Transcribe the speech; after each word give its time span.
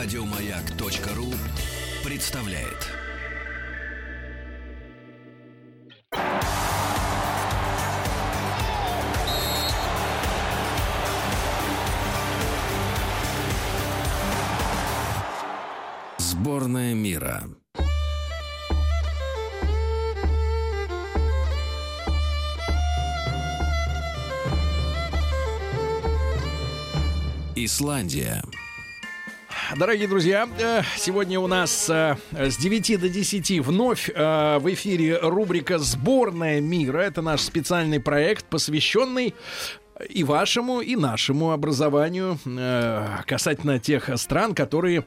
Радиомаяк.ру 0.00 1.34
представляет. 2.04 2.86
Сборная 16.18 16.94
мира. 16.94 17.42
Исландия. 27.56 28.44
Дорогие 29.78 30.08
друзья, 30.08 30.48
э, 30.58 30.82
сегодня 30.96 31.38
у 31.38 31.46
нас 31.46 31.88
э, 31.88 32.16
с 32.32 32.56
9 32.56 33.00
до 33.00 33.08
10 33.08 33.60
вновь 33.60 34.10
э, 34.12 34.58
в 34.58 34.74
эфире 34.74 35.18
рубрика 35.22 35.78
«Сборная 35.78 36.60
мира». 36.60 36.98
Это 36.98 37.22
наш 37.22 37.42
специальный 37.42 38.00
проект, 38.00 38.44
посвященный 38.46 39.36
и 40.08 40.24
вашему, 40.24 40.80
и 40.80 40.96
нашему 40.96 41.52
образованию 41.52 42.38
э, 42.44 43.18
касательно 43.26 43.78
тех 43.78 44.10
стран, 44.18 44.54
которые 44.54 45.04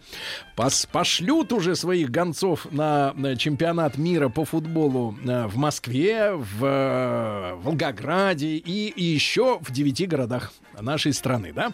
пос 0.55 0.85
пошлют 0.91 1.53
уже 1.53 1.75
своих 1.75 2.09
гонцов 2.09 2.67
на, 2.71 3.13
на 3.15 3.35
чемпионат 3.37 3.97
мира 3.97 4.29
по 4.29 4.45
футболу 4.45 5.15
э, 5.23 5.47
в 5.47 5.57
Москве, 5.57 6.33
в 6.33 6.65
э, 6.65 7.55
Волгограде 7.55 8.57
и, 8.57 8.87
и 8.89 9.03
еще 9.03 9.59
в 9.61 9.71
девяти 9.71 10.05
городах 10.05 10.51
нашей 10.79 11.13
страны, 11.13 11.53
да? 11.53 11.71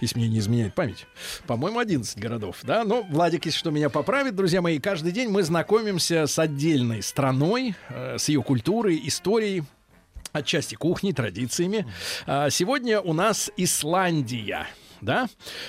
Если 0.00 0.18
мне 0.18 0.28
не 0.28 0.38
изменяет 0.38 0.74
память. 0.74 1.06
По-моему, 1.46 1.78
11 1.78 2.18
городов, 2.18 2.58
да? 2.62 2.84
Но 2.84 3.02
Владик, 3.02 3.46
если 3.46 3.58
что, 3.58 3.70
меня 3.70 3.90
поправит, 3.90 4.34
друзья 4.34 4.62
мои. 4.62 4.78
Каждый 4.78 5.12
день 5.12 5.28
мы 5.28 5.42
знакомимся 5.42 6.26
с 6.26 6.38
отдельной 6.38 7.02
страной, 7.02 7.74
э, 7.88 8.18
с 8.18 8.28
ее 8.28 8.42
культурой, 8.42 9.00
историей, 9.04 9.64
отчасти 10.36 10.74
кухней, 10.74 11.12
традициями. 11.12 11.86
А, 12.26 12.50
сегодня 12.50 13.00
у 13.00 13.12
нас 13.12 13.50
Исландия 13.56 14.66
да? 15.00 15.28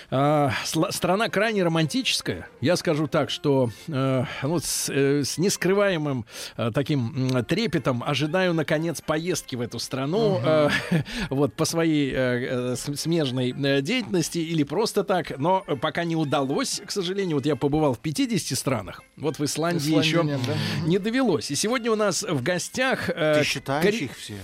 А, 0.10 0.52
страна 0.64 1.30
крайне 1.30 1.64
романтическая. 1.64 2.48
Я 2.62 2.76
скажу 2.76 3.08
так, 3.08 3.30
что 3.30 3.70
э, 3.88 4.26
ну, 4.44 4.60
с, 4.60 4.90
э, 4.90 5.24
с 5.24 5.38
нескрываемым 5.38 6.26
э, 6.58 6.72
таким 6.74 7.36
э, 7.36 7.44
трепетом 7.44 8.04
ожидаю, 8.04 8.54
наконец, 8.54 9.02
поездки 9.02 9.56
в 9.56 9.62
эту 9.62 9.80
страну 9.80 10.40
uh-huh. 10.40 10.72
э, 10.92 11.04
вот 11.30 11.54
по 11.54 11.66
своей 11.66 12.12
э, 12.12 12.74
э 12.74 12.76
смежной 12.76 13.52
э, 13.52 13.82
деятельности 13.82 14.40
или 14.40 14.64
просто 14.64 15.04
так. 15.04 15.38
Но 15.38 15.62
пока 15.82 16.04
не 16.04 16.16
удалось, 16.16 16.82
к 16.86 16.92
сожалению. 16.92 17.38
Вот 17.38 17.46
я 17.46 17.56
побывал 17.56 17.94
в 17.94 18.00
50 18.00 18.58
странах. 18.58 19.04
Вот 19.16 19.40
в 19.40 19.46
Исландии, 19.46 19.90
Исландии 19.90 20.08
еще 20.08 20.24
нет, 20.24 20.40
да? 20.48 20.54
не 20.88 21.00
довелось. 21.00 21.52
И 21.52 21.56
сегодня 21.56 21.92
у 21.92 21.96
нас 21.96 22.24
в 22.24 22.42
гостях... 22.42 23.10
Э, 23.10 23.40
Ты 23.40 23.46
считаешь 23.46 23.86
кори... 23.86 24.06
их 24.06 24.18
все? 24.18 24.36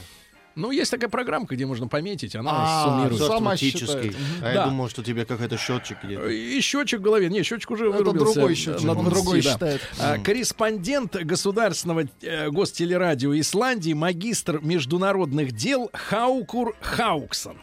Ну, 0.55 0.71
есть 0.71 0.91
такая 0.91 1.09
программка, 1.09 1.55
где 1.55 1.65
можно 1.65 1.87
пометить, 1.87 2.35
она 2.35 2.51
а, 2.53 2.83
суммирует. 2.85 3.21
Автоматический. 3.21 4.15
А 4.39 4.41
да. 4.41 4.53
я 4.53 4.65
думал, 4.65 4.87
что 4.89 5.03
тебе 5.03 5.25
какой-то 5.25 5.57
счетчик 5.57 5.97
где-то. 6.03 6.27
И 6.27 6.59
счетчик 6.61 6.99
в 6.99 7.03
голове. 7.03 7.29
Не, 7.29 7.43
счетчик 7.43 7.71
уже 7.71 7.89
Это 7.89 7.97
вырубился. 7.97 8.33
другой 8.33 8.55
счетчик. 8.55 8.83
На 8.83 8.93
20, 8.93 9.13
другой 9.13 9.41
да. 9.41 9.51
считает. 9.51 9.81
А, 9.99 10.17
корреспондент 10.19 11.15
государственного 11.15 12.03
э, 12.21 12.49
гостелерадио 12.51 13.37
Исландии, 13.39 13.93
магистр 13.93 14.59
международных 14.61 15.53
дел 15.53 15.89
Хаукур 15.93 16.75
Хауксон. 16.81 17.57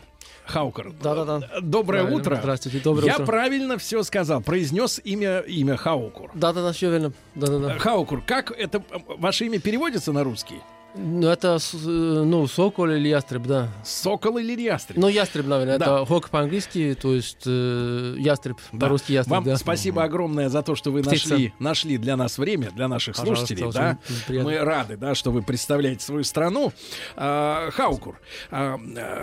Хаукер. 0.47 0.92
Да-да-да. 1.00 1.60
Доброе 1.60 2.02
правильно. 2.02 2.20
утро. 2.20 2.36
Здравствуйте, 2.41 2.80
доброе 2.80 3.06
Я 3.06 3.14
утро. 3.14 3.27
правильно 3.27 3.78
все 3.78 4.02
сказал. 4.02 4.41
Произнес 4.41 5.00
имя, 5.04 5.41
имя 5.41 5.77
Хаукур. 5.77 6.30
Да-да-да, 6.34 6.72
все 6.72 6.91
верно. 6.91 7.12
Да-да-да. 7.36 7.78
Хаукур, 7.78 8.22
как 8.26 8.50
это 8.50 8.82
ваше 9.06 9.47
имя 9.47 9.60
переводится 9.60 10.12
на 10.12 10.25
русский? 10.25 10.56
Ну, 10.95 11.28
это, 11.28 11.59
ну, 11.84 12.47
сокол 12.47 12.87
или 12.87 13.09
ястреб, 13.09 13.43
да. 13.43 13.69
Сокол 13.84 14.39
или 14.39 14.61
ястреб? 14.61 14.99
Ну, 14.99 15.09
ястреб, 15.09 15.47
наверное. 15.47 15.78
Да. 15.78 15.84
Это 15.84 16.06
хок 16.06 16.31
по-английски, 16.31 16.97
то 17.01 17.15
есть 17.15 17.43
э, 17.47 18.17
ястреб, 18.19 18.59
да. 18.73 18.87
по-русски 18.87 19.12
ястреб, 19.12 19.37
Вам 19.37 19.45
да. 19.45 19.56
спасибо 19.56 20.03
огромное 20.03 20.49
за 20.49 20.62
то, 20.62 20.75
что 20.75 20.91
вы 20.91 21.03
нашли, 21.03 21.55
нашли 21.59 21.97
для 21.97 22.17
нас 22.17 22.39
время, 22.39 22.71
для 22.73 22.89
наших 22.89 23.17
Пожалуйста, 23.17 23.47
слушателей. 23.47 23.73
Да? 23.73 23.99
Мы 24.43 24.59
рады, 24.59 24.97
да, 24.97 25.15
что 25.15 25.31
вы 25.31 25.43
представляете 25.43 26.05
свою 26.05 26.25
страну. 26.25 26.73
А, 27.17 27.71
Хаукур, 27.71 28.21
а, 28.51 28.78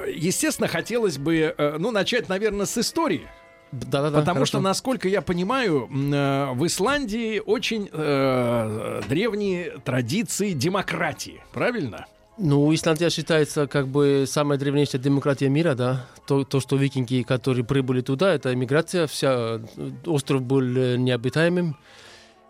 естественно, 0.07 0.67
хотелось 0.67 1.17
бы, 1.17 1.53
э, 1.57 1.75
ну, 1.77 1.91
начать, 1.91 2.29
наверное, 2.29 2.65
с 2.65 2.77
истории. 2.77 3.27
Да, 3.71 4.01
да, 4.01 4.09
да, 4.09 4.19
Потому 4.19 4.35
хорошо. 4.35 4.45
что, 4.45 4.59
насколько 4.59 5.09
я 5.09 5.21
понимаю, 5.21 5.89
э, 5.91 6.53
в 6.53 6.65
Исландии 6.65 7.41
очень 7.45 7.89
э, 7.91 9.01
древние 9.09 9.77
традиции 9.83 10.53
демократии, 10.53 11.41
правильно? 11.51 12.05
Ну, 12.37 12.73
Исландия 12.73 13.09
считается 13.09 13.67
как 13.67 13.87
бы 13.87 14.25
самая 14.27 14.59
древнейшая 14.59 15.01
демократия 15.01 15.49
мира, 15.49 15.73
да. 15.73 16.05
То, 16.27 16.43
то 16.43 16.59
что 16.59 16.75
викинги, 16.75 17.23
которые 17.23 17.65
прибыли 17.65 18.01
туда, 18.01 18.33
это 18.33 18.53
иммиграция, 18.53 19.07
вся 19.07 19.59
остров 20.05 20.43
был 20.43 20.61
э, 20.61 20.97
необитаемым. 20.97 21.77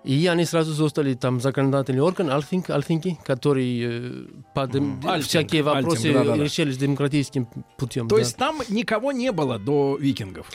И 0.04 0.28
они 0.28 0.46
сразу 0.46 0.74
создали 0.74 1.16
там 1.16 1.42
законодательный 1.42 2.02
орган, 2.02 2.30
Альфинг, 2.30 2.70
Альфинги, 2.70 3.18
который 3.26 3.82
э, 3.82 4.26
под 4.54 4.76
mm. 4.76 5.22
всякие 5.22 5.64
вопросы 5.64 6.08
Альтинг, 6.08 6.14
да, 6.14 6.24
да, 6.24 6.38
да. 6.38 6.44
решались 6.44 6.78
демократическим 6.78 7.48
путем. 7.78 8.08
То 8.08 8.16
да. 8.16 8.22
есть 8.22 8.38
там 8.38 8.62
никого 8.70 9.12
не 9.12 9.32
было 9.32 9.58
до 9.58 9.98
викингов? 10.00 10.50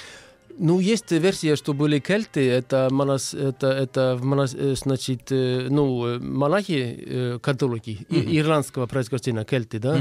Ну, 0.64 0.78
есть 0.78 1.10
версия, 1.10 1.56
что 1.56 1.74
были 1.74 1.98
кельты, 1.98 2.48
это, 2.48 2.86
монас, 2.88 3.34
это, 3.34 3.66
это 3.66 4.16
монас, 4.22 4.54
э, 4.54 4.76
значит, 4.76 5.32
э, 5.32 5.66
ну, 5.68 6.20
монахи, 6.20 7.04
э, 7.04 7.38
католики, 7.42 8.06
mm-hmm. 8.08 8.38
ирландского 8.38 8.86
происхождения, 8.86 9.44
кельты, 9.44 9.80
да, 9.80 9.98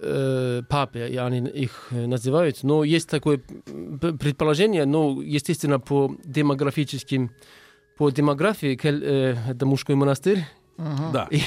mm-hmm. 0.00 0.64
папы, 0.64 0.98
они 0.98 1.48
их 1.50 1.86
называют. 1.92 2.64
Но 2.64 2.82
есть 2.82 3.08
такое 3.08 3.40
предположение, 4.20 4.86
но, 4.86 5.22
естественно, 5.22 5.78
по 5.78 6.16
демографическим, 6.24 7.30
по 7.96 8.10
демографии, 8.10 8.74
это 9.50 9.66
мужской 9.66 9.94
монастырь, 9.94 10.44
Uh-huh. 10.78 11.10
Да. 11.10 11.26
И 11.30 11.40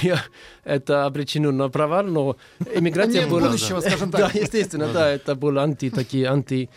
это 0.64 1.06
обречено 1.06 1.52
на 1.52 1.70
провал, 1.70 2.04
но 2.06 2.38
эмиграция 2.74 3.28
была... 3.28 3.42
будущего, 3.50 3.80
скажем 3.80 4.10
так. 4.12 4.22
Да, 4.22 4.40
естественно, 4.40 4.88
да, 4.92 5.08
это 5.12 5.36
было 5.36 5.62
анти, 5.62 5.92
такие 5.92 6.26
анти 6.26 6.68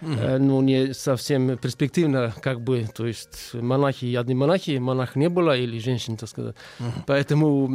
mm-hmm. 0.00 0.38
ну, 0.38 0.60
не 0.62 0.94
совсем 0.94 1.56
перспективно, 1.58 2.34
как 2.42 2.60
бы, 2.60 2.86
то 2.94 3.06
есть 3.06 3.54
монахи, 3.54 4.14
одни 4.14 4.34
монахи, 4.34 4.78
монах 4.78 5.16
не 5.16 5.28
было, 5.28 5.56
или 5.56 5.78
женщин, 5.78 6.16
так 6.16 6.28
сказать. 6.28 6.56
Mm-hmm. 6.78 7.02
Поэтому, 7.06 7.68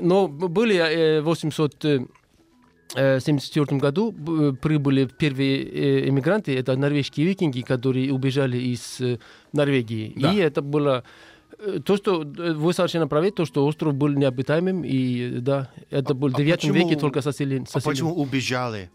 но 0.00 0.28
были 0.28 0.76
э, 0.76 1.20
800 1.20 2.10
1974 2.92 3.78
году 3.78 4.12
прибыли 4.60 5.04
первые 5.04 6.08
эмигранты, 6.08 6.56
это 6.56 6.76
норвежские 6.76 7.26
викинги, 7.26 7.60
которые 7.60 8.12
убежали 8.12 8.58
из 8.58 9.00
Норвегии. 9.52 10.12
Да. 10.16 10.32
И 10.32 10.38
это 10.38 10.60
было 10.60 11.04
то, 11.84 11.96
что 11.96 12.20
вы 12.22 12.72
совершенно 12.72 13.06
правы, 13.06 13.30
то, 13.30 13.44
что 13.44 13.66
остров 13.66 13.94
был 13.94 14.08
необитаемым, 14.08 14.82
и 14.84 15.38
да, 15.40 15.70
это 15.90 16.14
был 16.14 16.30
в 16.30 16.36
9 16.36 16.64
а 16.64 16.72
веке 16.72 16.96
только 16.96 17.20
соселен. 17.20 17.66
А 17.72 17.80
почему 17.80 18.14
убежали 18.14 18.90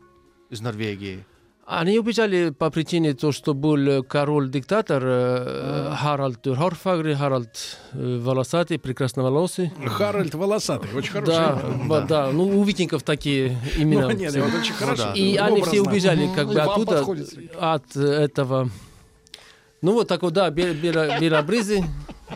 из 0.50 0.62
Норвегии? 0.62 1.26
Они 1.68 1.98
убежали 1.98 2.52
по 2.52 2.70
причине 2.70 3.16
того, 3.16 3.32
что 3.32 3.56
был 3.56 4.04
король-диктатор 4.04 5.02
э, 5.04 5.96
Харальд 6.00 6.46
Хорфагри, 6.46 7.16
Харальд 7.16 7.80
э, 7.94 8.20
Волосатый, 8.20 8.78
прекрасноволосый. 8.78 9.72
Харальд 9.84 10.36
Волосатый, 10.36 10.92
очень 10.94 11.12
хороший. 11.12 11.34
Да, 11.34 11.60
да, 11.90 12.02
да. 12.02 12.32
Ну, 12.32 12.60
у 12.60 12.64
викингов 12.64 13.02
такие 13.02 13.58
имена. 13.78 14.10
Ну, 14.10 14.12
нет, 14.12 14.36
вот 14.36 14.54
очень 14.54 14.76
хорошо. 14.76 15.14
И 15.16 15.38
они 15.38 15.64
все 15.64 15.82
убежали 15.82 16.30
как 16.36 16.50
бы 16.50 16.62
оттуда, 16.62 17.04
от 17.60 17.96
этого. 17.96 18.70
Ну, 19.82 19.94
вот 19.94 20.08
так 20.08 20.22
вот, 20.22 20.34
да, 20.34 20.50
белобрызы, 20.52 21.84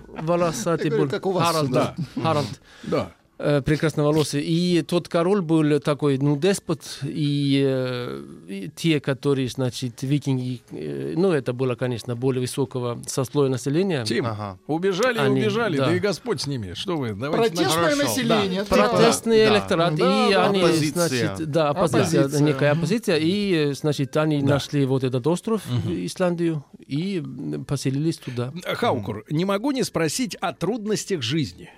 волосатый 0.07 0.89
был. 0.89 1.07
Харальд, 1.39 1.69
да. 1.69 1.95
Харальд. 2.19 2.61
Да 2.81 3.11
э, 3.11 3.18
прекрасноволосый. 3.39 4.43
И 4.43 4.81
тот 4.81 5.07
король 5.07 5.41
был 5.41 5.79
такой, 5.79 6.17
ну, 6.17 6.35
деспот, 6.37 6.81
и, 7.03 7.63
э, 7.65 8.23
и 8.49 8.69
те, 8.75 8.99
которые, 8.99 9.47
значит, 9.47 10.03
викинги, 10.03 10.61
э, 10.71 11.13
ну, 11.15 11.31
это 11.31 11.53
было, 11.53 11.75
конечно, 11.75 12.17
более 12.17 12.41
высокого 12.41 13.01
сослоя 13.07 13.49
населения. 13.49 14.03
Тим, 14.03 14.25
ага. 14.25 14.59
убежали 14.67 15.19
Они, 15.19 15.39
убежали, 15.39 15.77
да. 15.77 15.85
да 15.87 15.95
и 15.95 15.99
Господь 15.99 16.41
с 16.41 16.47
ними. 16.47 16.73
Что 16.73 16.97
вы, 16.97 17.13
давайте... 17.13 17.55
Протестное 17.55 17.95
начнем. 17.95 18.05
население. 18.05 18.65
Да. 18.69 18.75
Протестный 18.75 19.37
да. 19.37 19.53
электорат. 19.53 19.95
Да. 19.95 20.27
И 20.27 20.33
да. 20.33 20.45
они, 20.47 20.61
оппозиция. 20.61 21.07
значит, 21.07 21.51
да, 21.51 21.69
оппозиция, 21.69 22.21
оппозиция. 22.21 22.45
некая 22.45 22.71
оппозиция. 22.71 23.17
И, 23.21 23.71
значит, 23.73 24.17
они 24.17 24.41
да. 24.41 24.55
нашли 24.55 24.85
вот 24.85 25.05
этот 25.05 25.25
остров, 25.27 25.61
угу. 25.65 25.93
Исландию, 25.93 26.65
и 26.85 27.23
поселились 27.65 28.17
туда. 28.17 28.51
Хаукур, 28.65 29.23
не 29.29 29.45
могу 29.45 29.71
не 29.71 29.83
спросить 29.83 30.35
о 30.35 30.51
трудностях 30.51 31.21
жизни. 31.21 31.69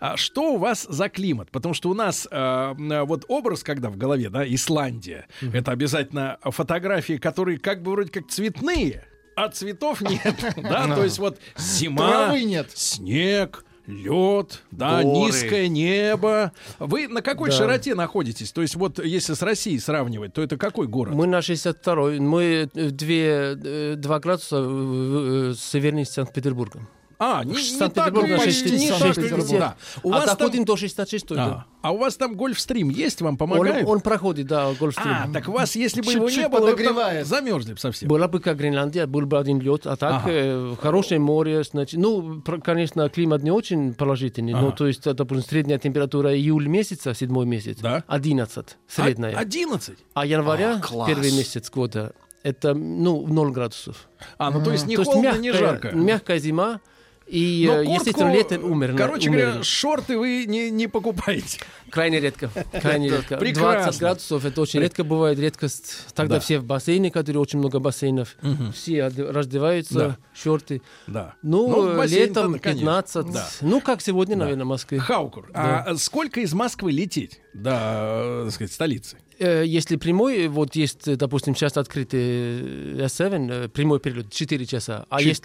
А 0.00 0.16
что 0.16 0.54
у 0.54 0.58
вас 0.58 0.86
за 0.88 1.08
климат? 1.08 1.50
Потому 1.50 1.74
что 1.74 1.90
у 1.90 1.94
нас 1.94 2.26
э, 2.30 2.74
вот 3.04 3.24
образ, 3.28 3.62
когда 3.62 3.90
в 3.90 3.96
голове, 3.96 4.30
да, 4.30 4.46
Исландия, 4.46 5.26
mm-hmm. 5.40 5.56
это 5.56 5.72
обязательно 5.72 6.38
фотографии, 6.42 7.18
которые 7.18 7.58
как 7.58 7.82
бы 7.82 7.92
вроде 7.92 8.10
как 8.10 8.28
цветные, 8.28 9.04
а 9.36 9.48
цветов 9.48 10.00
нет. 10.00 10.34
Да, 10.56 10.94
то 10.94 11.04
есть 11.04 11.18
вот 11.18 11.38
зима, 11.56 12.34
снег, 12.74 13.64
лед, 13.88 14.62
да, 14.70 15.02
Горы. 15.02 15.26
низкое 15.26 15.68
небо. 15.68 16.52
Вы 16.78 17.08
на 17.08 17.22
какой 17.22 17.50
Да. 17.50 17.56
широте 17.56 17.94
находитесь? 17.94 18.52
То 18.52 18.62
есть 18.62 18.74
вот 18.76 19.02
если 19.02 19.34
с 19.34 19.42
Россией 19.42 19.78
сравнивать, 19.78 20.34
то 20.34 20.42
это 20.42 20.56
какой 20.56 20.86
город? 20.86 21.14
Мы 21.14 21.26
на 21.26 21.40
62 21.40 22.10
мы 22.20 22.68
э, 22.74 22.90
две, 22.90 23.56
э, 23.56 23.94
два 23.96 24.20
градуса 24.20 24.56
э, 24.58 25.50
э, 25.52 25.54
севернее 25.56 26.04
Санкт-Петербурга. 26.04 26.86
А, 27.20 27.42
не, 27.42 27.52
не 27.54 27.78
так, 27.90 28.14
почти 28.14 28.52
60, 28.52 28.78
не 28.78 28.88
так, 28.90 29.14
60. 29.14 29.58
да. 29.58 29.76
У 30.04 30.12
а 30.12 30.18
вас 30.18 30.26
там- 30.26 30.36
доходим 30.38 30.64
до 30.64 30.76
66 30.76 31.32
а, 31.32 31.34
да. 31.34 31.66
а 31.82 31.90
у 31.92 31.98
вас 31.98 32.16
там 32.16 32.36
гольфстрим 32.36 32.90
есть, 32.90 33.20
вам 33.20 33.32
Он, 33.32 33.36
помогает? 33.36 33.86
он 33.88 34.00
проходит, 34.00 34.46
да, 34.46 34.72
Гольфстрим. 34.78 35.10
А, 35.10 35.28
так 35.32 35.48
вас, 35.48 35.74
если 35.74 36.00
бы 36.00 36.12
его 36.12 36.26
Чуть-чуть 36.28 36.44
не 36.44 36.48
было, 36.48 36.70
вы 36.76 36.84
там 36.84 37.24
замерзли 37.24 37.72
бы 37.72 37.78
совсем. 37.80 38.08
Была 38.08 38.28
бы 38.28 38.38
как 38.38 38.56
Гренландия, 38.56 39.06
был 39.08 39.26
бы 39.26 39.36
один 39.36 39.60
лед, 39.60 39.84
а 39.88 39.96
так 39.96 40.12
Ага. 40.22 40.30
э, 40.30 40.74
хорошее 40.80 41.18
море, 41.18 41.64
значит, 41.64 41.98
ну, 41.98 42.40
про- 42.40 42.60
конечно, 42.60 43.08
климат 43.08 43.42
не 43.42 43.50
очень 43.50 43.94
положительный, 43.94 44.52
но 44.52 44.68
Ага. 44.68 44.76
то 44.76 44.86
есть, 44.86 45.00
это, 45.00 45.14
допустим, 45.14 45.48
средняя 45.48 45.78
температура 45.80 46.32
июль 46.36 46.68
месяца, 46.68 47.14
седьмой 47.14 47.46
месяц, 47.46 47.78
Да. 47.80 48.04
11, 48.06 48.76
средняя. 48.86 49.34
А- 49.36 49.40
11? 49.40 49.98
А 50.14 50.24
января, 50.24 50.80
А, 50.88 51.06
первый 51.06 51.32
месяц 51.32 51.68
года, 51.68 52.12
это, 52.44 52.74
ну, 52.74 53.26
0 53.26 53.50
градусов. 53.50 54.08
А, 54.38 54.52
ну 54.52 54.62
то 54.62 54.70
есть 54.70 54.86
не 54.86 54.94
то 54.94 55.02
есть 55.02 55.10
холодно, 55.10 55.26
мягкая, 55.32 55.42
не 55.42 55.52
жарко. 55.52 55.90
мягкая 55.96 56.38
зима, 56.38 56.80
и, 57.28 57.64
Но 57.66 57.74
э, 57.74 57.84
куртку, 57.84 57.94
естественно, 58.00 58.32
летом 58.32 58.64
умер. 58.64 58.94
Короче 58.96 59.28
умерли. 59.28 59.44
говоря, 59.44 59.62
шорты 59.62 60.16
вы 60.18 60.44
не, 60.46 60.70
не 60.70 60.86
покупаете. 60.86 61.60
Крайне 61.90 62.20
редко. 62.20 62.50
Крайне 62.80 63.10
редко. 63.10 63.36
прекрасно. 63.36 63.82
20 63.84 64.00
градусов 64.00 64.44
это 64.44 64.60
очень 64.62 64.80
редко 64.80 65.04
бывает, 65.04 65.38
редкость. 65.38 66.06
Тогда 66.14 66.36
Да. 66.36 66.40
все 66.40 66.58
в 66.58 66.64
бассейне, 66.64 67.10
которые 67.10 67.40
очень 67.42 67.58
много 67.58 67.78
бассейнов, 67.80 68.36
все 68.74 69.08
раздеваются, 69.08 69.94
Да. 69.94 70.16
шорты. 70.34 70.82
Да. 71.06 71.34
Ну, 71.42 71.68
Ну, 71.94 72.02
летом 72.04 72.58
конечно. 72.58 72.80
15. 72.86 73.32
Да. 73.32 73.48
Ну, 73.60 73.80
как 73.80 74.00
сегодня, 74.00 74.36
наверное, 74.36 74.64
в 74.64 74.68
Москве. 74.68 74.98
Хаукур, 74.98 75.50
а 75.54 75.94
сколько 75.96 76.40
из 76.40 76.52
Москвы 76.54 76.92
лететь 76.92 77.40
до, 77.54 77.70
э, 77.72 78.42
так 78.46 78.54
сказать, 78.54 78.72
столицы? 78.72 79.16
Э, 79.40 79.62
Если 79.64 79.96
прямой, 79.96 80.48
вот 80.48 80.74
есть, 80.76 81.06
э, 81.06 81.16
допустим, 81.16 81.54
сейчас 81.54 81.76
открытый 81.76 82.20
э, 82.20 83.06
S7, 83.06 83.50
э, 83.66 83.68
прямой 83.68 84.00
перелет, 84.00 84.32
4 84.32 84.66
часа. 84.66 85.06
А 85.10 85.20
есть 85.22 85.44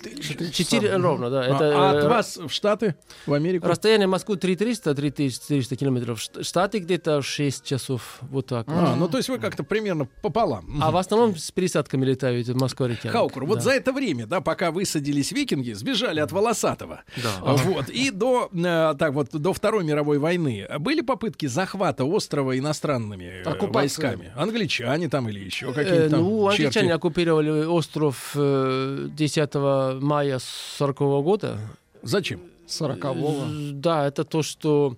4 0.54 0.96
ровно, 0.98 1.30
да. 1.30 1.42
А- 1.42 1.46
Это, 1.56 1.78
а 1.78 1.90
от 1.92 2.04
э, 2.04 2.08
вас 2.08 2.38
в 2.38 2.50
Штаты, 2.50 2.96
в 3.28 3.34
Америку? 3.34 3.68
Расстояние 3.68 4.08
Москвы 4.08 4.36
3300-3400 4.38 5.76
километров. 5.76 6.22
Штаты 6.42 6.80
где-то 6.80 7.22
6 7.22 7.64
часов, 7.64 8.20
вот 8.22 8.48
так. 8.48 8.68
вот. 8.68 8.76
А, 8.78 8.96
ну 8.96 9.08
то 9.08 9.18
есть 9.18 9.30
вы 9.30 9.38
как-то 9.40 9.64
примерно 9.64 10.08
пополам. 10.22 10.80
А 10.82 10.92
в 10.92 10.98
основном 10.98 11.36
с 11.38 11.52
пересадками 11.52 12.06
летают 12.06 12.48
в 12.48 12.56
Москва 12.60 12.88
реке. 12.88 13.10
Хаукур, 13.10 13.46
вот 13.46 13.56
Да. 13.56 13.62
за 13.62 13.72
это 13.72 13.92
время, 13.94 14.26
да, 14.26 14.42
пока 14.42 14.72
высадились 14.72 15.32
викинги, 15.32 15.74
сбежали 15.74 16.20
от 16.20 16.32
Волосатого. 16.32 17.04
Да. 17.22 17.54
Вот. 17.56 17.90
И 17.90 18.10
до, 18.12 18.50
э, 18.54 18.96
так 18.98 19.14
вот, 19.14 19.30
до 19.32 19.54
Второй 19.54 19.84
мировой 19.84 20.18
войны 20.18 20.68
были 20.80 21.02
попытки 21.02 21.46
захвата 21.46 22.06
острова 22.06 22.58
иностранными 22.58 23.26
э, 23.26 23.44
Оккупация. 23.44 23.83
Войсками? 23.84 24.32
Англичане 24.36 25.10
там 25.10 25.30
или 25.30 25.40
еще 25.40 25.68
Э, 25.70 25.74
какие-то 25.74 26.10
там 26.10 26.22
ну, 26.22 26.50
черти? 26.52 26.64
англичане 26.64 26.94
оккупировали 26.94 27.66
остров 27.66 28.32
э, 28.36 29.08
10 29.10 29.56
мая 30.02 30.40
40 30.78 30.98
года. 31.24 31.58
Зачем? 32.02 32.40
40-го. 32.68 33.30
Э, 33.46 33.72
Да, 33.74 34.08
это 34.08 34.24
то, 34.24 34.42
что... 34.44 34.96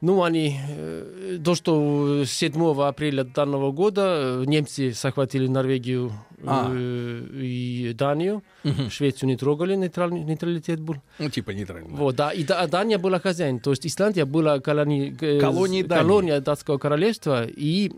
Ну, 0.00 0.22
они... 0.22 0.56
э, 0.68 1.38
То, 1.44 1.54
что 1.56 2.24
7 2.24 2.82
апреля 2.82 3.24
данного 3.24 3.72
года 3.72 4.02
э, 4.42 4.44
немцы 4.46 4.92
захватили 4.92 5.48
Норвегию 5.48 6.12
А. 6.46 6.70
э, 6.72 7.22
и 7.34 7.92
Данию. 7.94 8.42
Швецию 8.90 9.28
не 9.28 9.36
трогали, 9.36 9.74
нейтральный, 9.74 10.22
нейтралитет 10.22 10.80
был. 10.80 10.96
Ну, 11.18 11.28
типа 11.30 11.50
нейтрально. 11.50 11.96
Вот, 11.96 12.14
да, 12.14 12.30
и 12.30 12.44
Да- 12.44 12.66
Дания 12.68 12.98
была 12.98 13.18
хозяин. 13.18 13.58
То 13.58 13.70
есть 13.70 13.86
Исландия 13.86 14.24
была 14.24 14.60
колони... 14.60 15.10
Колонией 15.40 15.82
Дании. 15.82 16.02
колония 16.02 16.40
датского 16.40 16.78
королевства. 16.78 17.44
И, 17.48 17.90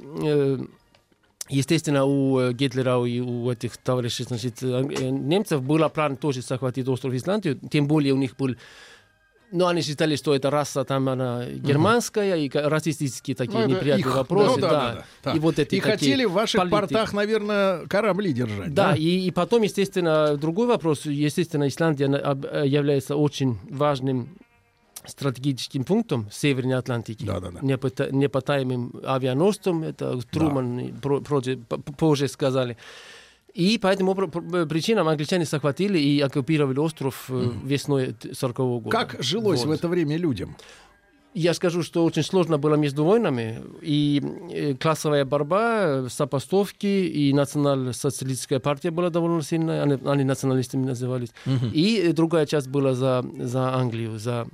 естественно, 1.50 2.04
у 2.04 2.50
Гитлера 2.52 3.02
и 3.04 3.20
у 3.20 3.50
этих 3.50 3.76
товарищей, 3.76 4.24
значит, 4.24 4.62
немцев 4.62 5.62
был 5.62 5.86
план 5.90 6.16
тоже 6.16 6.40
захватить 6.42 6.88
остров 6.88 7.12
Исландию. 7.14 7.58
Тем 7.70 7.86
более 7.86 8.14
у 8.14 8.16
них 8.16 8.36
был 8.36 8.54
но 9.52 9.66
они 9.66 9.82
считали, 9.82 10.16
что 10.16 10.34
эта 10.34 10.50
раса 10.50 10.84
там 10.84 11.08
она 11.08 11.44
германская, 11.46 12.36
и 12.36 12.48
ка- 12.48 12.68
расистические 12.68 13.34
такие 13.34 13.58
Ну, 13.58 13.64
это 13.64 13.70
неприятные 13.74 14.08
их, 14.08 14.14
вопросы. 14.16 14.50
Ну, 14.56 14.60
да, 14.60 14.68
да. 14.70 14.80
да, 14.80 14.94
да, 14.94 15.04
да. 15.24 15.32
И 15.36 15.38
вот 15.38 15.58
эти 15.58 15.74
И 15.76 15.80
хотели 15.80 16.24
в 16.24 16.32
ваших 16.32 16.60
политики. 16.60 16.80
портах, 16.94 17.12
наверное, 17.12 17.86
корабли 17.86 18.32
держать. 18.32 18.72
Да, 18.74 18.94
и, 18.94 19.02
и 19.26 19.30
потом, 19.30 19.62
естественно, 19.62 20.36
другой 20.36 20.66
вопрос. 20.66 21.06
Естественно, 21.06 21.66
Исландия 21.68 22.06
э, 22.06 22.66
является 22.66 23.16
очень 23.16 23.58
важным 23.68 24.36
стратегическим 25.06 25.84
пунктом 25.84 26.28
Северной 26.30 26.76
Атлантики. 26.76 27.24
Да, 27.24 27.40
да, 27.40 27.50
да. 27.50 27.60
Непота- 27.60 28.10
непотаемым 28.12 28.92
авианосцем, 29.04 29.82
это 29.82 30.20
Труман 30.30 30.78
и 30.78 30.92
про- 30.92 31.20
проje- 31.20 31.56
п- 31.56 31.78
позже 31.78 32.28
сказали. 32.28 32.76
И 33.54 33.78
по 33.78 33.88
этим 33.88 34.14
пр- 34.14 34.66
причинам 34.66 35.08
англичане 35.08 35.44
захватили 35.44 35.98
и 35.98 36.20
оккупировали 36.20 36.78
остров 36.78 37.26
э, 37.28 37.50
весной 37.64 38.14
40 38.32 38.56
года. 38.56 38.90
Как 38.90 39.16
жилось 39.22 39.60
Вот. 39.60 39.68
в 39.68 39.72
это 39.72 39.88
время 39.88 40.16
людям? 40.16 40.56
Я 41.32 41.54
скажу, 41.54 41.84
что 41.84 42.04
очень 42.04 42.24
сложно 42.24 42.58
было 42.58 42.74
между 42.74 43.04
войнами. 43.04 43.60
И 43.82 44.20
э, 44.50 44.74
классовая 44.74 45.24
борьба, 45.24 45.82
э, 45.84 46.08
сопостовки, 46.10 46.86
и 46.86 47.32
национал-социалистическая 47.32 48.58
партия 48.58 48.90
была 48.90 49.10
довольно 49.10 49.42
сильная. 49.42 49.82
Они, 49.82 49.96
они 50.06 50.24
националистами 50.24 50.86
назывались. 50.86 51.30
И 51.72 52.02
э, 52.04 52.12
другая 52.12 52.46
часть 52.46 52.68
была 52.68 52.94
за, 52.94 53.24
за 53.38 53.74
Англию, 53.74 54.18
за, 54.18 54.48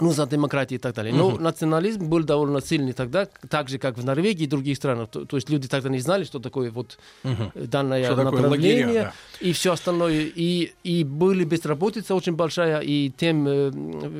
ну, 0.00 0.12
за 0.12 0.26
демократию 0.26 0.78
и 0.78 0.82
так 0.82 0.94
далее. 0.94 1.14
Но 1.14 1.30
национализм 1.30 2.08
был 2.08 2.22
довольно 2.24 2.60
сильный 2.60 2.92
тогда, 2.92 3.26
так 3.48 3.68
же, 3.68 3.78
как 3.78 3.98
в 3.98 4.04
Норвегии 4.04 4.44
и 4.44 4.46
других 4.46 4.76
странах. 4.76 5.08
То, 5.10 5.24
то 5.24 5.36
есть 5.36 5.48
люди 5.50 5.68
тогда 5.68 5.88
не 5.88 6.00
знали, 6.00 6.24
что 6.24 6.38
такое 6.38 6.70
вот 6.70 6.98
э, 7.24 7.34
данное 7.54 8.04
Что 8.04 8.16
такое 8.16 8.32
направление 8.32 8.86
лагеря, 8.86 9.12
и 9.40 9.52
все 9.52 9.72
остальное. 9.72 10.30
И, 10.34 10.72
и 10.84 11.04
были 11.04 11.44
безработица 11.44 12.14
очень 12.14 12.34
большая, 12.34 12.80
и 12.80 13.10
тем 13.16 13.46
э, 13.48 13.70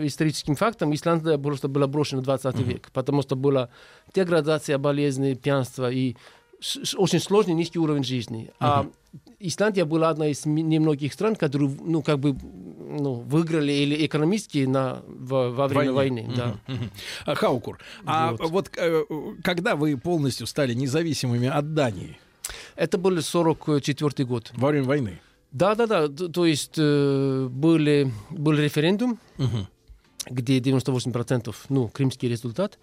историческим 0.07 0.57
фактом 0.57 0.95
Исландия 0.95 1.39
просто 1.39 1.69
была 1.69 1.87
брошена 1.87 2.23
в 2.23 2.25
20 2.25 2.59
век, 2.61 2.89
потому 2.93 3.23
что 3.23 3.37
была 3.37 3.69
деградация, 4.15 4.79
болезни, 4.79 5.35
пьянство 5.35 5.91
и 5.91 6.17
очень 6.97 7.21
сложный 7.21 7.55
низкий 7.55 7.79
уровень 7.79 8.05
жизни. 8.05 8.51
А 8.61 8.87
Исландия 9.39 9.85
была 9.85 10.11
одна 10.11 10.29
из 10.29 10.47
немногих 10.47 11.13
стран, 11.13 11.37
которые 11.37 11.71
ну, 11.81 12.03
как 12.03 12.19
бы, 12.19 12.33
ну, 12.35 13.15
выиграли 13.15 13.73
или 13.73 14.07
экономически 14.07 14.65
на, 14.65 15.03
во, 15.07 15.51
во 15.51 15.69
время 15.69 15.93
Войне. 15.93 16.23
войны. 16.23 16.37
Да. 16.37 16.57
А, 17.27 17.35
Хаукур, 17.35 17.79
а 18.05 18.33
Вот. 18.33 18.51
вот 18.51 18.71
э, 18.77 19.05
когда 19.45 19.77
вы 19.77 19.97
полностью 19.99 20.47
стали 20.47 20.75
независимыми 20.75 21.49
от 21.49 21.75
Дании? 21.75 22.19
Это 22.77 22.97
был 22.99 23.21
44 23.21 24.25
год. 24.27 24.53
Во 24.55 24.69
время 24.69 24.87
войны? 24.87 25.21
Да, 25.53 25.75
да, 25.75 25.87
да. 25.87 26.09
То, 26.09 26.47
есть 26.47 26.75
э, 26.79 27.49
были, 27.51 28.13
был 28.31 28.53
референдум, 28.53 29.19
где 30.31 30.59
98%, 30.59 31.55
ну, 31.69 31.89
крымский 31.89 32.29
результат, 32.29 32.79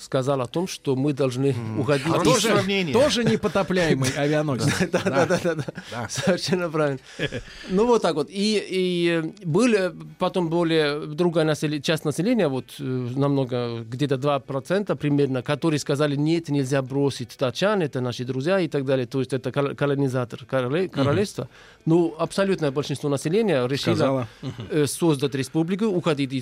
сказал 0.00 0.40
о 0.40 0.46
том, 0.46 0.66
что 0.66 0.96
мы 0.96 1.12
должны 1.12 1.54
уходить. 1.78 2.06
Хорошее 2.06 2.36
из- 2.36 2.42
сравнение. 2.42 2.92
Тоже 2.92 3.24
непотопляемый 3.24 4.10
авианосец. 4.16 4.68
Да, 4.92 5.02
да, 5.04 5.26
да, 5.26 5.40
да, 5.42 5.54
да. 5.54 6.08
Совершенно 6.08 6.68
правильно. 6.70 6.98
Ну 7.70 7.86
вот 7.86 8.02
так 8.02 8.14
вот. 8.14 8.28
И, 8.30 8.64
и 8.68 9.32
были 9.44 9.92
потом 10.18 10.48
более 10.48 11.06
другая 11.06 11.54
часть 11.80 12.04
населения, 12.04 12.48
вот 12.48 12.74
э, 12.78 12.82
намного, 12.82 13.80
где-то 13.84 14.16
2% 14.16 14.96
примерно, 14.96 15.42
которые 15.42 15.78
сказали, 15.80 16.16
нет, 16.16 16.48
нельзя 16.48 16.82
бросить 16.82 17.36
датчан, 17.38 17.82
это 17.82 18.00
наши 18.00 18.24
друзья 18.24 18.60
и 18.60 18.68
так 18.68 18.84
далее. 18.84 19.06
То 19.06 19.20
есть 19.20 19.32
это 19.32 19.52
кол- 19.52 19.74
колонизатор 19.74 20.44
короле- 20.44 20.88
королевства. 20.88 21.48
Ну, 21.86 22.14
абсолютное 22.18 22.70
большинство 22.70 23.08
населения 23.08 23.66
решило 23.66 23.94
Сказала. 23.94 24.28
э, 24.70 24.86
создать 24.86 25.34
республику, 25.34 25.86
уходить 25.86 26.32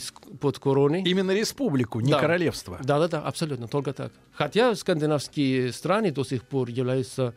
из-под 0.46 0.58
короны. 0.58 1.02
Именно 1.04 1.32
республику, 1.32 2.00
не 2.00 2.12
Да. 2.12 2.20
королевство. 2.20 2.78
Да, 2.82 2.98
да, 2.98 3.08
да, 3.08 3.20
абсолютно, 3.20 3.68
только 3.68 3.92
так. 3.92 4.12
Хотя 4.32 4.74
скандинавские 4.74 5.72
страны 5.72 6.10
до 6.12 6.24
сих 6.24 6.42
пор 6.44 6.68
являются, 6.68 7.34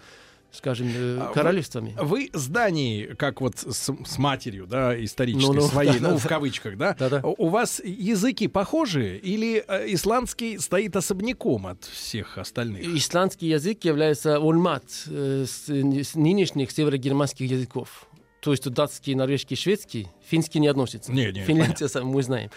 скажем, 0.51 0.87
э, 0.93 1.17
А 1.19 1.27
вы- 1.27 1.33
королевствами. 1.33 1.95
Вы 1.99 2.29
с 2.33 2.47
Данией, 2.47 3.15
как 3.15 3.41
вот 3.41 3.57
с, 3.57 3.89
с 4.05 4.17
матерью, 4.17 4.67
да, 4.67 4.93
исторической 5.03 5.47
Ну-ну, 5.47 5.61
своей, 5.61 5.99
да, 5.99 6.09
ну, 6.09 6.13
да, 6.13 6.17
в 6.17 6.27
кавычках, 6.27 6.77
да? 6.77 6.95
Да-да. 6.99 7.21
У 7.23 7.45
у 7.45 7.49
вас 7.49 7.81
языки 7.83 8.47
похожи 8.47 9.17
или 9.17 9.63
э, 9.67 9.85
исландский 9.93 10.59
стоит 10.59 10.95
особняком 10.95 11.65
от 11.67 11.83
всех 11.85 12.37
остальных? 12.37 12.83
Исландский 12.85 13.47
язык 13.47 13.83
является 13.85 14.39
он 14.39 14.57
мат 14.57 14.83
э, 15.07 15.45
с, 15.47 15.67
с 15.69 16.15
нынешних 16.15 16.71
северогерманских 16.71 17.49
языков. 17.49 18.05
То 18.41 18.51
есть 18.51 18.69
датский, 18.69 19.15
норвежский, 19.15 19.57
шведский, 19.57 20.07
финский 20.25 20.59
не 20.61 20.67
относится. 20.69 21.11
Не, 21.11 21.29
не, 21.31 21.41
Финляндия 21.41 21.89
сам 21.89 22.07
мы 22.07 22.23
знаем. 22.23 22.49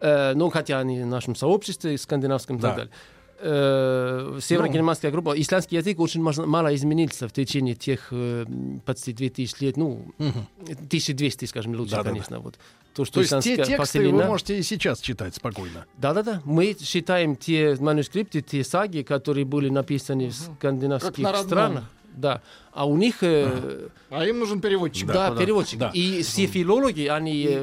Э, 0.00 0.32
ну, 0.34 0.48
хотя 0.50 0.78
они 0.80 1.02
в 1.02 1.06
нашем 1.06 1.34
сообществе 1.34 1.98
скандинавском 1.98 2.56
и 2.56 2.60
Да. 2.60 2.68
так 2.68 2.76
далее. 2.76 2.92
э, 3.40 4.38
северогерманская 4.42 5.10
группа. 5.12 5.40
Исландский 5.40 5.76
язык 5.76 6.00
очень 6.00 6.20
мало, 6.22 6.74
изменился 6.74 7.28
в 7.28 7.32
течение 7.32 7.74
тех 7.76 8.08
э, 8.10 8.44
почти 8.84 9.12
2000 9.12 9.62
лет, 9.62 9.76
ну, 9.76 10.12
1200, 10.18 11.44
скажем, 11.44 11.72
лучше, 11.76 11.92
Да-да-да. 11.92 12.10
конечно. 12.10 12.40
Вот. 12.40 12.58
То, 12.94 13.04
что 13.04 13.14
То 13.14 13.20
есть 13.20 13.44
те 13.44 13.56
тексты 13.56 14.00
вы 14.00 14.08
поселена- 14.08 14.26
можете 14.26 14.58
и 14.58 14.62
сейчас 14.62 15.00
читать 15.00 15.36
спокойно. 15.36 15.86
Да-да-да. 15.98 16.42
Мы 16.44 16.76
считаем 16.80 17.36
те 17.36 17.76
манускрипты, 17.78 18.40
те 18.40 18.64
саги, 18.64 19.02
которые 19.02 19.44
были 19.44 19.68
написаны 19.68 20.30
в 20.30 20.34
скандинавских 20.34 21.28
странах. 21.28 21.84
Да. 22.20 22.42
А 22.72 22.86
у 22.86 22.96
них... 22.96 23.16
э, 23.22 23.88
А 24.10 24.24
им 24.24 24.38
нужен 24.38 24.60
переводчик. 24.60 25.06
да, 25.08 25.30
переводчик. 25.34 25.78
Да. 25.78 25.90
И 25.94 26.22
все 26.22 26.46
филологи, 26.46 27.06
они 27.06 27.46
э, 27.48 27.60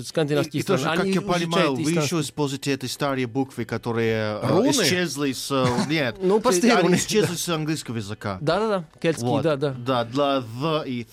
в 0.00 0.02
скандинавских 0.04 0.60
И 0.60 0.62
тоже, 0.62 0.82
странах, 0.82 1.04
как 1.04 1.06
я 1.14 1.20
понимаю, 1.20 1.74
вы 1.74 1.90
еще 1.90 2.20
используете 2.20 2.72
эти 2.74 2.86
старые 2.86 3.26
буквы, 3.26 3.64
которые 3.64 4.38
э, 4.40 4.48
Руны? 4.48 4.70
исчезли 4.70 5.32
с... 5.32 5.50
э, 5.50 5.66
Нет, 5.90 6.16
Ну, 6.22 6.40
простые 6.40 6.74
они 6.74 6.94
исчезли 6.96 7.34
с 7.34 7.48
английского 7.48 7.96
языка. 7.96 8.38
Да-да-да, 8.40 8.84
кельтский, 9.00 9.26
Вот. 9.26 9.42
да-да. 9.42 9.74
Да, 9.78 10.04
для 10.04 10.40
«в» 10.40 10.84
и 10.86 11.02
«th». 11.04 11.08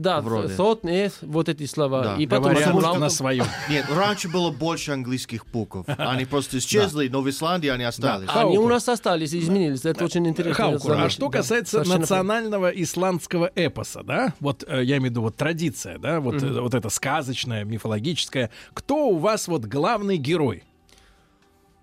Да, 0.00 0.22
Вроде. 0.22 0.54
thought, 0.54 0.80
нет, 0.82 1.12
вот 1.20 1.50
эти 1.50 1.66
слова. 1.66 2.02
Да. 2.02 2.16
И 2.16 2.26
потом 2.26 2.54
Говорят 2.54 2.98
на 2.98 3.10
своем. 3.10 3.44
Нет, 3.68 3.84
раньше 3.90 4.30
было 4.30 4.50
больше 4.50 4.92
английских 4.92 5.46
букв. 5.46 5.84
Они 5.98 6.24
просто 6.24 6.56
исчезли, 6.56 7.08
но 7.08 7.20
в 7.20 7.28
Исландии 7.28 7.68
они 7.68 7.84
остались. 7.84 8.26
Да. 8.26 8.40
Они 8.40 8.56
у 8.56 8.66
нас 8.66 8.88
остались, 8.88 9.34
изменились. 9.34 9.84
Это 9.84 10.06
очень 10.06 10.26
интересно. 10.26 10.78
А 11.04 11.10
что 11.10 11.28
касается 11.28 11.84
национального 11.84 12.70
исландского 12.70 13.50
эпоса, 13.54 14.02
да, 14.02 14.32
вот 14.40 14.64
э, 14.66 14.82
я 14.84 14.96
имею 14.96 15.02
в 15.02 15.04
виду 15.10 15.22
вот 15.22 15.36
традиция, 15.36 15.98
да, 15.98 16.20
вот, 16.20 16.42
э, 16.42 16.60
вот 16.60 16.72
это 16.72 16.88
сказочное, 16.88 17.64
мифологическое, 17.64 18.50
кто 18.72 19.08
у 19.08 19.18
вас 19.18 19.48
вот 19.48 19.66
главный 19.66 20.16
герой? 20.16 20.64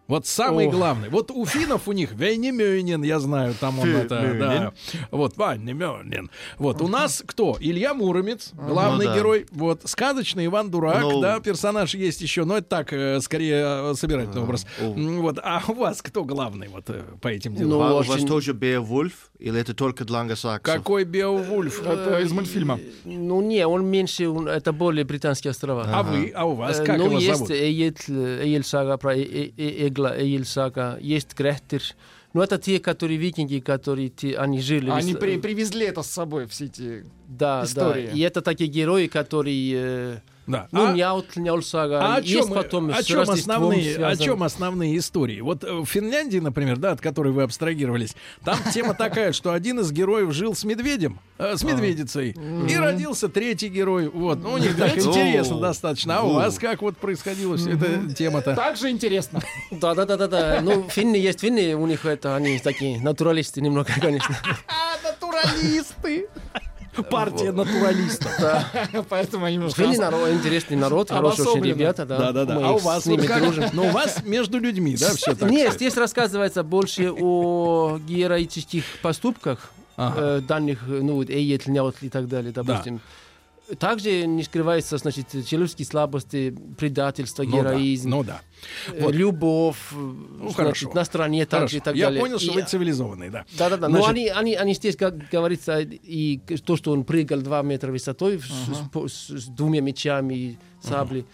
Вот 0.07 0.25
самый 0.25 0.67
Ох. 0.67 0.73
главный. 0.73 1.09
Вот 1.09 1.31
у 1.31 1.45
финнов 1.45 1.87
у 1.87 1.91
них 1.91 2.13
Вейнемёнин, 2.13 3.03
я 3.03 3.19
знаю, 3.19 3.53
там 3.59 3.79
он 3.79 3.89
это, 3.89 4.35
да. 4.39 4.73
Вот, 5.11 5.35
Вейнемёнин. 5.37 6.29
Вот, 6.57 6.81
у 6.81 6.87
нас 6.87 7.23
кто? 7.25 7.57
Илья 7.59 7.93
Муромец, 7.93 8.51
главный 8.53 9.05
Ну 9.05 9.11
да. 9.11 9.17
герой. 9.17 9.45
Вот, 9.51 9.81
сказочный 9.85 10.45
Иван 10.45 10.71
Дурак, 10.71 11.01
Ну. 11.01 11.21
да, 11.21 11.39
персонаж 11.41 11.93
есть 11.93 12.21
еще, 12.21 12.45
но 12.45 12.57
это 12.57 12.67
так, 12.67 12.93
э, 12.93 13.19
скорее, 13.21 13.91
э, 13.91 13.93
собирательный 13.95 14.43
образ. 14.43 14.65
о. 14.81 14.93
Вот, 15.21 15.39
а 15.43 15.61
у 15.67 15.73
вас 15.73 16.01
кто 16.01 16.23
главный 16.23 16.67
вот 16.69 16.89
э, 16.89 17.03
по 17.21 17.27
этим 17.27 17.55
делам? 17.55 17.69
Ну, 17.79 17.81
А 17.85 17.93
у 17.93 17.97
вас 17.97 18.09
очень- 18.09 18.27
тоже 18.27 18.53
Беовульф? 18.53 19.29
Или 19.39 19.59
это 19.61 19.73
только 19.75 20.03
для 20.05 20.19
англосаксов? 20.19 20.73
Какой 20.73 21.03
Беовульф? 21.03 21.85
Это 21.85 22.19
из 22.21 22.31
мультфильма. 22.31 22.79
Ну, 23.03 23.41
не, 23.41 23.67
он 23.67 23.85
меньше, 23.85 24.29
он- 24.29 24.47
это 24.47 24.71
более 24.71 25.03
британские 25.05 25.51
острова. 25.51 25.85
А 25.93 26.01
вы, 26.01 26.31
а 26.35 26.45
у 26.45 26.53
вас 26.55 26.77
как 26.79 26.97
ну, 26.97 27.05
его 27.05 27.19
есть 27.19 27.35
зовут? 27.35 27.51
Эйель, 27.51 27.95
Эйель 28.07 28.63
сага 28.63 28.97
про 28.97 29.15
Э- 30.05 30.09
Э- 30.09 30.13
Э- 30.13 30.17
Эгла, 30.17 30.19
Эйель 30.19 30.45
сага, 30.45 30.97
есть 31.01 31.35
Грехтер. 31.37 31.81
Ну, 32.33 32.41
это 32.41 32.57
те, 32.57 32.79
которые 32.79 33.17
викинги, 33.17 33.59
которые 33.59 34.09
те, 34.09 34.37
они 34.37 34.61
жили. 34.61 34.89
Они 34.91 35.13
с- 35.13 35.17
при- 35.17 35.37
привезли 35.39 35.85
это 35.87 36.03
с 36.03 36.07
собой, 36.11 36.45
все 36.45 36.65
эти... 36.65 37.05
да, 37.27 37.63
истории. 37.65 38.07
да. 38.07 38.13
И 38.13 38.19
это 38.19 38.41
такие 38.41 38.69
герои, 38.69 39.07
которые... 39.07 39.71
э, 39.75 40.17
Да. 40.47 40.69
Ну, 40.71 40.87
а, 40.87 40.93
Нjaut, 40.93 41.25
Нjaul 41.35 41.61
сага. 41.61 41.99
а 42.01 42.15
о 42.15 42.19
есть 42.21 42.31
чем, 42.31 42.53
потом 42.53 42.89
о 42.89 43.03
чем 43.03 43.29
основные, 43.29 43.91
о 43.91 43.95
связано. 43.95 44.25
чем 44.25 44.43
основные 44.43 44.97
истории? 44.97 45.41
Вот 45.41 45.65
э, 45.65 45.73
в 45.73 45.85
Финляндии, 45.85 46.37
например, 46.39 46.77
да, 46.77 46.91
от 46.91 47.01
которой 47.01 47.33
вы 47.33 47.43
абстрагировались, 47.43 48.15
там 48.45 48.57
тема 48.73 48.93
такая, 48.93 49.33
что 49.33 49.51
один 49.51 49.81
из 49.81 49.91
героев 49.91 50.31
жил 50.33 50.55
с 50.55 50.63
медведем, 50.63 51.19
э, 51.37 51.57
с 51.57 51.63
медведицей, 51.63 52.31
и 52.69 52.75
родился 52.77 53.27
третий 53.27 53.67
герой. 53.67 54.07
Вот, 54.07 54.41
ну, 54.41 54.53
у 54.53 54.57
них 54.57 54.77
так 54.77 54.97
интересно 54.97 55.57
О. 55.57 55.59
достаточно. 55.59 56.19
А 56.19 56.21
у 56.21 56.29
О. 56.29 56.33
вас 56.35 56.57
как 56.57 56.81
вот 56.81 56.95
происходила 56.97 57.57
вся 57.57 57.71
эта 57.71 58.13
тема-то? 58.13 58.55
Так 58.55 58.77
же 58.77 58.89
интересно. 58.89 59.41
Да, 59.71 59.93
да, 59.93 60.05
да, 60.05 60.17
да, 60.17 60.27
да. 60.27 60.61
Ну, 60.61 60.87
финны 60.89 61.17
есть 61.17 61.41
финны, 61.41 61.75
у 61.75 61.85
них 61.87 62.05
это, 62.05 62.35
они 62.35 62.57
такие 62.59 63.01
натуралисты 63.01 63.59
немного, 63.61 63.91
конечно. 63.99 64.35
А, 64.67 64.95
натуралисты! 65.03 66.29
Партия 67.09 67.51
натуралистов. 67.51 68.31
Поэтому 69.09 69.45
они 69.45 69.55
немножко... 69.57 69.81
Финны 69.81 69.97
народ, 69.97 70.29
интересный 70.31 70.77
народ, 70.77 71.09
хорошие 71.09 71.47
очень 71.47 71.63
ребята, 71.63 72.05
да. 72.05 72.17
Да-да-да. 72.17 72.55
Мы 72.55 72.63
А 72.67 72.71
у 72.73 72.79
с 72.79 72.83
вас 72.83 73.05
ними 73.05 73.21
вот 73.21 73.27
как? 73.27 73.41
дружим. 73.41 73.65
Ну, 73.73 73.87
у 73.87 73.91
вас 73.91 74.23
между 74.23 74.59
людьми, 74.59 74.95
да, 74.97 75.13
все 75.15 75.35
так? 75.35 75.49
Нет, 75.49 75.73
здесь 75.73 75.95
рассказывается 75.95 76.63
больше 76.63 77.11
о 77.11 77.97
героических 77.99 78.83
поступках 79.01 79.71
Ага. 79.95 80.19
э, 80.21 80.41
данных, 80.41 80.79
ну, 80.87 81.15
вот 81.15 81.29
и 82.03 82.09
так 82.09 82.27
далее, 82.27 82.51
допустим. 82.51 83.01
Также 83.79 84.25
не 84.27 84.43
скрывается, 84.43 84.97
значит, 84.97 85.27
человеческие 85.45 85.85
слабости, 85.85 86.55
предательство, 86.77 87.43
Ну 87.43 87.51
да, 87.51 87.57
героизм, 87.57 88.09
Ну 88.09 88.23
да. 88.23 88.41
э, 88.93 89.01
вот. 89.03 89.13
любовь, 89.13 89.77
значит, 89.91 90.55
хорошо. 90.55 90.91
на 90.93 91.03
стороне 91.03 91.45
также 91.45 91.77
и 91.77 91.79
так 91.81 91.95
Я 91.95 92.05
далее. 92.05 92.21
понял, 92.21 92.39
что 92.39 92.51
И- 92.53 92.55
вы 92.55 92.61
цивилизованный, 92.63 93.29
да. 93.29 93.45
Да-да-да, 93.57 93.89
но 93.89 93.97
Значит- 93.97 94.09
они, 94.11 94.27
они, 94.29 94.55
они 94.55 94.73
здесь, 94.73 94.95
как 94.95 95.17
говорится, 95.29 95.79
и 95.81 96.37
то, 96.65 96.77
что 96.77 96.91
он 96.93 97.03
прыгал 97.03 97.41
2 97.41 97.61
метра 97.61 97.91
высотой 97.91 98.39
с, 98.39 98.45
с- 99.11 99.29
с 99.29 99.45
двумя 99.47 99.81
мечами, 99.81 100.33
и 100.33 100.57
сабли 100.81 101.25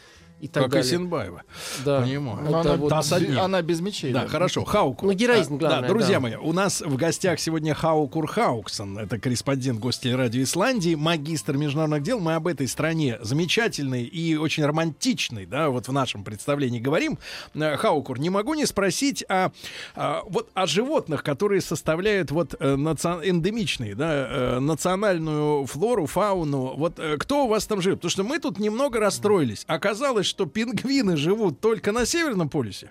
и 0.44 0.48
так 0.50 0.64
Как 0.64 0.72
и 0.72 0.76
далее. 0.76 0.92
Синбаева. 0.92 1.44
Да. 1.86 2.02
Понимаю. 2.02 2.40
Но 2.50 2.60
Это 2.60 2.70
она, 2.72 2.76
вот- 2.76 2.90
Та 2.90 3.02
с 3.02 3.14
одним. 3.14 3.40
она 3.40 3.62
без 3.62 3.80
мечей. 3.80 4.12
Да, 4.12 4.28
хорошо. 4.28 4.66
Хауку. 4.66 5.06
Ну, 5.06 5.14
героизм 5.14 5.58
главное, 5.58 5.82
Да, 5.84 5.88
друзья 5.88 6.16
да. 6.16 6.20
мои, 6.20 6.36
у 6.36 6.52
нас 6.52 6.82
в 6.82 6.96
гостях 6.98 7.40
сегодня 7.40 7.74
Хаукур 7.74 8.28
Хауксон. 8.28 8.98
Это 8.98 9.20
корреспондент 9.20 9.80
гостелерадио 9.80 10.44
Исландии, 10.44 10.96
магистр 10.96 11.56
международных 11.56 12.04
дел. 12.04 12.20
Мы 12.20 12.36
об 12.36 12.48
этой 12.48 12.68
стране 12.68 13.18
замечательной 13.22 14.04
и 14.04 14.36
очень 14.36 14.66
романтичной, 14.66 15.46
да, 15.46 15.70
вот 15.70 15.88
в 15.88 15.94
нашем 15.94 16.24
представлении 16.26 16.80
говорим. 16.82 17.18
Э, 17.54 17.78
Хаукур, 17.78 18.20
не 18.20 18.30
могу 18.30 18.54
не 18.54 18.66
спросить 18.66 19.24
о, 19.30 19.52
а, 19.96 20.24
вот 20.28 20.50
о 20.54 20.68
животных, 20.68 21.24
которые 21.24 21.62
составляют 21.62 22.32
вот 22.32 22.56
э, 22.60 22.76
наци- 22.76 23.22
эндемичные, 23.24 23.96
да, 23.96 24.28
э, 24.30 24.60
национальную 24.60 25.66
флору, 25.66 26.06
фауну. 26.06 26.74
Вот 26.76 27.00
кто 27.20 27.46
у 27.46 27.48
вас 27.48 27.66
там 27.66 27.82
живет? 27.82 28.00
Потому 28.00 28.12
что 28.12 28.24
мы 28.24 28.40
тут 28.40 28.60
немного 28.60 29.00
расстроились. 29.00 29.64
Оказалось, 29.68 30.26
что 30.34 30.48
пингвины 30.48 31.16
живут 31.16 31.60
только 31.60 31.92
на 31.92 32.08
Северном 32.08 32.50
полюсе. 32.50 32.90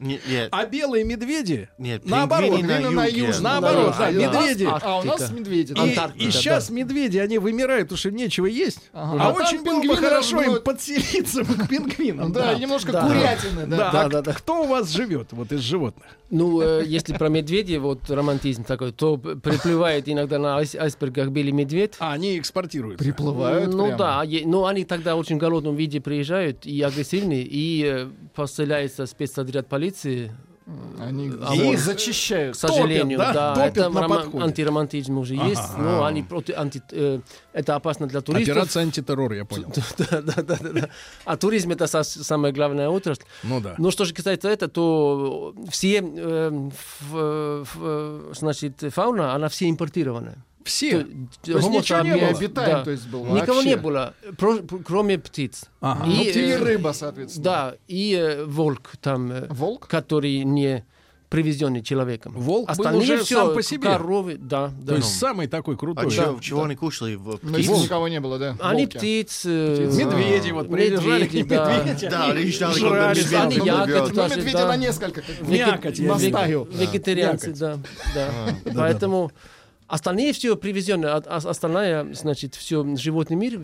Нет, 0.00 0.20
нет. 0.28 0.48
А 0.50 0.64
белые 0.66 1.04
медведи, 1.04 1.68
Нет, 1.78 2.06
наоборот, 2.06 2.62
на 2.62 3.04
юге. 3.04 3.26
южном. 3.26 3.42
наоборот, 3.42 3.94
Да, 3.98 4.10
да, 4.10 4.12
да. 4.12 4.12
медведи. 4.12 4.64
А, 4.64 4.80
А 4.82 4.98
у 5.00 5.04
нас 5.04 5.30
медведи. 5.30 5.72
И, 5.72 5.74
да. 5.74 5.82
Антарктика, 5.82 6.22
и 6.24 6.26
да. 6.26 6.32
сейчас 6.32 6.70
медведи, 6.70 7.18
они 7.18 7.38
вымирают, 7.38 7.84
потому 7.88 7.98
что 7.98 8.10
нечего 8.10 8.46
есть. 8.46 8.80
Ага. 8.92 9.22
А, 9.22 9.28
А 9.28 9.32
очень 9.32 9.62
было 9.62 9.76
бы 9.76 9.82
пингвины 9.82 9.96
хорошо 10.08 10.40
им 10.40 10.62
подселиться 10.62 11.44
к 11.44 11.68
пингвинам. 11.68 12.32
Да, 12.32 12.54
немножко 12.54 12.92
Да. 12.92 13.06
курятины, 13.06 13.66
да. 13.66 13.76
Да, 13.76 13.90
Да, 13.92 14.00
а 14.04 14.08
да, 14.08 14.22
да. 14.22 14.32
кто 14.32 14.62
у 14.62 14.66
вас 14.66 14.90
живет 14.90 15.28
вот 15.32 15.52
из 15.52 15.60
животных? 15.60 16.04
Ну, 16.30 16.60
э, 16.62 16.84
если 16.86 17.12
про 17.12 17.28
медведей, 17.28 17.78
вот 17.78 18.08
романтизм 18.08 18.62
такой, 18.64 18.92
то 18.92 19.18
приплывает 19.18 20.08
иногда 20.08 20.38
на 20.38 20.60
айс- 20.60 20.76
айсбергах 20.78 21.28
белый 21.30 21.50
медведь. 21.52 21.94
А, 21.98 22.12
они 22.12 22.38
экспортируются. 22.38 23.04
Приплывают 23.04 23.74
ну 23.74 23.86
прямо. 23.86 23.98
да, 23.98 24.22
е- 24.22 24.46
но 24.46 24.66
они 24.66 24.84
тогда 24.84 25.16
очень 25.16 25.38
голодном 25.38 25.74
виде 25.74 26.00
приезжают 26.00 26.64
и 26.66 26.80
агрессивные, 26.82 27.42
и 27.42 27.84
э, 27.84 28.06
поселяется 28.34 29.06
спецотряд 29.06 29.66
полиции, 29.66 29.89
Они 31.00 31.32
А 31.42 31.52
и 31.56 31.62
вот- 31.64 31.78
зачищают. 31.80 32.54
к 32.56 32.58
сожалению, 32.60 33.18
да? 33.18 33.32
да, 33.32 33.54
Топят 33.54 33.76
это 33.78 33.90
подходе. 33.90 34.44
антиромантизм 34.44 35.18
уже 35.18 35.34
Ага. 35.34 35.46
есть, 35.48 35.78
но 35.78 36.04
они 36.04 36.22
против, 36.22 36.56
анти, 36.56 36.80
э, 36.92 37.20
это 37.52 37.74
опасно 37.74 38.06
для 38.06 38.20
туристов. 38.20 38.56
Операция 38.56 38.82
антитеррор, 38.82 39.32
я 39.32 39.44
понял. 39.44 39.72
да, 39.98 40.20
да, 40.22 40.42
да, 40.42 40.56
да, 40.60 40.68
да. 40.72 40.88
А 41.24 41.36
туризм 41.36 41.72
это 41.72 41.86
са- 41.86 42.04
самая 42.04 42.52
главная 42.52 42.88
отрасль. 42.88 43.24
Ну 43.42 43.60
да. 43.60 43.74
Но 43.78 43.90
что 43.90 44.04
же 44.04 44.14
касается 44.14 44.48
этого, 44.48 44.70
то 44.70 45.54
все, 45.70 46.00
э, 46.04 46.68
ф- 46.70 47.14
ф- 47.14 48.36
значит, 48.38 48.80
фауна, 48.94 49.34
она 49.34 49.48
все 49.48 49.68
импортированная. 49.68 50.36
Все. 50.64 51.04
То 51.42 51.52
есть 51.52 51.68
ничего 51.70 52.00
не 52.00 52.14
было? 52.16 52.28
Обитаем, 52.28 52.84
то 52.84 52.90
есть 52.90 53.06
был 53.08 53.24
Никого 53.24 53.54
вообще. 53.54 53.68
не 53.70 53.76
было, 53.76 54.14
про- 54.36 54.58
кроме 54.84 55.18
птиц. 55.18 55.64
Ага. 55.80 56.04
Ну, 56.06 56.12
И, 56.22 56.24
и 56.30 56.38
э, 56.50 56.58
рыба, 56.58 56.92
соответственно. 56.92 57.44
Да, 57.44 57.74
и 57.88 58.14
э, 58.14 58.44
волк 58.44 58.92
там, 59.00 59.32
э, 59.32 59.46
Волк? 59.50 59.88
который 59.88 60.44
не 60.44 60.84
привезенный 61.30 61.80
человеком. 61.80 62.32
Волк 62.32 62.66
был 62.66 62.72
Остальные 62.72 63.02
уже 63.02 63.24
всё, 63.24 63.46
сам 63.46 63.54
по 63.54 63.62
себе. 63.62 63.88
Коровы, 63.88 64.36
да, 64.36 64.66
То 64.68 64.74
да. 64.82 64.94
есть 64.96 65.16
самый 65.18 65.46
такой 65.46 65.76
А 65.76 65.78
крутой. 65.78 66.10
чё- 66.10 66.34
Да. 66.34 66.40
чего 66.42 66.64
они 66.64 66.74
кушали? 66.74 67.14
В 67.14 67.38
Ну, 67.42 67.54
птиц? 67.54 67.68
никого 67.68 68.08
не 68.08 68.18
было, 68.20 68.36
да. 68.38 68.56
Они 68.60 68.82
волки. 68.86 68.96
птиц... 68.98 69.42
э, 69.46 69.86
Птиц. 69.88 69.96
Медведи, 69.96 70.50
вот 70.50 70.68
приезжали 70.68 71.26
к 71.28 71.32
Медведи, 71.32 71.48
да. 71.48 71.78
медведи. 71.84 72.08
Да, 72.08 72.24
они 72.24 72.50
жрали 72.50 72.80
когда 72.80 73.14
сам. 73.14 73.48
медведь 73.48 73.60
Они 73.60 73.66
ягоды 73.66 73.92
приберет. 73.92 74.14
Ну, 74.16 74.36
медведя 74.36 74.58
да. 74.58 74.68
на 74.68 74.76
несколько. 74.76 75.22
Мякоть. 75.42 75.98
Вегетарианцы, 76.00 77.46
Мякоть. 77.50 77.58
да. 77.60 77.78
да. 78.12 78.72
Поэтому 78.74 79.30
остальные 79.90 80.32
все 80.32 80.56
привезенные, 80.56 81.10
а- 81.12 81.22
а- 81.26 81.36
остальная, 81.50 82.14
значит, 82.14 82.54
все 82.54 82.84
животный 82.96 83.36
мир, 83.36 83.60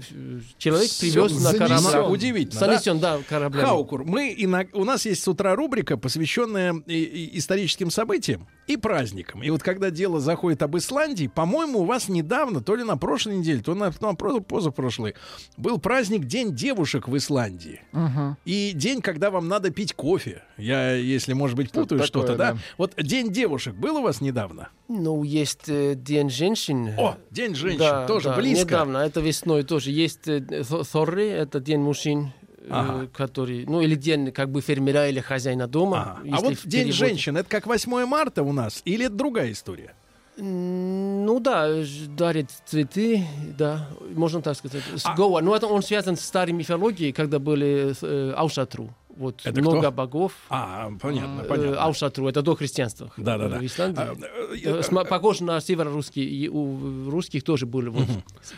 человек 0.58 0.90
привез 1.00 1.14
на 1.42 1.52
корабль. 1.58 2.12
Удивительно, 2.12 2.60
да? 2.60 2.66
Занесен, 2.66 2.98
да, 3.00 3.18
кораблями. 3.28 3.66
Хаукур, 3.66 4.04
мы 4.04 4.34
иног- 4.38 4.70
у 4.74 4.84
нас 4.84 5.06
есть 5.06 5.22
с 5.22 5.28
утра 5.28 5.54
рубрика, 5.54 5.96
посвященная 5.96 6.74
и- 6.86 7.02
и 7.02 7.38
историческим 7.38 7.90
событиям. 7.90 8.46
И 8.66 8.76
праздникам. 8.76 9.42
И 9.42 9.50
вот 9.50 9.62
когда 9.62 9.90
дело 9.90 10.20
заходит 10.20 10.62
об 10.62 10.76
Исландии, 10.76 11.28
по-моему, 11.32 11.80
у 11.80 11.84
вас 11.84 12.08
недавно, 12.08 12.60
то 12.60 12.74
ли 12.74 12.82
на 12.82 12.96
прошлой 12.96 13.36
неделе, 13.36 13.60
то 13.60 13.74
на, 13.74 13.92
на 14.00 14.14
про- 14.14 14.40
позапрошлой, 14.40 15.14
был 15.56 15.78
праздник 15.78 16.24
День 16.24 16.54
девушек 16.54 17.08
в 17.08 17.16
Исландии. 17.16 17.80
Мгм. 17.92 18.36
И 18.44 18.72
день, 18.74 19.02
когда 19.02 19.30
вам 19.30 19.48
надо 19.48 19.70
пить 19.70 19.94
кофе. 19.94 20.42
Я, 20.56 20.94
если, 20.94 21.32
может 21.32 21.56
быть, 21.56 21.70
путаю 21.70 22.02
что-то, 22.02 22.36
да? 22.36 22.52
да. 22.52 22.58
Вот 22.78 22.94
День 22.96 23.32
девушек 23.32 23.74
был 23.74 23.98
у 23.98 24.02
вас 24.02 24.20
недавно? 24.20 24.68
Ну, 24.88 25.22
есть 25.22 25.68
э, 25.68 25.94
День 25.94 26.30
женщин. 26.30 26.90
О, 26.98 27.16
День 27.30 27.54
женщин, 27.54 27.78
Да, 27.78 28.06
тоже 28.06 28.30
да, 28.30 28.36
близко. 28.36 28.66
Недавно, 28.66 28.98
это 28.98 29.20
весной 29.20 29.62
тоже. 29.62 29.90
Есть 29.90 30.26
э, 30.26 30.38
Thorri, 30.38 31.30
это 31.30 31.60
День 31.60 31.80
мужчин, 31.80 32.32
Ага. 32.70 33.08
который, 33.14 33.64
ну, 33.66 33.80
или 33.80 33.94
день 33.94 34.32
как 34.32 34.50
бы 34.50 34.60
фермера 34.60 35.08
или 35.08 35.20
хозяина 35.20 35.66
дома. 35.66 36.18
Ага. 36.22 36.28
А 36.32 36.40
вот 36.40 36.54
День 36.64 36.70
переводе. 36.70 36.92
женщин, 36.92 37.36
это 37.36 37.48
как 37.48 37.66
8 37.66 38.04
марта 38.06 38.42
у 38.42 38.52
нас, 38.52 38.82
или 38.84 39.06
это 39.06 39.14
другая 39.14 39.52
история? 39.52 39.94
Ну 40.38 41.40
да, 41.40 41.68
дарит 42.16 42.50
цветы, 42.66 43.26
да, 43.58 43.88
можно 44.14 44.42
так 44.42 44.56
сказать. 44.56 44.82
С 44.94 45.06
А- 45.06 45.14
Гоа. 45.14 45.40
Ну, 45.40 45.54
это 45.54 45.66
он 45.66 45.82
связан 45.82 46.16
с 46.16 46.20
старой 46.20 46.52
мифологией, 46.52 47.12
когда 47.12 47.38
были 47.38 47.94
э, 48.02 48.32
Аушатру. 48.36 48.90
Вот 49.16 49.40
Это 49.44 49.60
много 49.60 49.80
кто? 49.80 49.90
богов. 49.92 50.32
А, 50.50 50.90
понятно, 51.00 51.40
Э, 51.42 51.44
понятно. 51.44 51.82
Аушатру, 51.82 52.28
это 52.28 52.42
до 52.42 52.54
христианства. 52.54 53.10
Да-да-да. 53.16 53.58
В 53.58 53.64
Исландии. 53.64 54.00
А, 54.02 54.14
э, 54.14 54.56
Э, 54.62 54.80
сма- 54.82 55.06
Похож 55.06 55.40
на 55.40 55.60
северорусский, 55.60 56.22
и 56.24 56.48
у 56.48 57.08
русских 57.10 57.42
тоже 57.42 57.64
были 57.66 57.88
вот, 57.88 58.06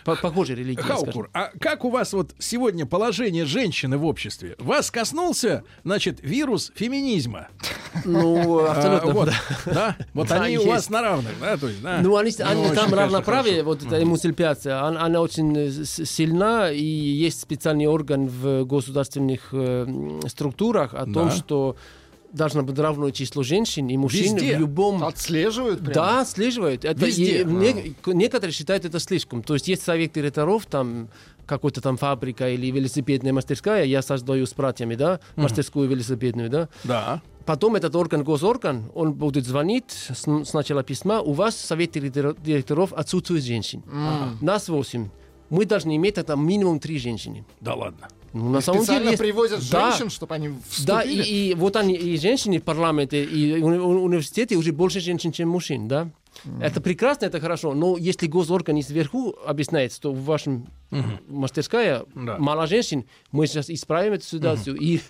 по- 0.04 0.16
похожие 0.16 0.56
религии. 0.56 0.80
скажем. 0.82 1.04
Хаукур, 1.04 1.30
а 1.32 1.50
как 1.60 1.84
у 1.84 1.90
вас 1.90 2.12
вот 2.12 2.34
сегодня 2.38 2.86
положение 2.86 3.44
женщины 3.44 3.96
в 3.98 4.04
обществе? 4.04 4.56
Вас 4.58 4.90
коснулся, 4.90 5.62
значит, 5.84 6.18
вирус 6.22 6.72
феминизма? 6.74 7.48
Ну, 8.04 8.58
А, 8.60 8.72
абсолютно. 8.72 9.12
вот, 9.12 9.28
да. 9.66 9.72
да? 9.72 9.96
Вот 10.14 10.28
Да, 10.28 10.42
они 10.42 10.56
у 10.58 10.60
есть. 10.62 10.70
вас 10.72 10.90
на 10.90 11.02
равных, 11.02 11.32
да? 11.40 11.56
То 11.56 11.68
есть, 11.68 11.82
да? 11.82 12.00
Ну, 12.02 12.16
они, 12.16 12.30
они 12.40 12.62
очень, 12.64 12.74
там 12.74 12.92
равноправие, 12.94 13.62
хорошо. 13.62 13.68
вот 13.68 13.82
эта 13.84 14.02
эмансипляция, 14.02 14.82
она, 14.84 15.02
она 15.04 15.20
очень 15.20 15.72
сильна, 16.04 16.70
и 16.70 16.82
есть 16.84 17.40
специальный 17.40 17.86
орган 17.86 18.26
в 18.28 18.64
государственных 18.64 19.48
э, 19.52 19.84
м, 19.86 20.20
структурах 20.52 20.94
о 20.94 21.04
том, 21.04 21.28
Да. 21.28 21.30
что 21.30 21.76
должно 22.32 22.62
быть 22.62 22.78
равное 22.78 23.10
число 23.10 23.42
женщин 23.42 23.88
и 23.88 23.96
мужчин 23.96 24.36
Везде. 24.36 24.56
в 24.56 24.60
любом... 24.60 25.02
Отслеживают 25.02 25.80
прям? 25.80 25.92
Да, 25.94 26.20
отслеживают. 26.20 26.84
Это, 26.84 27.06
Везде. 27.06 27.40
и 27.40 27.44
не- 27.44 27.94
некоторые 28.06 28.52
считают 28.52 28.84
это 28.84 28.98
слишком. 28.98 29.42
То 29.42 29.54
есть 29.54 29.66
есть 29.68 29.82
совет 29.82 30.12
директоров, 30.12 30.66
там 30.66 31.08
какой-то 31.46 31.80
там 31.80 31.96
фабрика 31.96 32.50
или 32.50 32.66
велосипедная 32.70 33.32
мастерская, 33.32 33.84
я 33.84 34.02
создаю 34.02 34.44
с 34.46 34.52
братьями, 34.52 34.94
да, 34.94 35.20
мастерскую 35.36 35.88
велосипедную, 35.88 36.50
да. 36.50 36.68
Да. 36.84 37.22
Потом 37.46 37.76
этот 37.76 37.96
орган, 37.96 38.22
госорган, 38.24 38.90
он 38.94 39.14
будет 39.14 39.46
звонить 39.46 39.90
с, 39.90 40.26
сначала 40.44 40.82
письма, 40.82 41.22
у 41.22 41.32
вас 41.32 41.54
в 41.54 41.64
совете 41.64 41.98
директор- 42.00 42.36
директоров 42.44 42.92
отсутствует 42.92 43.42
женщин. 43.42 43.82
Нас 44.42 44.68
восемь. 44.68 45.08
Мы 45.48 45.64
должны 45.64 45.96
иметь 45.96 46.16
там 46.26 46.46
минимум 46.46 46.78
три 46.78 46.98
женщины. 46.98 47.46
Да 47.62 47.72
ладно. 47.74 48.08
Ну, 48.32 48.50
на 48.50 48.60
самом 48.60 48.80
Специально 48.80 49.00
деле 49.04 49.10
есть- 49.12 49.22
привозят 49.22 49.70
Да. 49.70 49.90
женщин, 49.90 50.10
чтобы 50.10 50.34
они 50.34 50.48
Да, 50.48 50.54
вступили? 51.00 51.22
и, 51.22 51.50
и 51.50 51.54
вот 51.54 51.76
они, 51.76 51.94
и 51.94 52.16
женщины 52.18 52.58
в 52.58 52.62
парламенте, 52.62 53.24
и 53.24 53.60
уни- 53.60 53.78
уни- 53.78 54.00
университете 54.02 54.56
уже 54.56 54.72
больше 54.72 55.00
женщин, 55.00 55.32
чем 55.32 55.48
мужчин, 55.48 55.88
да? 55.88 56.10
Это 56.60 56.80
прекрасно, 56.80 57.26
это 57.26 57.40
хорошо, 57.40 57.74
но 57.74 57.96
если 57.96 58.26
госорган 58.26 58.76
и 58.76 58.82
сверху 58.82 59.34
объясняет, 59.44 59.92
что 59.92 60.12
в 60.12 60.24
вашем 60.24 60.66
мастерская 61.28 62.04
Да. 62.14 62.36
мало 62.38 62.66
женщин, 62.66 63.04
мы 63.32 63.46
сейчас 63.46 63.70
исправим 63.70 64.14
эту 64.14 64.24
ситуацию 64.24 64.76
и, 64.76 65.00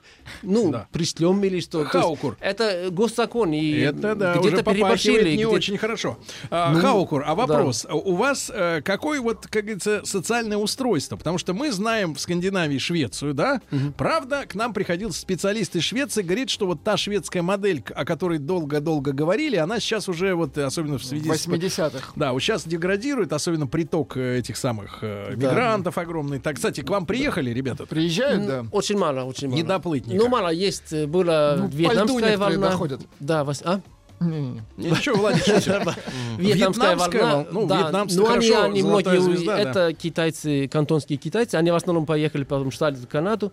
ну, 0.43 0.71
Да. 0.73 0.89
пришлем 0.93 1.43
или 1.45 1.61
что. 1.61 1.85
Хаукур. 1.85 2.37
Это 2.41 2.89
госзакон, 2.91 3.53
и 3.53 3.79
Это 3.81 4.15
да, 4.15 4.37
где-то 4.37 4.63
переборщили. 4.63 5.31
не 5.31 5.37
где- 5.37 5.47
очень 5.47 5.79
хорошо. 5.79 6.19
А, 6.51 6.73
Ну, 6.73 6.81
Хаукур, 6.81 7.23
а 7.27 7.35
вопрос. 7.35 7.87
У 7.91 8.15
вас 8.17 8.51
э, 8.55 8.81
какое 8.83 9.21
вот, 9.21 9.47
как 9.47 9.63
говорится, 9.65 10.03
социальное 10.05 10.57
устройство? 10.57 11.17
Потому 11.17 11.39
что 11.39 11.55
мы 11.55 11.71
знаем 11.73 12.15
в 12.15 12.21
Скандинавии 12.21 12.79
Швецию, 12.79 13.35
да? 13.35 13.61
Правда, 13.97 14.45
к 14.47 14.55
нам 14.55 14.73
приходил 14.73 15.13
специалист 15.13 15.75
из 15.77 15.83
Швеции, 15.85 16.23
говорит, 16.23 16.51
что 16.51 16.67
вот 16.67 16.83
та 16.83 16.97
шведская 16.97 17.43
модель, 17.43 17.83
о 17.95 18.05
которой 18.05 18.39
долго-долго 18.39 19.13
говорили, 19.13 19.57
она 19.57 19.81
сейчас 19.81 20.09
уже 20.09 20.35
вот, 20.35 20.57
особенно 20.59 20.99
в 20.99 21.05
связи 21.05 21.31
с... 21.31 21.47
80-х. 21.47 22.13
Да, 22.17 22.33
вот 22.33 22.41
сейчас 22.41 22.67
деградирует, 22.67 23.33
особенно 23.33 23.67
приток 23.67 24.17
э, 24.17 24.39
этих 24.39 24.57
самых 24.57 24.99
э, 25.03 25.33
мигрантов 25.37 25.68
огромный. 25.75 26.39
Так, 26.39 26.57
кстати, 26.57 26.81
к 26.83 26.91
вам 26.91 27.07
приехали, 27.07 27.51
ребята? 27.51 27.87
Приезжают, 27.87 28.47
да. 28.47 28.65
Очень 28.73 28.99
мало, 28.99 29.25
очень 29.25 29.49
мало. 29.49 29.57
Не 29.57 29.63
доплыть 29.63 30.07
никак. 30.07 30.21
Ну, 30.23 30.29
мало 30.29 30.49
есть. 30.49 30.93
э, 30.93 31.07
Была 31.07 31.55
Ну, 31.57 31.65
по 31.65 31.69
льду 31.69 31.77
вьетнамская 31.77 32.39
волна. 32.39 32.71
доходят. 32.71 33.01
Да, 33.21 33.45
вас, 33.45 33.63
а? 33.65 33.81
Не-не-не. 34.21 34.63
Ничего, 34.77 35.17
Владик, 35.17 35.45
шутит. 35.45 35.67
Вьетнамская 36.39 36.97
волна. 36.97 37.47
ну, 37.53 37.67
да. 37.67 37.83
вьетнамцы 37.83 38.19
Ну, 38.19 38.27
они, 38.29 38.49
хорошо, 38.49 38.65
они 38.65 38.83
многие, 38.83 39.21
звезда, 39.21 39.57
да. 39.57 39.71
это 39.71 39.93
китайцы, 39.93 40.67
кантонские 40.69 41.19
китайцы, 41.19 41.55
они 41.55 41.71
в 41.71 41.75
основном 41.77 42.05
поехали, 42.05 42.43
потом 42.45 42.73
стали 42.73 42.97
в 42.97 43.07
Канаду. 43.07 43.53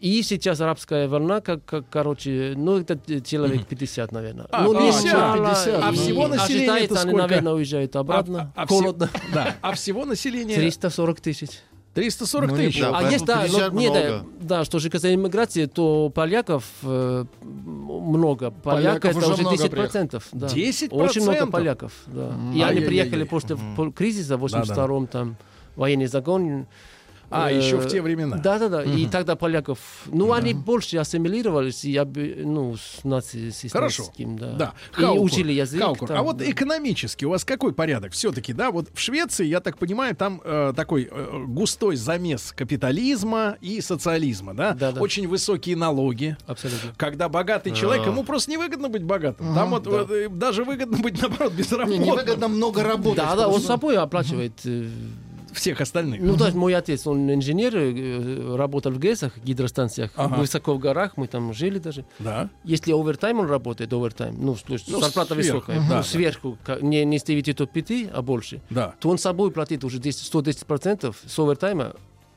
И 0.00 0.22
сейчас 0.22 0.60
арабская 0.62 1.08
волна, 1.08 1.40
как, 1.42 1.64
как 1.66 1.84
короче, 1.90 2.54
ну, 2.56 2.78
это 2.78 2.98
человек 3.22 3.66
50, 3.66 4.12
наверное. 4.12 4.46
А, 4.50 4.62
ну, 4.64 4.72
не 4.72 4.90
50, 4.90 5.12
мало, 5.14 5.48
50, 5.50 5.82
а 5.82 5.92
всего 5.92 6.26
населения 6.28 6.78
это 6.84 6.94
они, 7.00 7.10
сколько? 7.10 7.16
наверное, 7.28 7.52
уезжают 7.52 7.96
обратно. 7.96 8.52
А- 8.56 8.62
а 8.62 8.66
всего- 8.66 8.78
Холодно. 8.80 9.10
Да, 9.34 9.56
а 9.60 9.72
всего 9.74 10.04
населения 10.06 10.54
340 10.54 11.20
тысяч. 11.20 11.50
340 11.92 12.50
Ну, 12.50 12.56
тысяч. 12.56 12.80
Да, 12.80 12.96
а 12.96 13.10
есть, 13.10 13.24
да, 13.26 13.42
50 13.42 13.72
но, 13.74 13.80
не, 13.80 13.90
да, 13.92 14.22
да, 14.40 14.64
что 14.64 14.78
же 14.78 14.88
касается 14.90 15.14
иммиграции, 15.20 15.66
то 15.66 16.08
поляков 16.08 16.64
э, 16.82 17.24
много. 17.42 18.52
Поляк 18.52 19.02
Поляков 19.02 19.10
это 19.10 19.18
уже 19.18 19.32
уже 19.32 19.42
много 19.42 19.56
10 19.58 19.70
процентов. 19.70 20.28
Да. 20.32 20.46
10%? 20.46 20.88
Очень 20.92 21.22
много 21.22 21.46
поляков, 21.48 21.92
да. 22.06 22.28
И 22.28 22.28
они 22.28 22.62
Ай-яй-яй-яй. 22.62 22.86
приехали 22.86 23.24
после 23.24 23.56
пол- 23.76 23.92
кризиса 23.92 24.36
в 24.36 24.44
82-м, 24.44 25.06
там 25.08 25.36
военный 25.76 26.06
загон. 26.06 26.66
А, 27.30 27.50
Э, 27.50 27.56
еще 27.56 27.76
в 27.76 27.86
те 27.86 28.02
времена. 28.02 28.36
Да, 28.38 28.58
да, 28.58 28.68
да. 28.68 28.82
И 28.82 29.06
тогда 29.06 29.36
поляков, 29.36 29.78
ну, 30.06 30.32
они 30.32 30.54
больше 30.54 30.98
ассимилировались, 30.98 31.84
и, 31.84 31.98
ну, 32.44 32.76
с 32.76 33.00
Хорошо. 33.70 34.02
нацистским, 34.02 34.38
да. 34.38 34.52
Да. 34.52 34.74
И 34.98 35.04
учили 35.04 35.52
язык. 35.52 35.82
А 35.82 36.22
вот 36.22 36.38
да. 36.38 36.50
экономически 36.50 37.24
у 37.24 37.30
вас 37.30 37.44
какой 37.44 37.72
порядок? 37.72 38.12
Все-таки, 38.12 38.52
да, 38.52 38.70
вот 38.70 38.88
в 38.92 38.98
Швеции, 39.00 39.46
я 39.46 39.60
так 39.60 39.78
понимаю, 39.78 40.16
там 40.16 40.40
э, 40.44 40.72
такой 40.74 41.08
э, 41.10 41.44
густой 41.46 41.96
замес 41.96 42.52
капитализма 42.56 43.56
и 43.60 43.80
социализма, 43.80 44.54
да? 44.54 44.74
Да, 44.74 44.92
да. 44.92 45.00
Очень 45.00 45.28
высокие 45.28 45.76
налоги. 45.76 46.36
Абсолютно. 46.46 46.92
Когда 46.96 47.28
богатый 47.28 47.72
человек, 47.72 48.06
ему 48.06 48.24
просто 48.24 48.50
невыгодно 48.50 48.88
быть 48.88 49.04
богатым. 49.04 49.54
Там 49.54 49.70
вот, 49.70 49.86
вот, 49.86 50.10
э, 50.10 50.28
даже 50.28 50.64
выгодно 50.64 50.98
быть, 50.98 51.20
наоборот, 51.22 51.52
Не, 51.52 51.58
безработным. 51.58 52.02
невыгодно 52.02 52.48
много 52.48 52.82
работать. 52.82 53.24
Да, 53.24 53.36
да, 53.36 53.48
он 53.48 53.60
собой 53.60 53.96
оплачивает 53.96 54.54
э, 54.64 54.88
Всех 55.52 55.80
остальных. 55.80 56.20
Ну, 56.20 56.36
даже 56.36 56.56
мой 56.56 56.74
отец, 56.74 57.06
он 57.06 57.32
инженер, 57.32 57.74
э, 57.76 58.56
работал 58.56 58.92
в 58.92 58.98
ГЭСах, 58.98 59.36
гидростанциях, 59.38 60.10
Ага. 60.16 60.36
высоко 60.36 60.74
в 60.74 60.78
горах, 60.78 61.16
мы 61.16 61.26
там 61.26 61.52
жили 61.52 61.78
даже. 61.78 62.04
Да. 62.18 62.48
Если 62.64 62.92
овертайм 62.92 63.40
он 63.40 63.46
работает, 63.48 63.92
овертайм, 63.92 64.36
ну, 64.38 64.54
то 64.54 64.72
есть 64.74 64.88
Ну, 64.88 65.00
зарплата 65.00 65.34
сверху, 65.34 65.56
высокая, 65.58 65.76
да, 65.78 65.82
ну, 65.82 65.88
да. 65.90 66.02
сверху, 66.02 66.58
ка- 66.64 66.78
не, 66.80 67.04
не 67.04 67.18
с 67.18 67.22
9 67.24 67.56
до 67.56 67.66
5, 67.66 68.10
а 68.12 68.22
больше, 68.22 68.60
Да. 68.70 68.94
то 69.00 69.08
он 69.10 69.18
собой 69.18 69.50
платит 69.50 69.84
уже 69.84 69.98
10, 69.98 70.24
110% 70.32 71.14
с 71.26 71.38
овертайма 71.38 71.94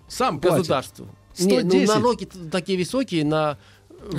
Сам 0.07 0.39
платит. 0.39 0.59
государству. 0.59 1.07
Не, 1.39 1.61
ну, 1.61 1.69
110? 1.69 1.87
налоги 1.95 2.29
такие 2.51 2.77
высокие 2.77 3.25
на... 3.25 3.57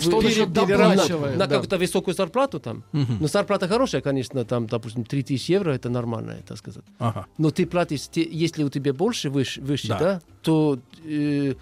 Что 0.01 0.19
он 0.19 0.27
еще 0.27 0.47
на, 0.47 0.53
доплачивает, 0.53 1.37
на 1.37 1.47
да. 1.47 1.55
какую-то 1.55 1.79
высокую 1.79 2.15
зарплату 2.15 2.61
там. 2.61 2.85
Но 2.93 3.27
зарплата 3.29 3.69
хорошая, 3.69 4.01
конечно, 4.01 4.45
там, 4.45 4.67
допустим, 4.67 5.05
3000 5.05 5.51
евро, 5.53 5.73
это 5.73 5.89
нормально, 5.89 6.37
так 6.47 6.59
сказать. 6.59 6.85
Ага. 6.99 7.27
Но 7.39 7.51
ты 7.51 7.67
платишь, 7.67 8.09
те- 8.09 8.29
если 8.31 8.65
у 8.65 8.69
тебя 8.71 8.93
больше, 8.93 9.31
выше, 9.31 9.61
выше 9.61 9.89
Да. 9.89 9.99
да. 9.99 10.21
то 10.43 10.79
э, 11.05 11.55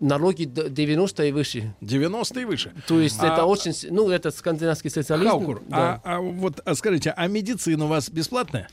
налоги 0.00 0.44
д- 0.44 0.68
90 0.70 1.24
и 1.24 1.32
выше. 1.32 1.74
90 1.80 2.40
и 2.40 2.44
выше. 2.44 2.72
То 2.86 3.00
есть 3.00 3.18
А- 3.20 3.26
это 3.32 3.44
очень, 3.44 3.72
ну, 3.90 4.10
это 4.10 4.30
скандинавский 4.30 4.90
социализм. 4.90 5.30
Хаукур, 5.30 5.62
да. 5.68 6.00
а, 6.04 6.16
а 6.16 6.20
вот 6.20 6.60
а 6.64 6.74
скажите, 6.74 7.10
а 7.16 7.26
медицина 7.26 7.84
у 7.84 7.88
вас 7.88 8.08
бесплатная? 8.10 8.68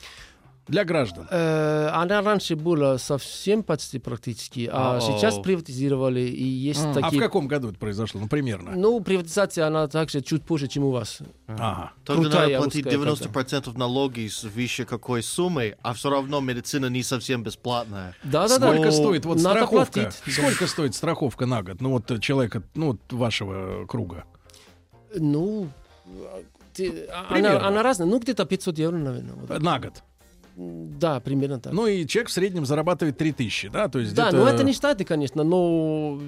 Для 0.67 0.84
граждан? 0.84 1.28
Э, 1.30 1.89
она 1.93 2.21
раньше 2.21 2.56
была 2.56 2.97
совсем 2.97 3.62
почти 3.62 3.99
практически, 3.99 4.67
а 4.71 4.95
Ау. 4.95 5.01
сейчас 5.01 5.38
приватизировали, 5.38 6.21
и 6.21 6.43
есть 6.43 6.84
А 6.84 6.91
в 6.91 7.01
такие... 7.01 7.21
каком 7.21 7.47
году 7.47 7.69
это 7.69 7.78
произошло? 7.78 8.19
Ну, 8.21 8.28
примерно. 8.28 8.71
Ну, 8.75 8.99
приватизация, 8.99 9.67
она 9.67 9.88
также 9.88 10.21
чуть 10.21 10.41
позже, 10.43 10.67
чем 10.67 10.86
у 10.86 10.89
вас. 10.91 11.19
Ага. 11.47 11.91
Только 12.04 12.23
Крутая 12.23 12.47
надо 12.47 12.58
платить 12.63 12.86
русская 12.93 13.30
90% 13.30 13.78
налоги 13.78 14.28
с 14.28 14.43
выше 14.43 14.86
какой 14.86 15.21
суммы, 15.21 15.75
а 15.84 15.93
все 15.93 16.10
равно 16.10 16.41
медицина 16.41 16.88
не 16.88 17.04
совсем 17.04 17.43
бесплатная. 17.43 18.15
Да-да-да. 18.23 18.69
Сколько 18.71 18.86
Ну, 18.86 18.91
стоит 18.91 19.25
вот 19.25 19.38
надо 19.41 19.49
страховка? 19.65 19.91
платить. 20.01 20.34
Сколько 20.34 20.67
стоит 20.67 20.95
страховка 20.95 21.45
на 21.45 21.62
год? 21.62 21.80
Ну 21.80 21.91
вот 21.91 22.10
э, 22.10 22.19
человека, 22.19 22.63
ну 22.73 22.88
вот 22.93 23.13
вашего 23.13 23.86
круга. 23.86 24.23
Ну, 25.15 25.69
ты- 26.73 27.08
Примерно. 27.30 27.58
она, 27.60 27.67
она 27.67 27.84
разная. 27.84 28.08
Ну, 28.08 28.19
где-то 28.19 28.45
500 28.45 28.80
евро, 28.80 28.97
наверное. 28.97 29.36
вот. 29.36 29.62
На 29.62 29.80
год. 29.80 30.04
Да, 30.55 31.19
примерно 31.19 31.59
так. 31.59 31.73
Ну 31.73 31.85
и 31.87 32.07
человек 32.07 32.29
в 32.29 32.31
среднем 32.33 32.65
зарабатывает 32.65 33.17
3000, 33.17 33.69
да? 33.69 33.87
То 33.89 33.99
есть 33.99 34.13
да, 34.15 34.31
но 34.31 34.47
это 34.47 34.63
не 34.63 34.73
Штаты, 34.73 35.03
конечно, 35.03 35.43
но... 35.43 36.19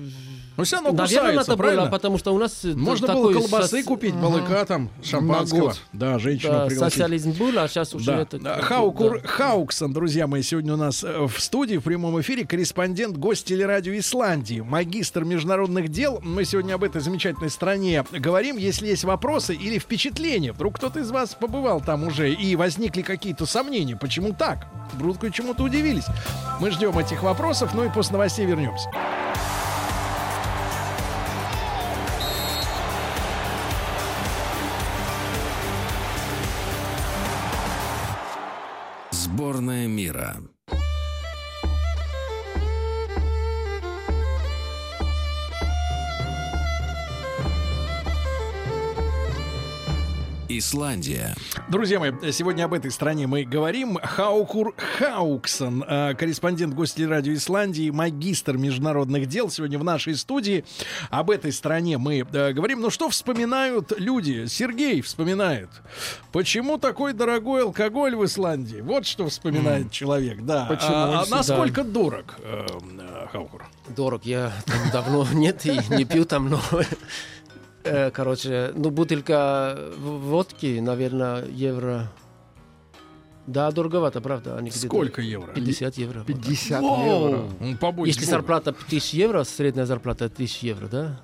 Ну 0.58 0.64
все 0.64 0.78
равно 0.78 0.90
Наверное, 0.92 1.06
кусается, 1.20 1.52
надо 1.52 1.58
правильно? 1.58 1.82
было, 1.84 1.92
потому 1.92 2.18
что 2.18 2.34
у 2.34 2.40
нас... 2.40 2.66
э, 2.66 2.74
Можно 2.74 3.14
было 3.14 3.32
колбасы 3.32 3.82
соц- 3.82 3.84
купить, 3.84 4.16
балыка 4.16 4.66
там, 4.66 4.90
шампанского. 5.04 5.76
Да, 5.94 6.18
женщину 6.18 6.52
Да, 6.54 6.66
пригласить. 6.66 6.94
социализм 6.96 7.32
был, 7.34 7.60
а 7.60 7.68
сейчас 7.68 7.94
уже 7.94 8.06
Да. 8.08 8.22
это... 8.22 8.40
Бы, 8.40 8.50
Хаукур 8.64 9.22
да. 9.22 9.28
Хауксон, 9.28 9.94
друзья 9.94 10.26
мои, 10.26 10.42
сегодня 10.42 10.74
у 10.74 10.78
нас 10.78 11.04
э, 11.04 11.28
в 11.28 11.40
студии 11.40 11.78
в 11.78 11.84
прямом 11.84 12.20
эфире 12.22 12.44
корреспондент, 12.44 13.18
гость 13.18 13.46
телерадио 13.46 13.96
Исландии, 14.00 14.62
магистр 14.62 15.26
международных 15.26 15.90
дел. 15.90 16.20
Мы 16.24 16.44
сегодня 16.44 16.74
об 16.74 16.84
этой 16.84 17.02
замечательной 17.02 17.52
стране 17.52 18.04
говорим. 18.12 18.58
Если 18.58 18.88
есть 18.88 19.04
вопросы 19.04 19.54
или 19.54 19.78
впечатления, 19.78 20.54
вдруг 20.54 20.78
кто-то 20.78 21.02
из 21.02 21.12
вас 21.12 21.36
побывал 21.40 21.82
там 21.82 22.04
уже 22.04 22.34
и 22.34 22.56
возникли 22.56 23.04
какие-то 23.04 23.46
сомнения, 23.46 23.96
почему 23.96 24.17
так? 24.34 24.68
Вдруг 24.94 25.22
вы 25.22 25.32
чему-то 25.32 25.64
удивились. 25.64 26.06
Мы 26.60 26.72
ждем 26.72 26.98
этих 26.98 27.24
вопросов, 27.24 27.74
ну 27.74 27.84
и 27.84 27.90
после 27.90 28.14
новостей 28.14 28.46
вернемся. 28.46 28.90
Сборная 39.12 39.88
мира. 39.88 40.38
Исландия. 50.60 51.36
Друзья 51.70 52.00
мои, 52.00 52.12
сегодня 52.32 52.66
об 52.66 52.74
этой 52.74 52.92
стране 52.92 53.28
мы 53.28 53.44
говорим. 53.44 53.98
Хаукур 54.02 54.74
Хауксон, 54.98 55.84
э, 55.88 56.14
корреспондент 56.16 56.74
гости 56.74 57.04
радио 57.04 57.34
Исландии, 57.34 57.90
магистр 57.90 58.58
международных 58.58 59.28
дел, 59.28 59.50
сегодня 59.50 59.78
в 59.80 59.84
нашей 59.84 60.16
студии. 60.16 60.66
Об 61.10 61.30
этой 61.30 61.52
стране 61.52 61.98
мы 61.98 62.20
э, 62.20 62.52
говорим. 62.54 62.82
Ну 62.82 62.90
что 62.90 63.10
вспоминают 63.10 63.94
люди? 63.98 64.46
Сергей 64.48 65.02
вспоминает. 65.02 65.70
Почему 66.32 66.78
такой 66.78 67.14
дорогой 67.14 67.64
алкоголь 67.64 68.16
в 68.16 68.26
Исландии? 68.26 68.82
Вот 68.82 69.06
что 69.06 69.28
вспоминает 69.30 69.92
человек, 69.92 70.42
да. 70.42 70.66
Почему? 70.66 70.96
А, 70.96 71.22
а 71.22 71.26
Да. 71.26 71.38
насколько 71.38 71.84
дорог, 71.84 72.36
э, 72.40 72.66
э, 73.00 73.28
Хаукур? 73.32 73.66
Дорог, 73.90 74.26
я 74.26 74.52
там 74.66 74.92
давно 74.92 75.28
нет 75.34 75.66
и 75.66 75.80
не 75.90 76.06
пью 76.06 76.26
там, 76.26 76.50
но... 76.50 76.62
э, 77.90 78.12
Короче, 78.12 78.72
ну, 78.76 78.90
бутылка 78.90 79.78
в- 79.98 80.20
водки, 80.30 80.80
наверное, 80.80 81.46
евро... 81.46 82.10
Да, 83.48 83.72
дороговато, 83.72 84.20
правда. 84.20 84.58
Они 84.58 84.70
где-то 84.70 84.88
Сколько 84.88 85.22
евро? 85.22 85.54
50 85.54 85.98
евро. 85.98 86.20
вот 86.20 86.28
так. 86.28 86.36
50 86.36 86.82
Воу, 86.82 87.28
евро. 87.30 87.44
ну, 87.62 87.78
побойся 87.78 88.10
Если 88.10 88.26
бога. 88.26 88.32
зарплата 88.38 88.72
1000 88.74 89.16
евро, 89.18 89.44
средняя 89.46 89.86
зарплата 89.86 90.26
1000 90.26 90.66
евро, 90.68 90.88
да? 90.88 91.22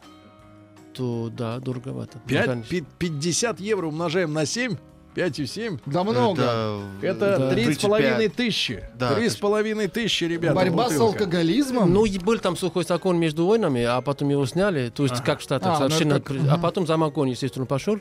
То 0.94 1.30
да, 1.36 1.60
дороговато. 1.60 2.20
Ну, 2.24 2.30
Пять- 2.30 2.46
конечно. 2.46 2.70
пи- 2.70 2.86
50 3.00 3.60
евро 3.60 3.88
умножаем 3.88 4.32
на 4.32 4.46
7, 4.46 4.78
5,7. 5.16 5.80
Да 5.86 6.04
много. 6.04 6.42
Это 7.02 7.38
Да. 7.38 7.50
три 7.52 7.74
с 7.74 7.78
половиной 7.78 8.30
35. 8.30 8.36
тысячи. 8.36 8.84
Да, 8.96 9.16
Три 9.16 9.30
с 9.30 9.36
половиной 9.36 9.88
тысячи, 9.88 10.24
ребята. 10.24 10.56
Борьба 10.56 10.90
с 10.90 10.94
бутылка. 10.94 11.20
алкоголизмом. 11.24 11.94
Ну, 11.94 12.06
и 12.06 12.18
был 12.20 12.40
там 12.40 12.56
сухой 12.58 12.84
закон 12.84 13.18
между 13.20 13.46
войнами, 13.46 13.84
а 13.84 14.02
потом 14.02 14.30
его 14.30 14.46
сняли. 14.46 14.90
То 14.90 15.04
есть, 15.04 15.24
как 15.24 15.40
в 15.40 15.44
Штатах, 15.44 15.78
А, 15.78 15.80
ну 15.84 15.90
совершенно... 15.90 16.20
кр- 16.20 16.40
А 16.50 16.58
потом 16.58 16.88
закон, 16.88 17.28
естественно, 17.28 17.66
пошел, 17.66 17.98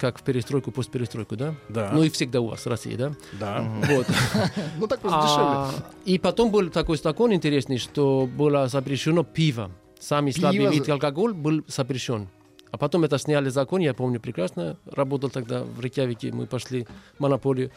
как 0.00 0.18
в 0.18 0.22
перестройку, 0.22 0.70
постперестройку, 0.70 1.36
да? 1.36 1.54
Да. 1.68 1.90
Ну, 1.92 2.02
и 2.02 2.10
всегда 2.10 2.40
у 2.40 2.48
вас 2.48 2.64
в 2.64 2.68
России, 2.68 2.94
да? 2.94 3.12
Да. 3.40 3.64
Вот. 3.88 4.06
Ну 4.78 4.86
так 4.86 5.00
просто 5.00 5.20
дешевле. 5.22 5.44
А, 5.44 5.70
и 6.04 6.18
потом 6.18 6.50
был 6.50 6.68
такой 6.70 6.96
закон 6.98 7.32
интересный, 7.32 7.78
что 7.78 8.28
было 8.32 8.68
запрещено 8.68 9.22
пиво. 9.24 9.70
Самый 10.00 10.32
слабый 10.32 10.66
вид 10.66 10.88
алкоголь 10.88 11.32
был 11.32 11.62
запрещен. 11.68 12.28
А 12.72 12.78
потом 12.78 13.04
это 13.04 13.18
сняли 13.18 13.50
закон, 13.50 13.80
я 13.82 13.92
помню 13.94 14.18
прекрасно. 14.18 14.78
Работал 14.90 15.28
тогда 15.30 15.62
в 15.62 15.78
Рейкьявике, 15.80 16.32
мы 16.32 16.46
пошли 16.46 16.86
в 17.18 17.20
монополию 17.20 17.70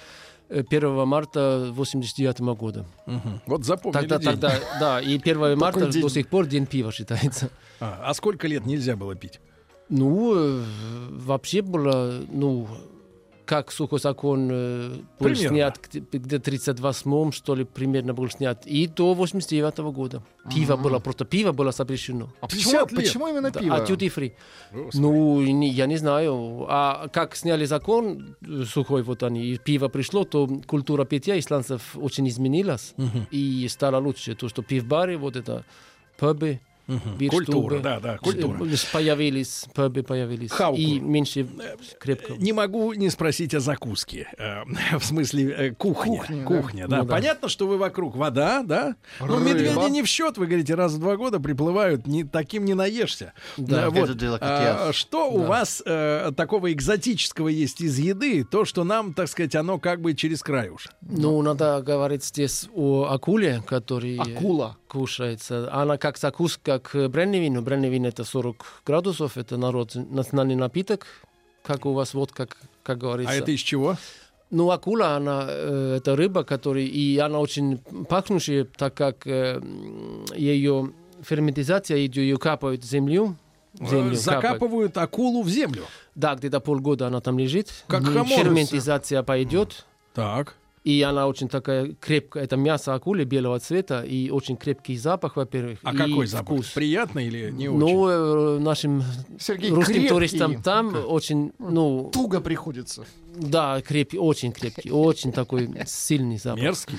э, 0.49 0.63
1 0.67 1.05
марта 1.07 1.67
89 1.71 2.39
года. 2.57 2.85
Мгм. 3.05 3.41
Вот 3.45 3.65
запомнили 3.65 3.99
Тогда, 4.07 4.17
день. 4.17 4.25
тогда, 4.31 4.59
да, 4.79 5.01
и 5.01 5.17
1 5.23 5.57
марта 5.57 5.87
день. 5.87 6.01
до 6.01 6.09
сих 6.09 6.29
пор 6.29 6.47
день 6.47 6.65
пива 6.65 6.91
считается. 6.93 7.49
А, 7.81 8.03
а 8.05 8.13
сколько 8.13 8.47
лет 8.47 8.65
нельзя 8.65 8.95
было 8.95 9.15
пить? 9.15 9.41
Ну, 9.89 10.33
э, 10.35 10.63
вообще 11.11 11.61
было, 11.61 12.21
ну, 12.31 12.67
как 13.45 13.71
сухой 13.71 13.99
закон 13.99 14.49
э, 14.51 14.89
был 15.19 15.29
Примерно. 15.29 15.49
снят 15.49 15.79
где- 15.89 15.99
где-то 16.19 16.43
32 16.45 17.31
что 17.31 17.55
ли, 17.55 17.63
примерно 17.63 18.13
был 18.13 18.29
снят, 18.29 18.65
и 18.65 18.87
до 18.87 19.13
89 19.13 19.91
года. 19.91 20.23
Пиво 20.53 20.75
было, 20.77 20.99
просто 20.99 21.25
пиво 21.25 21.51
было 21.51 21.71
запрещено. 21.71 22.29
А 22.41 22.47
50 22.47 22.49
почему, 22.49 22.99
лет. 22.99 23.07
почему 23.07 23.27
именно 23.27 23.51
Да, 23.51 23.59
пиво? 23.59 23.75
а 23.75 23.79
duty 23.85 24.13
free? 24.15 24.33
Господи. 24.73 25.01
Ну, 25.01 25.41
не- 25.41 25.69
я 25.69 25.85
не 25.87 25.97
знаю. 25.97 26.65
А 26.69 27.07
как 27.09 27.35
сняли 27.35 27.65
закон 27.65 28.35
э, 28.41 28.63
сухой, 28.65 29.01
вот 29.03 29.23
они, 29.23 29.41
и 29.45 29.57
пиво 29.57 29.87
пришло, 29.87 30.23
то 30.23 30.47
культура 30.67 31.05
питья 31.05 31.37
исландцев 31.39 31.95
очень 31.95 32.27
изменилась, 32.27 32.93
и 33.31 33.67
стало 33.69 33.97
лучше. 33.99 34.35
То, 34.35 34.49
что 34.49 34.61
пивбары, 34.63 35.17
вот 35.17 35.35
это, 35.35 35.63
пубы, 36.17 36.59
бирстубы, 36.87 37.29
Культура, 37.45 37.79
да, 37.79 37.99
да, 37.99 38.17
культура. 38.17 38.57
э, 38.63 38.75
Появились, 38.93 39.65
пубы 39.73 40.03
появились. 40.03 40.51
Хауку. 40.51 40.79
И 40.79 40.99
меньше 40.99 41.47
крепкого. 41.99 42.37
Не 42.37 42.53
могу 42.53 42.93
не 42.93 43.09
спросить 43.09 43.53
о 43.53 43.59
закуске. 43.59 44.27
Э, 44.37 44.63
в 44.99 45.03
смысле, 45.03 45.51
э, 45.51 45.71
кухня. 45.71 46.17
Кухня, 46.19 46.37
да. 46.37 46.45
Кухня, 46.45 46.87
да. 46.87 46.97
Ну 46.99 47.05
да. 47.05 47.11
Понятно, 47.13 47.49
что 47.49 47.67
вы 47.67 47.77
вокруг 47.77 48.15
вода, 48.15 48.63
да? 48.63 48.95
Но 49.19 49.27
Рыба. 49.39 49.39
медведи 49.39 49.89
не 49.89 50.03
в 50.03 50.07
счет, 50.07 50.37
вы 50.37 50.45
говорите, 50.47 50.75
раз 50.75 50.93
в 50.93 50.99
два 50.99 51.15
года 51.17 51.39
приплывают, 51.39 52.07
не, 52.07 52.23
таким 52.23 52.65
не 52.65 52.73
наешься. 52.73 53.33
Да. 53.57 53.85
Э, 53.85 53.89
вот. 53.89 54.03
Это 54.09 54.13
дело 54.13 54.37
А, 54.41 54.57
котят. 54.85 54.95
что 54.95 55.31
у 55.31 55.39
Да. 55.39 55.47
вас 55.47 55.81
э, 55.85 56.31
такого 56.37 56.71
экзотического 56.71 57.47
есть 57.47 57.81
из 57.81 57.97
еды, 57.97 58.43
то, 58.43 58.65
что 58.65 58.83
нам, 58.83 59.13
так 59.13 59.27
сказать, 59.27 59.55
оно 59.55 59.79
как 59.79 60.01
бы 60.01 60.13
через 60.13 60.41
край 60.43 60.69
уж? 60.69 60.87
Ну, 61.01 61.41
надо 61.41 61.81
говорить 61.81 62.23
здесь 62.23 62.67
о 62.73 63.05
акуле, 63.09 63.63
который 63.65 64.17
Акула. 64.17 64.77
Кушается. 64.95 65.69
Она 65.73 65.97
как 65.97 66.17
закуска 66.17 66.79
к 66.79 67.09
бренневину. 67.09 67.61
Бренневин 67.61 68.05
это 68.05 68.23
40 68.23 68.65
градусов, 68.85 69.37
это 69.37 69.57
народ, 69.57 69.95
национальный 69.95 70.55
напиток, 70.55 71.05
как 71.63 71.85
у 71.85 71.91
вас 71.91 72.13
вот 72.13 72.31
как, 72.31 72.57
как 72.81 72.97
говорится. 72.99 73.33
А 73.33 73.35
это 73.35 73.51
из 73.51 73.59
чего? 73.59 73.97
Ну, 74.51 74.71
акула, 74.71 75.17
она, 75.17 75.47
э, 75.49 75.95
это 75.97 76.15
рыба, 76.15 76.45
которая, 76.45 76.85
и 76.85 77.17
она 77.17 77.39
очень 77.39 77.79
пахнущая, 78.07 78.63
так 78.63 78.93
как 78.93 79.27
э, 79.27 79.61
ее 80.35 80.93
ферментизация 81.21 81.97
ее 81.97 82.37
капают 82.37 82.83
в 82.83 82.87
землю. 82.87 83.35
землю 83.73 84.13
Э, 84.13 84.15
капают. 84.15 84.19
Закапывают 84.21 84.97
акулу 84.97 85.43
в 85.43 85.49
землю. 85.49 85.83
Да, 86.13 86.35
где-то 86.35 86.61
полгода 86.61 87.07
она 87.07 87.19
там 87.19 87.37
лежит. 87.37 87.83
Как 87.87 88.03
И 88.03 88.05
хамон. 88.05 88.27
Ферментизация 88.27 89.23
пойдет. 89.23 89.85
Так. 90.13 90.55
И 90.85 91.01
она 91.01 91.27
очень 91.27 91.49
такая 91.49 91.93
крепкая. 91.99 92.43
Это 92.43 92.57
мясо 92.57 92.93
акулы 92.93 93.23
белого 93.23 93.59
цвета 93.59 94.03
и 94.03 94.29
очень 94.29 94.55
крепкий 94.55 94.95
запах, 94.97 95.35
во-первых. 95.35 95.79
А 95.83 95.93
и 95.93 95.97
какой 95.97 96.27
запах? 96.27 96.45
вкус. 96.57 96.67
Приятный 96.69 97.25
или 97.25 97.49
не 97.49 97.67
очень? 97.69 97.79
Ну, 97.79 98.59
нашим 98.59 99.03
Сергей, 99.39 99.71
русским 99.71 99.93
крепкий. 99.95 100.09
туристам 100.09 100.61
там 100.61 100.95
очень, 101.07 101.53
ну, 101.57 102.11
Туго 102.13 102.39
приходится. 102.39 103.03
да, 103.35 103.81
крепкий, 103.81 104.19
очень 104.19 104.51
крепкий, 104.51 104.91
очень 104.91 105.31
такой 105.33 105.69
сильный 105.87 106.37
запах. 106.37 106.61
Мерзкий. 106.61 106.97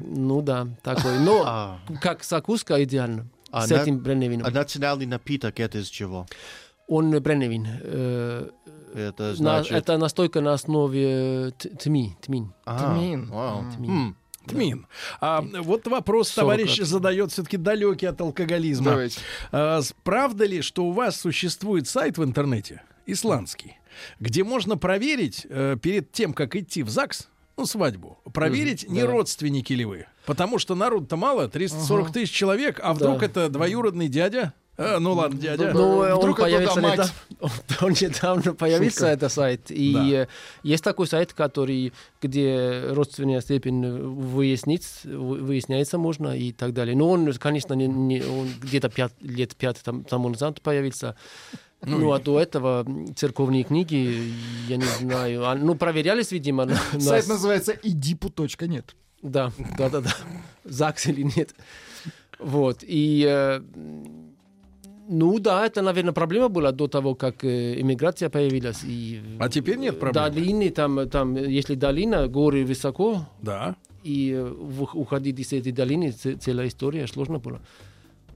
Ну 0.00 0.42
да, 0.42 0.66
такой. 0.82 1.20
Но 1.20 1.44
А, 1.46 1.78
как 2.02 2.24
закуска 2.24 2.82
идеально. 2.82 3.28
А 3.52 3.66
с 3.66 3.70
на- 3.70 3.76
этим 3.82 4.00
бренневином. 4.00 4.46
а 4.46 4.50
национальный 4.50 5.06
напиток 5.06 5.60
это 5.60 5.78
из 5.78 5.86
чего? 5.88 6.26
Он 6.88 7.10
бренневин. 7.20 7.66
э, 7.82 8.48
Это 8.94 9.22
на- 9.30 9.34
значит... 9.34 9.72
это 9.72 9.98
настойка 9.98 10.40
на 10.40 10.52
основе 10.54 11.52
тми, 11.82 12.16
тмин. 12.20 12.52
А, 12.64 12.94
Тмин. 12.94 13.26
вау. 13.30 13.64
Тмин. 13.76 13.90
М, 13.90 14.16
Тмин. 14.46 14.86
А 15.20 15.42
вот 15.60 15.86
вопрос 15.88 16.28
40 16.30 16.36
товарищ 16.42 16.78
лет. 16.78 16.86
задает 16.88 17.32
все-таки 17.32 17.56
далекий 17.58 18.06
от 18.06 18.20
алкоголизма. 18.20 18.90
Давайте. 18.92 19.20
А, 19.52 19.80
правда 20.04 20.44
ли, 20.46 20.62
что 20.62 20.84
у 20.86 20.92
вас 20.92 21.20
существует 21.20 21.86
сайт 21.86 22.16
в 22.18 22.24
интернете, 22.24 22.82
исландский, 23.06 23.76
где 24.20 24.44
можно 24.44 24.76
проверить 24.78 25.46
э, 25.48 25.76
перед 25.82 26.12
тем, 26.12 26.32
как 26.32 26.56
идти 26.56 26.82
в 26.82 26.88
ЗАГС, 26.88 27.28
ну, 27.56 27.66
свадьбу, 27.66 28.18
проверить, 28.32 28.84
Мгм, 28.84 28.94
не 28.94 29.00
да. 29.02 29.06
родственники 29.08 29.72
ли 29.72 29.84
вы? 29.84 30.06
Потому 30.24 30.58
что 30.58 30.74
народу-то 30.74 31.16
мало, 31.16 31.48
340 31.48 32.12
тысяч 32.12 32.30
человек, 32.32 32.80
а 32.82 32.94
вдруг 32.94 33.20
Да. 33.20 33.26
это 33.26 33.48
двоюродный 33.48 34.08
дядя? 34.08 34.52
Э, 34.78 34.98
ну 35.00 35.12
ладно, 35.12 35.38
дядя. 35.40 35.72
Ну, 35.74 35.98
он 35.98 36.30
это 36.30 36.40
появится 36.40 36.80
недавно, 36.80 37.04
он 37.82 37.90
недавно 37.90 38.54
появился, 38.54 38.98
Шутка. 39.00 39.06
этот 39.12 39.32
сайт. 39.32 39.70
И 39.70 39.92
Да. 39.92 40.28
есть 40.62 40.84
такой 40.84 41.06
сайт, 41.08 41.32
который, 41.32 41.92
где 42.22 42.84
родственная 42.90 43.40
степень 43.40 43.84
выяснить, 43.90 44.86
вы- 45.04 45.38
выясняется 45.42 45.98
можно 45.98 46.28
и 46.36 46.52
так 46.52 46.72
далее. 46.74 46.96
Но 46.96 47.10
он, 47.10 47.32
конечно, 47.34 47.74
не, 47.74 47.88
не- 47.88 48.22
он 48.22 48.48
где-то 48.62 48.88
пять, 48.88 49.12
лет 49.20 49.56
пять 49.56 49.78
там, 49.82 50.04
тому 50.04 50.28
назад 50.28 50.62
появился. 50.62 51.16
Ну, 51.82 52.12
а 52.12 52.18
до 52.20 52.40
этого 52.40 52.84
церковные 53.16 53.64
книги, 53.64 54.32
я 54.68 54.76
не 54.76 54.84
знаю, 54.84 55.44
а, 55.48 55.54
ну, 55.56 55.74
проверялись, 55.74 56.30
видимо. 56.32 56.64
на- 56.66 56.76
Сайт 57.00 57.26
нас. 57.26 57.28
называется 57.28 57.72
идипу.нет. 57.82 58.94
Да, 59.22 59.50
да, 59.76 59.88
да, 59.88 60.00
да. 60.02 60.14
ЗАГС 60.64 61.06
или 61.06 61.22
нет. 61.22 61.54
Вот. 62.38 62.78
И 62.82 63.24
э, 63.28 63.60
ну 65.08 65.38
да, 65.38 65.66
это, 65.66 65.82
наверное, 65.82 66.12
проблема 66.12 66.48
была 66.48 66.72
до 66.72 66.86
того, 66.88 67.14
как 67.14 67.44
иммиграция 67.44 68.28
появилась. 68.30 68.82
И, 68.84 69.20
А 69.38 69.48
теперь 69.48 69.76
нет 69.78 69.98
проблем. 69.98 70.24
Долины, 70.24 70.70
там, 70.70 71.08
там, 71.08 71.34
если 71.36 71.74
долина, 71.74 72.28
горы 72.28 72.64
высоко, 72.64 73.26
Да. 73.42 73.74
и 74.04 74.34
уходить 74.94 75.38
из 75.40 75.52
этой 75.52 75.72
долины, 75.72 76.12
целая 76.12 76.68
история, 76.68 77.06
сложно 77.06 77.38
было. 77.38 77.60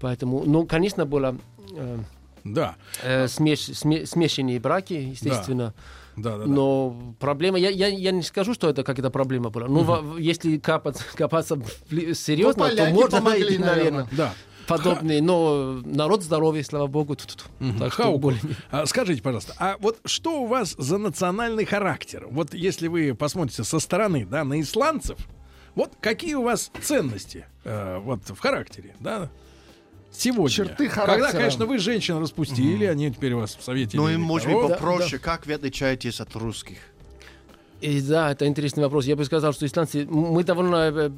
Поэтому, 0.00 0.42
ну, 0.46 0.66
конечно, 0.66 1.06
было 1.06 1.36
э, 1.76 1.98
Да. 2.44 2.74
э, 3.04 3.26
смеш- 3.26 3.72
сме- 3.72 4.04
смешанные 4.06 4.58
браки, 4.60 4.94
естественно. 4.94 5.74
Да, 6.16 6.32
да, 6.32 6.38
да. 6.38 6.46
Но 6.46 7.14
проблема, 7.20 7.58
я, 7.58 7.70
я, 7.70 7.86
я 7.88 8.10
не 8.10 8.22
скажу, 8.22 8.52
что 8.52 8.68
это 8.68 8.82
какая-то 8.82 9.10
проблема 9.10 9.48
была. 9.50 9.68
Но 9.68 9.80
во- 9.80 10.00
в- 10.00 10.18
если 10.18 10.58
копаться 10.58 11.54
вли- 11.90 12.12
серьезно, 12.14 12.68
Ну, 12.68 12.76
то 12.76 12.86
можно 12.90 13.18
помогли, 13.18 13.42
найти, 13.44 13.58
наверное, 13.58 13.90
наверное. 13.90 14.08
Да. 14.12 14.34
Подобные. 14.66 15.20
Но 15.22 15.80
народ 15.84 16.22
здоровый, 16.22 16.64
слава 16.64 16.86
богу. 16.86 17.16
Тут, 17.16 17.28
тут. 17.36 17.78
Так 17.78 17.92
что 17.92 18.02
Хауку, 18.04 18.18
более- 18.18 18.40
а 18.70 18.86
скажите, 18.86 19.22
пожалуйста, 19.22 19.54
а 19.58 19.76
вот 19.80 19.98
что 20.04 20.42
у 20.42 20.46
вас 20.46 20.74
за 20.78 20.98
национальный 20.98 21.64
характер? 21.64 22.26
Вот 22.30 22.54
если 22.54 22.88
вы 22.88 23.14
посмотрите 23.14 23.64
со 23.64 23.78
стороны, 23.80 24.26
да, 24.26 24.44
на 24.44 24.60
исландцев, 24.60 25.18
вот 25.74 25.92
какие 26.00 26.34
у 26.34 26.42
вас 26.42 26.70
ценности 26.82 27.46
э, 27.64 27.98
вот 27.98 28.28
в 28.28 28.38
характере, 28.38 28.94
да? 29.00 29.30
Сегодня. 30.14 30.50
Черты 30.50 30.88
Когда, 30.90 31.06
характера. 31.06 31.38
конечно, 31.38 31.64
вы 31.64 31.78
женщин 31.78 32.18
распустили, 32.18 32.84
они 32.84 33.10
теперь 33.10 33.32
у 33.32 33.38
вас 33.40 33.56
в 33.56 33.62
совете. 33.62 33.96
Ну 33.96 34.10
и 34.10 34.18
может 34.18 34.52
быть 34.52 34.68
попроще, 34.68 35.18
как 35.18 35.46
вы 35.46 35.54
отличаетесь 35.54 36.20
от 36.20 36.36
русских? 36.36 36.76
И 37.82 38.00
да, 38.00 38.30
это 38.30 38.46
интересный 38.46 38.84
вопрос. 38.84 39.06
Я 39.06 39.16
бы 39.16 39.24
сказал, 39.24 39.52
что 39.52 39.66
исландцы, 39.66 40.06
мы 40.08 40.44
довольно 40.44 40.76
э, 40.76 41.10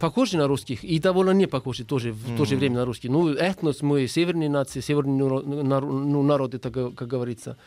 похожи 0.00 0.38
на 0.38 0.46
русских 0.46 0.82
и 0.82 0.98
довольно 0.98 1.32
не 1.32 1.46
похожи 1.46 1.84
тоже 1.84 2.12
в 2.12 2.36
то 2.38 2.46
же 2.46 2.56
время 2.56 2.76
на 2.76 2.84
русских. 2.86 3.10
Ну, 3.10 3.28
этнос 3.28 3.82
мы 3.82 4.06
северные 4.06 4.48
нации, 4.48 4.80
северные 4.80 5.18
ну, 5.18 6.22
народы, 6.22 6.58
так, 6.58 6.72
как 6.72 7.06
говорится. 7.08 7.58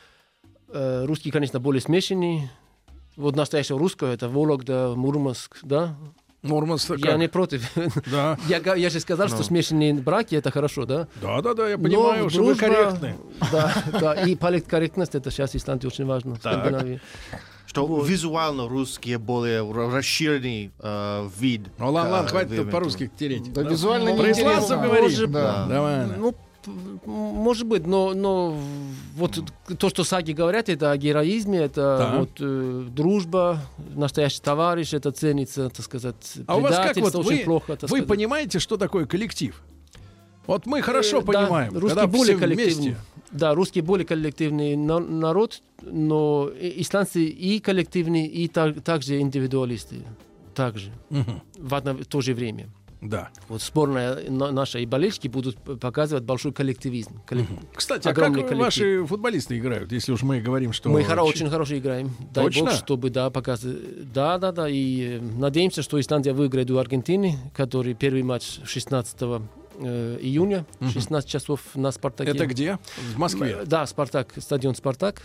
Э, 0.69 1.05
Русские, 1.05 1.31
конечно, 1.31 1.59
более 1.59 1.81
смешанные. 1.81 2.49
Вот 3.15 3.35
настоящее 3.35 3.77
русское, 3.77 4.11
это 4.13 4.27
Вологда, 4.27 4.93
Мурманск, 4.95 5.59
да? 5.61 5.95
Мурманск, 6.41 6.91
Я 6.97 7.15
не 7.17 7.27
против. 7.27 7.69
Да. 8.11 8.39
Я, 8.47 8.75
я 8.75 8.89
же 8.89 8.99
сказал, 9.01 9.27
что 9.27 9.43
смешанные 9.43 9.93
браки 9.93 10.35
это 10.35 10.49
хорошо, 10.51 10.85
да? 10.85 11.07
Да, 11.21 11.41
да, 11.41 11.53
да, 11.53 11.69
я 11.69 11.77
Но 11.77 11.83
понимаю, 11.83 12.29
что 12.29 12.43
вы 12.43 12.53
дружба- 12.53 12.59
корректны. 12.59 13.15
Да, 13.51 13.73
да. 13.99 14.13
И 14.13 14.35
политкорректность 14.35 15.13
это 15.15 15.29
сейчас 15.31 15.51
в 15.51 15.55
Исландии 15.55 15.85
очень 15.85 16.05
важно. 16.05 16.35
в. 16.35 16.37
Скандинавии. 16.39 17.01
Что 17.69 18.01
визуально 18.01 18.67
русские 18.67 19.19
более 19.19 19.61
расширенный 19.71 20.71
э, 20.79 21.29
вид. 21.39 21.61
Ну 21.77 21.91
ладно, 21.91 22.09
э, 22.09 22.11
ладно, 22.13 22.27
хватит 22.29 22.49
тут 22.49 22.57
имеете. 22.57 22.71
по-русски 22.71 23.11
тереть. 23.19 23.53
Да, 23.53 23.61
визуально 23.61 24.15
Про 24.15 24.23
неинтересно. 24.23 24.41
исландцев 24.41 24.81
говори. 24.81 25.01
Может, 25.03 25.31
Да. 25.31 25.65
Давай. 25.67 26.07
Ну, 26.17 26.33
может 27.05 27.67
быть, 27.67 27.85
но, 27.85 28.13
но 28.15 28.57
вот 29.15 29.39
то, 29.77 29.89
что 29.89 30.03
саги 30.03 30.31
говорят, 30.31 30.67
это 30.67 30.89
о 30.91 30.97
героизме, 30.97 31.59
это 31.59 31.97
Да. 31.99 32.17
вот 32.19 32.29
э, 32.39 32.85
дружба, 32.89 33.61
настоящий 33.95 34.41
товарищ, 34.41 34.93
это 34.95 35.11
ценится, 35.11 35.69
так 35.69 35.85
сказать, 35.85 36.15
А 36.47 36.57
у 36.57 36.61
вас 36.61 36.71
как 36.75 36.79
вот 36.87 36.93
предательство 36.95 37.21
вы, 37.21 37.33
очень 37.35 37.45
плохо, 37.45 37.73
так 37.73 37.83
вы 37.83 37.87
сказать. 37.99 38.07
понимаете, 38.07 38.57
что 38.59 38.77
такое 38.77 39.05
коллектив? 39.05 39.61
Вот 40.47 40.65
мы 40.65 40.81
хорошо 40.81 41.19
Э, 41.19 41.21
да, 41.21 41.25
понимаем, 41.43 41.73
русский 41.77 41.89
когда 41.99 42.07
более 42.07 42.35
все 42.35 42.45
коллективный. 42.47 42.83
вместе. 42.87 42.97
Да, 43.31 43.53
русский 43.53 43.81
более 43.81 44.05
коллективный 44.05 44.75
на- 44.75 44.99
народ, 44.99 45.61
но 45.83 46.49
и- 46.49 46.81
исландцы 46.81 47.23
и 47.25 47.59
коллективные, 47.59 48.27
и 48.27 48.47
так- 48.47 48.81
также 48.81 49.19
индивидуалисты. 49.19 49.97
Также. 50.55 50.91
Мгм. 51.09 51.41
В, 51.57 51.75
одно, 51.75 51.93
в 51.93 52.05
то 52.05 52.21
же 52.21 52.33
время. 52.33 52.69
Да. 53.01 53.29
Вот 53.47 53.61
сборная 53.61 54.29
на- 54.29 54.51
наша 54.51 54.79
и 54.79 54.85
болельщики 54.85 55.29
будут 55.29 55.55
показывать 55.79 56.25
большой 56.25 56.51
коллективизм. 56.51 57.21
Коллек- 57.25 57.45
Кстати, 57.73 58.07
а 58.09 58.13
как 58.13 58.33
коллектив. 58.33 58.57
ваши 58.57 59.05
футболисты 59.05 59.57
играют, 59.57 59.93
если 59.93 60.11
уж 60.11 60.21
мы 60.23 60.41
говорим, 60.41 60.73
что... 60.73 60.89
Мы 60.89 61.01
хоро- 61.03 61.21
очень 61.23 61.49
хорошо 61.49 61.77
играем. 61.77 62.11
Дай 62.33 62.43
Точно? 62.45 62.65
бог, 62.65 62.73
чтобы 62.73 63.09
да, 63.09 63.29
показывать. 63.29 64.11
Да, 64.11 64.37
да, 64.37 64.51
да. 64.51 64.67
И 64.67 65.17
э, 65.17 65.21
надеемся, 65.21 65.81
что 65.81 65.97
Исландия 65.97 66.33
выиграет 66.33 66.69
у 66.71 66.77
Аргентины, 66.77 67.37
который 67.55 67.93
первый 67.93 68.23
матч 68.23 68.59
16 68.65 69.15
э, 69.21 69.39
июня, 69.81 70.65
16 70.81 71.29
часов 71.29 71.61
на 71.75 71.91
Спартаке. 71.91 72.31
Это 72.31 72.45
где? 72.45 72.77
В 73.13 73.17
Москве. 73.17 73.59
Э, 73.61 73.65
Да, 73.65 73.85
Спартак, 73.85 74.33
стадион 74.37 74.75
Спартак. 74.75 75.23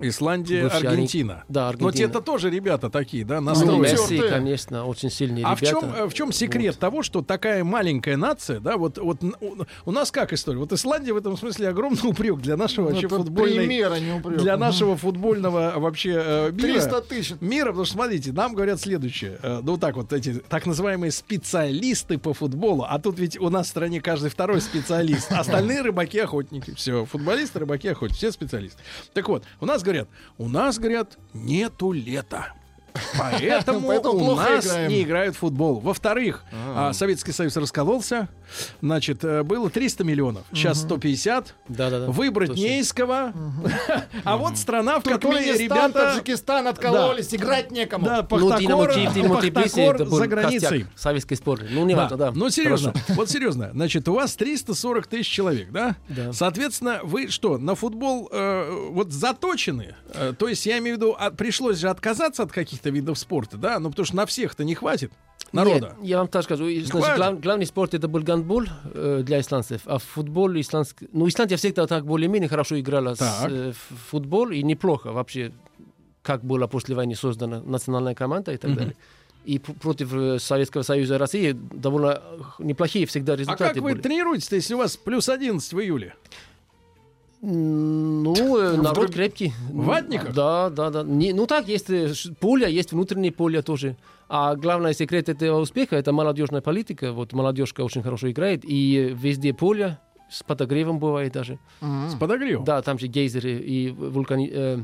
Исландия, 0.00 0.64
Бывший 0.64 0.88
Аргентина. 0.88 1.44
Да, 1.48 1.62
Но 1.62 1.68
Аргентина. 1.68 1.92
те-то 1.92 2.20
тоже 2.20 2.50
ребята 2.50 2.90
такие, 2.90 3.24
да, 3.24 3.40
Ну, 3.40 3.46
настроены. 3.50 3.82
Месси, 3.82 4.18
конечно, 4.28 4.86
очень 4.86 5.10
сильные 5.10 5.44
А 5.44 5.54
в 5.54 5.62
ребята. 5.62 5.80
чем, 5.80 6.10
в 6.10 6.14
чем 6.14 6.32
секрет 6.32 6.78
того, 6.78 7.02
что 7.02 7.22
такая 7.22 7.62
маленькая 7.64 8.16
нация, 8.16 8.58
да, 8.60 8.76
вот, 8.76 8.98
вот 8.98 9.22
у, 9.22 9.64
у 9.86 9.92
нас 9.92 10.10
как 10.10 10.32
история? 10.32 10.58
Вот 10.58 10.72
Исландия 10.72 11.12
в 11.12 11.16
этом 11.16 11.36
смысле 11.36 11.68
огромный 11.68 12.00
упрек 12.10 12.38
для 12.40 12.56
нашего 12.56 12.86
вообще 12.90 13.06
Это 13.06 13.16
футбольной, 13.18 13.66
пример, 13.66 13.92
а 13.92 13.98
не 14.00 14.12
упрек. 14.12 14.38
для 14.40 14.56
нашего 14.56 14.96
футбольного 14.96 15.74
вообще 15.76 16.14
э, 16.24 16.50
мира. 16.52 16.62
300 16.80 17.00
тысяч. 17.02 17.34
Мира, 17.40 17.66
потому 17.66 17.84
что, 17.84 17.94
смотрите, 17.94 18.32
нам 18.32 18.54
говорят 18.54 18.80
следующее. 18.80 19.38
э, 19.42 19.60
ну, 19.62 19.76
так 19.76 19.96
вот, 19.96 20.12
эти 20.12 20.34
так 20.48 20.66
называемые 20.66 21.12
специалисты 21.12 22.18
по 22.18 22.34
футболу. 22.34 22.84
А 22.88 22.98
тут 22.98 23.18
ведь 23.18 23.38
у 23.38 23.48
нас 23.48 23.66
в 23.66 23.70
стране 23.70 24.00
каждый 24.00 24.30
второй 24.30 24.60
специалист. 24.60 25.30
Остальные 25.32 25.82
рыбаки-охотники. 25.82 26.74
Все, 26.74 27.04
футболисты, 27.04 27.60
рыбаки, 27.60 27.88
охотники. 27.88 28.18
Все 28.18 28.32
специалисты. 28.32 28.82
Так 29.12 29.28
вот, 29.28 29.44
у 29.60 29.66
нас 29.66 29.83
говорят, 29.84 30.08
у 30.38 30.48
нас, 30.48 30.78
говорят, 30.78 31.18
нету 31.32 31.92
лета. 31.92 32.48
Поэтому, 33.18 33.88
Поэтому 33.88 34.32
у 34.32 34.34
нас 34.36 34.66
играем. 34.66 34.88
не 34.88 35.02
играют 35.02 35.34
в 35.36 35.38
футбол. 35.40 35.80
Во-вторых, 35.80 36.44
а, 36.52 36.92
Советский 36.92 37.32
Союз 37.32 37.56
раскололся. 37.56 38.28
Значит, 38.80 39.24
э, 39.24 39.42
было 39.42 39.70
300 39.70 40.04
миллионов. 40.04 40.44
Сейчас 40.52 40.80
150. 40.80 41.54
Да, 41.68 41.90
да, 41.90 42.00
да. 42.00 42.06
Выбрать 42.06 42.54
не 42.54 42.80
из 42.80 42.92
кого. 42.92 43.32
А 44.24 44.36
вот 44.36 44.56
страна, 44.58 45.00
в 45.00 45.04
которой 45.04 45.56
ребята... 45.58 46.14
Таджикистан 46.14 46.66
откололись, 46.66 47.34
играть 47.34 47.70
некому. 47.70 48.06
Да, 48.06 48.18
Ну, 48.18 48.50
Пахтакор, 49.50 50.08
за 50.08 50.26
границей. 50.26 50.80
костяк 50.80 50.98
советской 50.98 51.34
сборной. 51.36 51.68
Ну, 51.70 51.84
не 51.84 51.94
важно, 51.94 52.16
да. 52.16 52.32
Ну, 52.34 52.50
серьезно, 52.50 52.92
вот 53.08 53.30
серьезно. 53.30 53.70
Значит, 53.72 54.08
у 54.08 54.14
вас 54.14 54.34
340 54.34 55.06
тысяч 55.06 55.28
человек, 55.28 55.70
да? 55.70 55.96
Да. 56.08 56.32
Соответственно, 56.32 57.00
вы 57.02 57.28
что, 57.28 57.58
на 57.58 57.74
футбол 57.74 58.28
э, 58.32 58.88
вот 58.90 59.12
заточены? 59.12 59.96
Э, 60.12 60.32
то 60.38 60.48
есть, 60.48 60.66
я 60.66 60.78
имею 60.78 60.96
в 60.96 60.98
виду, 60.98 61.16
а, 61.18 61.30
пришлось 61.30 61.78
же 61.78 61.88
отказаться 61.88 62.42
от 62.42 62.52
каких-то 62.52 62.90
видов 62.90 63.18
спорта, 63.18 63.56
да? 63.56 63.78
Ну, 63.78 63.90
потому 63.90 64.06
что 64.06 64.16
на 64.16 64.26
всех-то 64.26 64.64
не 64.64 64.74
хватит 64.74 65.12
народа. 65.54 65.96
Нет, 66.00 66.08
я 66.08 66.18
вам 66.18 66.28
так 66.28 66.44
скажу. 66.44 66.64
Значит, 66.68 67.16
глав- 67.16 67.40
главный 67.40 67.66
спорт 67.66 67.94
это 67.94 68.08
был 68.08 68.20
гандбол 68.22 68.64
э, 68.94 69.22
для 69.24 69.40
исландцев, 69.40 69.82
а 69.86 69.98
футбол 69.98 70.52
исландский... 70.58 71.08
Ну, 71.12 71.26
Исландия 71.28 71.56
всегда 71.56 71.86
так 71.86 72.04
более-менее 72.04 72.48
хорошо 72.48 72.78
играла 72.78 73.14
с 73.14 73.18
Так. 73.18 73.50
э, 73.50 73.72
в 73.72 74.10
футбол, 74.10 74.50
и 74.50 74.62
неплохо 74.62 75.12
вообще, 75.12 75.52
как 76.22 76.44
была 76.44 76.66
после 76.66 76.94
войны 76.94 77.14
создана 77.14 77.60
национальная 77.60 78.14
команда 78.14 78.52
и 78.52 78.56
так 78.56 78.74
далее. 78.74 78.94
И 79.44 79.58
пр- 79.58 79.74
против 79.76 80.12
э, 80.14 80.38
Советского 80.38 80.82
Союза 80.82 81.16
и 81.16 81.18
России 81.18 81.52
довольно 81.52 82.22
неплохие 82.58 83.04
всегда 83.06 83.34
А 83.34 83.36
результаты 83.36 83.74
как 83.74 83.82
вы 83.82 83.92
были. 83.92 84.00
тренируетесь 84.00 84.50
если 84.50 84.74
у 84.74 84.78
вас 84.78 84.96
плюс 84.96 85.28
11 85.28 85.72
в 85.72 85.80
июле? 85.80 86.14
Ну, 87.46 88.56
э, 88.58 88.76
народ 88.80 89.12
крепкий. 89.12 89.52
В 89.70 89.84
ватниках? 89.84 90.32
Да, 90.32 90.70
да, 90.70 90.88
да. 90.88 91.02
Не- 91.02 91.34
ну 91.34 91.46
так, 91.46 91.68
есть 91.68 91.90
э, 91.90 92.10
поле, 92.40 92.72
есть 92.72 92.92
внутреннее 92.92 93.32
поле 93.32 93.60
тоже. 93.60 93.96
А 94.28 94.54
главный 94.56 94.94
секрет 94.94 95.28
этого 95.28 95.60
успеха 95.60 95.96
это 95.96 96.12
молодежная 96.12 96.60
политика. 96.60 97.12
Вот 97.12 97.32
молодежка 97.32 97.82
очень 97.82 98.02
хорошо 98.02 98.30
играет, 98.30 98.64
и 98.64 99.10
э, 99.10 99.14
везде 99.14 99.52
поле 99.52 99.98
с 100.30 100.42
подогревом 100.42 100.98
бывает 100.98 101.32
даже. 101.32 101.58
С 101.80 102.14
подогревом? 102.18 102.64
Да, 102.64 102.80
там 102.82 102.98
же 102.98 103.06
гейзеры 103.06 103.52
и 103.58 103.90
вулкани... 103.90 104.50
э, 104.52 104.78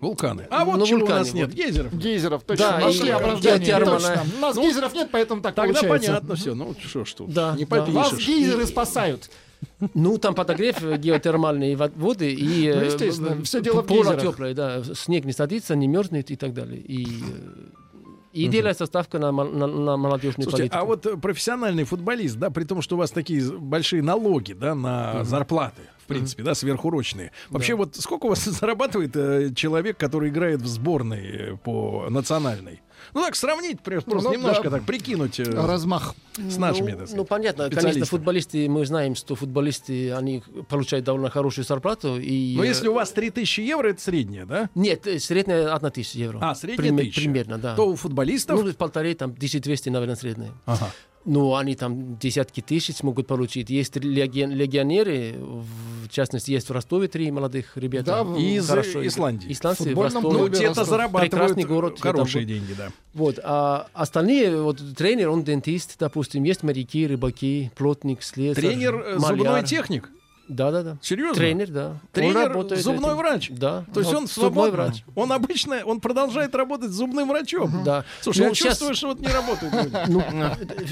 Вулканы. 0.00 0.48
А 0.50 0.64
вот 0.64 0.78
Ну, 0.78 0.84
чего 0.86 0.98
вулканы, 0.98 1.20
у 1.20 1.22
нас 1.24 1.32
нет, 1.32 1.46
вот. 1.46 1.54
гейзеров. 1.56 1.94
Гейзеров, 1.94 2.42
точно. 2.42 2.66
Да, 2.70 2.78
Нашли 2.80 3.10
оправдание. 3.10 3.78
Точно. 3.78 4.22
У 4.36 4.40
нас 4.40 4.56
Ну, 4.56 4.62
гейзеров 4.62 4.94
нет, 4.94 5.08
поэтому 5.12 5.42
так 5.42 5.54
Тогда 5.54 5.74
получается. 5.80 6.08
понятно 6.08 6.34
все. 6.34 6.54
Ну, 6.54 6.74
что 6.84 7.04
ж 7.04 7.12
тут, 7.14 7.30
Да, 7.32 7.54
не 7.56 7.64
да. 7.64 7.84
Вас 7.84 8.12
гейзеры 8.14 8.66
спасают. 8.66 9.30
ну, 9.94 10.18
там 10.18 10.34
подогрев, 10.34 10.82
э, 10.82 10.96
геотермальные 10.98 11.76
во- 11.76 11.92
воды, 11.94 12.32
и 12.34 12.66
э, 12.66 12.74
Ну, 12.80 12.84
естественно, 12.86 13.36
э, 13.38 13.42
всё 13.44 13.60
дело 13.62 13.82
в 13.82 13.86
поле 13.86 14.00
гейзерах. 14.00 14.22
теплое, 14.22 14.54
да, 14.54 14.82
снег 14.94 15.24
не 15.24 15.32
садится, 15.32 15.76
не 15.76 15.86
мерзнет 15.86 16.32
и 16.32 16.36
так 16.36 16.52
далее. 16.52 16.80
И, 16.80 17.06
и 18.32 18.48
делается 18.48 18.86
ставка 18.86 19.18
на, 19.18 19.30
мол- 19.32 19.50
на, 19.50 19.66
на 19.66 19.96
молодежную 19.96 20.48
Слушайте, 20.48 20.70
политику. 20.70 20.78
а 20.78 20.84
вот 20.84 21.06
э, 21.06 21.16
профессиональный 21.16 21.84
футболист, 21.84 22.36
да, 22.36 22.50
при 22.50 22.64
том, 22.64 22.82
что 22.82 22.96
у 22.96 22.98
вас 22.98 23.10
такие 23.10 23.42
большие 23.50 24.02
налоги, 24.02 24.52
да, 24.54 24.74
на 24.74 25.24
зарплаты, 25.24 25.82
в 25.98 26.06
принципе, 26.06 26.42
да, 26.42 26.54
сверхурочные. 26.54 27.32
Вообще, 27.50 27.74
вот 27.74 27.96
сколько 27.96 28.26
у 28.26 28.28
вас 28.30 28.44
зарабатывает 28.44 29.14
э, 29.16 29.50
человек, 29.54 29.98
который 29.98 30.30
играет 30.30 30.62
в 30.62 30.66
сборной 30.66 31.26
э, 31.26 31.56
по 31.56 32.06
национальной? 32.08 32.80
Ну 33.14 33.20
так 33.22 33.36
сравнить, 33.36 33.80
при- 33.80 33.98
просто 33.98 34.28
Ну, 34.30 34.34
немножко 34.36 34.64
да. 34.70 34.76
так 34.78 34.84
прикинуть 34.86 35.40
э, 35.40 35.44
Размах. 35.44 36.14
с 36.36 36.56
нашими, 36.56 36.92
ну, 36.92 37.06
ну, 37.16 37.24
понятно, 37.24 37.68
конечно, 37.70 38.06
футболисты, 38.06 38.68
мы 38.68 38.86
знаем, 38.86 39.14
что 39.14 39.34
футболисты, 39.34 40.12
они 40.12 40.42
получают 40.68 41.04
довольно 41.04 41.28
хорошую 41.30 41.64
зарплату. 41.64 42.18
И, 42.18 42.54
Но 42.56 42.64
э, 42.64 42.68
если 42.68 42.88
у 42.88 42.94
вас 42.94 43.10
3000 43.12 43.60
евро, 43.60 43.88
это 43.88 44.00
среднее, 44.00 44.46
да? 44.46 44.70
Нет, 44.74 45.06
э, 45.06 45.18
средняя 45.18 45.74
1 45.74 45.90
тысяча 45.90 46.18
евро. 46.18 46.38
А, 46.40 46.54
средняя 46.54 46.92
Пример-. 46.92 47.14
Примерно, 47.14 47.58
да. 47.58 47.76
То 47.76 47.88
у 47.88 47.96
футболистов... 47.96 48.62
Ну, 48.62 48.72
полторы, 48.72 49.14
там, 49.14 49.30
1200, 49.32 49.88
наверное, 49.90 50.16
средняя. 50.16 50.52
Ага. 50.64 50.90
Ну, 51.24 51.54
они 51.54 51.76
там 51.76 52.16
десятки 52.18 52.60
тысяч 52.60 53.02
могут 53.04 53.28
получить. 53.28 53.70
Есть 53.70 53.96
легион- 53.96 54.50
легионеры, 54.52 55.34
в 55.38 56.08
частности, 56.08 56.50
есть 56.50 56.68
в 56.68 56.72
Ростове 56.72 57.06
три 57.06 57.30
молодых 57.30 57.76
ребята. 57.76 58.24
Да, 58.24 58.36
Из 58.40 58.66
Хорошо 58.68 59.06
Исландии. 59.06 59.52
Исландцы 59.52 59.94
в 59.94 60.00
Ростове. 60.00 60.28
Ну, 60.38 60.48
те-то 60.48 60.68
Ростов. 60.70 60.88
зарабатывают 60.88 61.30
Прекрасный 61.30 61.64
город, 61.64 61.94
там 62.02 62.12
хорошие 62.12 62.44
был. 62.44 62.48
деньги, 62.54 62.72
да. 62.76 62.88
Вот, 63.14 63.38
а 63.44 63.86
остальные, 63.92 64.60
вот 64.62 64.82
тренер, 64.96 65.28
он 65.28 65.44
дентист, 65.44 65.94
допустим, 65.98 66.42
есть 66.42 66.64
моряки, 66.64 67.06
рыбаки, 67.06 67.70
плотник, 67.76 68.22
слесарь, 68.22 68.64
Тренер 68.64 68.94
э, 68.96 69.18
маляр. 69.20 69.36
зубной 69.38 69.62
техник? 69.64 70.10
Да, 70.48 70.70
да, 70.70 70.82
да. 70.82 70.98
Серьезно? 71.00 71.34
Тренер, 71.34 71.70
да. 71.70 71.88
Он 71.90 72.00
Тренер, 72.12 72.48
работает 72.48 72.82
зубной 72.82 73.10
этим. 73.10 73.16
врач? 73.18 73.50
Да. 73.50 73.84
То 73.94 74.00
есть 74.00 74.12
Ну, 74.12 74.18
он 74.18 74.26
свободно, 74.28 74.72
врач. 74.72 75.04
он 75.14 75.32
обычно, 75.32 75.82
он 75.84 76.00
продолжает 76.00 76.54
работать 76.54 76.90
зубным 76.90 77.28
врачом. 77.28 77.82
Да. 77.84 78.04
Слушай, 78.20 78.40
Ну, 78.40 78.48
я 78.48 78.54
щас- 78.54 78.66
чувствую, 78.68 78.94
что 78.94 79.06
вот 79.08 79.20
не 79.20 79.28
работают. 79.28 79.72
Ну, 80.08 80.22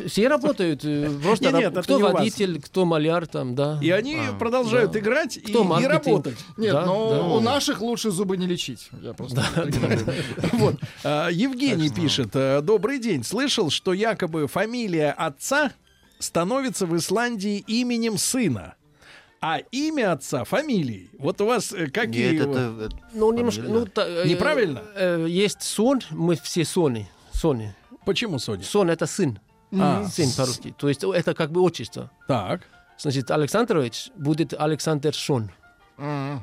все 0.06 0.28
работают. 0.28 0.84
э, 0.84 1.10
Просто 1.22 1.46
Не, 1.52 1.58
нет, 1.58 1.74
раб- 1.74 1.84
кто 1.84 1.96
не 1.98 2.02
водитель, 2.04 2.60
кто 2.62 2.84
маляр 2.84 3.26
там, 3.26 3.54
да. 3.54 3.78
И 3.82 3.90
они 3.90 4.18
продолжают 4.38 4.92
Да. 4.92 4.98
играть 5.00 5.36
и, 5.36 5.40
Кто 5.40 5.62
и 5.62 5.64
маркетинг? 5.66 6.06
работать. 6.06 6.38
Нет, 6.56 6.72
Да, 6.72 6.86
но 6.86 7.10
да. 7.10 7.22
у 7.24 7.40
наших 7.40 7.80
лучше 7.82 8.10
зубы 8.10 8.36
не 8.36 8.46
лечить. 8.46 8.88
Я 9.02 9.12
просто 9.12 9.44
так 9.54 9.68
говорю. 9.68 10.00
Вот. 10.52 10.76
А, 11.04 11.28
Евгений 11.28 11.90
пишет. 11.90 12.30
э, 12.34 12.60
Добрый 12.62 12.98
день. 12.98 13.24
Слышал, 13.24 13.68
что 13.70 13.92
якобы 13.92 14.46
фамилия 14.46 15.10
отца 15.10 15.72
становится 16.18 16.86
в 16.86 16.96
Исландии 16.96 17.64
именем 17.66 18.16
сына. 18.16 18.74
А 19.42 19.58
имя 19.72 20.12
отца 20.12 20.44
фамилией. 20.44 21.10
Вот 21.18 21.40
у 21.40 21.46
вас 21.46 21.72
э, 21.72 21.86
какие... 21.88 22.32
Нет, 22.32 22.46
это... 22.48 22.74
это- 22.86 22.96
Ну, 23.14 23.32
немножко, 23.32 23.62
ну, 23.62 23.86
та- 23.86 24.06
э, 24.06 24.26
Неправильно? 24.28 24.82
э, 24.94 25.26
есть 25.28 25.62
сон, 25.62 26.00
мы 26.10 26.36
все 26.36 26.64
соны. 26.64 27.08
Соны. 27.32 27.74
Почему, 28.04 28.38
Соня? 28.38 28.62
Сон 28.64 28.90
это 28.90 29.06
сын. 29.06 29.38
А, 29.72 30.04
Сын 30.08 30.30
по-русски. 30.36 30.74
То 30.76 30.88
есть 30.88 31.04
это 31.04 31.32
как 31.34 31.52
бы 31.52 31.60
отчество. 31.62 32.10
Так. 32.28 32.62
Значит, 32.98 33.30
Александрович 33.30 34.10
будет 34.16 34.52
Александр 34.52 35.14
Шон. 35.14 35.50
М. 35.96 36.42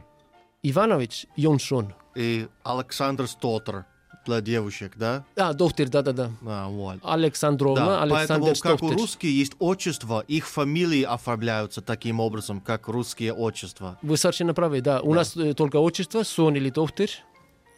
Иванович 0.64 1.28
Йон 1.36 1.60
Шон. 1.60 1.94
И 2.16 2.48
Александр 2.64 3.28
Стотер 3.28 3.86
для 4.28 4.42
девушек, 4.42 4.94
да? 4.96 5.26
А, 5.36 5.54
доктор, 5.54 5.88
да-да-да. 5.90 6.32
А, 6.46 6.68
вот. 6.68 7.00
Александровна, 7.04 7.86
Да, 7.86 8.04
Александр 8.04 8.28
поэтому 8.46 8.46
как 8.62 8.74
у 8.74 8.78
Стоптер. 8.78 8.98
русских 8.98 9.30
есть 9.30 9.54
отчество, 9.60 10.24
их 10.28 10.48
фамилии 10.48 11.04
оформляются 11.04 11.82
таким 11.82 12.20
образом, 12.20 12.62
как 12.62 12.88
русские 12.88 13.34
отчества. 13.34 13.98
Вы 14.02 14.18
совершенно 14.18 14.54
правы, 14.54 14.82
да. 14.82 15.02
У 15.02 15.14
нас 15.14 15.36
э, 15.36 15.54
только 15.54 15.78
отчество, 15.78 16.24
сон 16.24 16.56
или 16.56 16.70
доктор, 16.70 17.08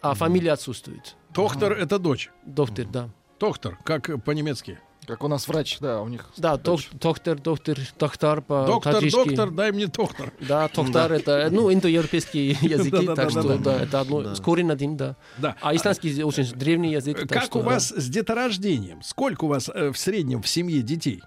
а 0.01 0.13
фамилия 0.13 0.53
отсутствует. 0.53 1.15
Тохтер— 1.33 1.71
это 1.79 1.99
дочь. 1.99 2.29
Доктор, 2.45 2.85
да. 2.85 3.09
Тохтер, 3.37 3.77
как 3.85 4.23
по-немецки. 4.23 4.79
Как 5.09 5.23
у 5.23 5.27
нас 5.27 5.47
врач, 5.47 5.79
да, 5.79 6.01
у 6.03 6.07
них. 6.07 6.29
Да, 6.37 6.55
док- 6.55 6.81
доктор, 6.93 7.39
доктор, 7.39 7.77
доктор 7.99 8.41
по 8.43 8.65
Доктор, 8.67 8.93
таджикски. 8.93 9.17
доктор, 9.29 9.49
дай 9.49 9.71
мне 9.71 9.87
Тохтер. 9.87 10.31
Да, 10.39 10.67
токтар 10.67 11.11
это, 11.11 11.49
ну, 11.51 11.73
индоевропейские 11.73 12.49
языки, 12.61 13.07
так 13.15 13.31
что, 13.31 13.57
да, 13.57 13.81
это 13.81 14.01
одно, 14.01 14.21
Да. 14.21 14.35
с 14.35 14.39
корень 14.39 14.71
один, 14.71 14.97
да. 14.97 15.15
Да. 15.39 15.55
А 15.61 15.75
исландский 15.75 16.21
очень 16.21 16.43
древний 16.53 16.91
язык. 16.91 17.27
Как 17.27 17.55
у 17.55 17.61
вас 17.61 17.89
с 17.89 18.07
деторождением? 18.07 19.01
Сколько 19.01 19.45
у 19.45 19.47
вас 19.47 19.67
э, 19.73 19.91
в 19.91 19.97
среднем 19.97 20.43
в 20.43 20.47
семье 20.47 20.83
детей? 20.83 21.23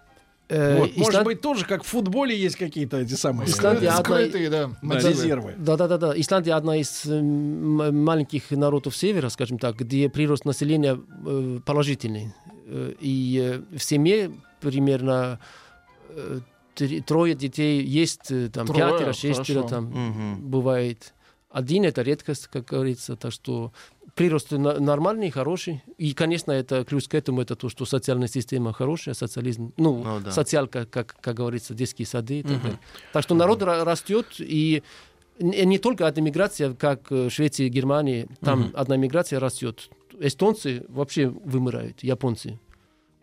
Э, 0.49 0.79
Вот, 0.79 0.97
может 0.97 1.14
Исланд- 1.14 1.25
быть, 1.25 1.40
тоже 1.40 1.64
как 1.64 1.83
в 1.83 1.87
футболе 1.88 2.38
есть 2.38 2.55
какие-то 2.57 2.99
эти 2.99 3.14
самые 3.14 3.49
Исландия 3.49 3.88
одна- 3.88 4.05
Скрытые, 4.05 4.49
да. 4.49 4.71
да, 4.81 4.99
резервы. 4.99 5.55
Да, 5.59 5.77
да, 5.77 5.88
да, 5.88 5.99
да. 5.99 6.12
Исландия 6.21 6.53
одна 6.53 6.77
из 6.77 7.05
э, 7.07 7.21
маленьких 7.21 8.49
народов 8.53 8.97
севера, 8.97 9.29
скажем 9.29 9.59
так, 9.59 9.77
где 9.77 10.09
прирост 10.09 10.45
населения 10.45 11.01
э, 11.27 11.59
положительный. 11.66 12.33
Э, 12.73 12.95
И 13.01 13.39
э, 13.73 13.77
в 13.77 13.83
семье 13.83 14.31
примерно 14.61 15.39
э, 16.09 16.41
три- 16.75 17.01
трое 17.03 17.35
детей 17.35 17.83
есть, 17.85 18.33
там 18.53 18.67
Трое, 18.67 18.93
пятеро, 18.93 19.13
шестеро 19.13 19.59
хорошо. 19.63 19.69
там 19.69 19.85
Мгм. 19.85 20.51
бывает. 20.51 21.13
Один 21.51 21.85
это 21.85 22.01
редкость, 22.03 22.47
как 22.47 22.65
говорится, 22.65 23.15
так 23.17 23.31
что 23.33 23.73
прирост 24.15 24.53
нормальный, 24.53 25.31
хороший. 25.31 25.83
И, 25.99 26.15
конечно, 26.15 26.51
это 26.51 26.83
ключ 26.85 27.09
к 27.09 27.15
этому, 27.15 27.43
это 27.43 27.57
то, 27.57 27.69
что 27.69 27.85
социальная 27.85 28.29
система 28.29 28.73
хорошая, 28.73 29.15
социализм, 29.15 29.73
ну, 29.77 30.03
Ну 30.03 30.21
да. 30.21 30.31
социалка, 30.31 30.87
как, 30.87 31.15
как 31.21 31.37
говорится, 31.37 31.75
детские 31.75 32.07
сады 32.07 32.39
и 32.41 32.43
так 32.43 32.63
далее. 32.63 32.79
Так 33.13 33.23
что 33.23 33.35
народ 33.35 33.61
ра- 33.63 33.85
растет, 33.85 34.27
и 34.39 34.83
не 35.39 35.65
не 35.67 35.79
только 35.79 36.07
одна 36.07 36.23
миграция, 36.23 36.73
как 36.75 37.11
в 37.11 37.29
Швеции, 37.31 37.69
Германии, 37.69 38.29
там 38.41 38.71
одна 38.75 38.97
миграция 38.97 39.39
растет. 39.41 39.91
Эстонцы 40.20 40.85
вообще 40.88 41.29
вымирают, 41.29 42.03
японцы. 42.03 42.59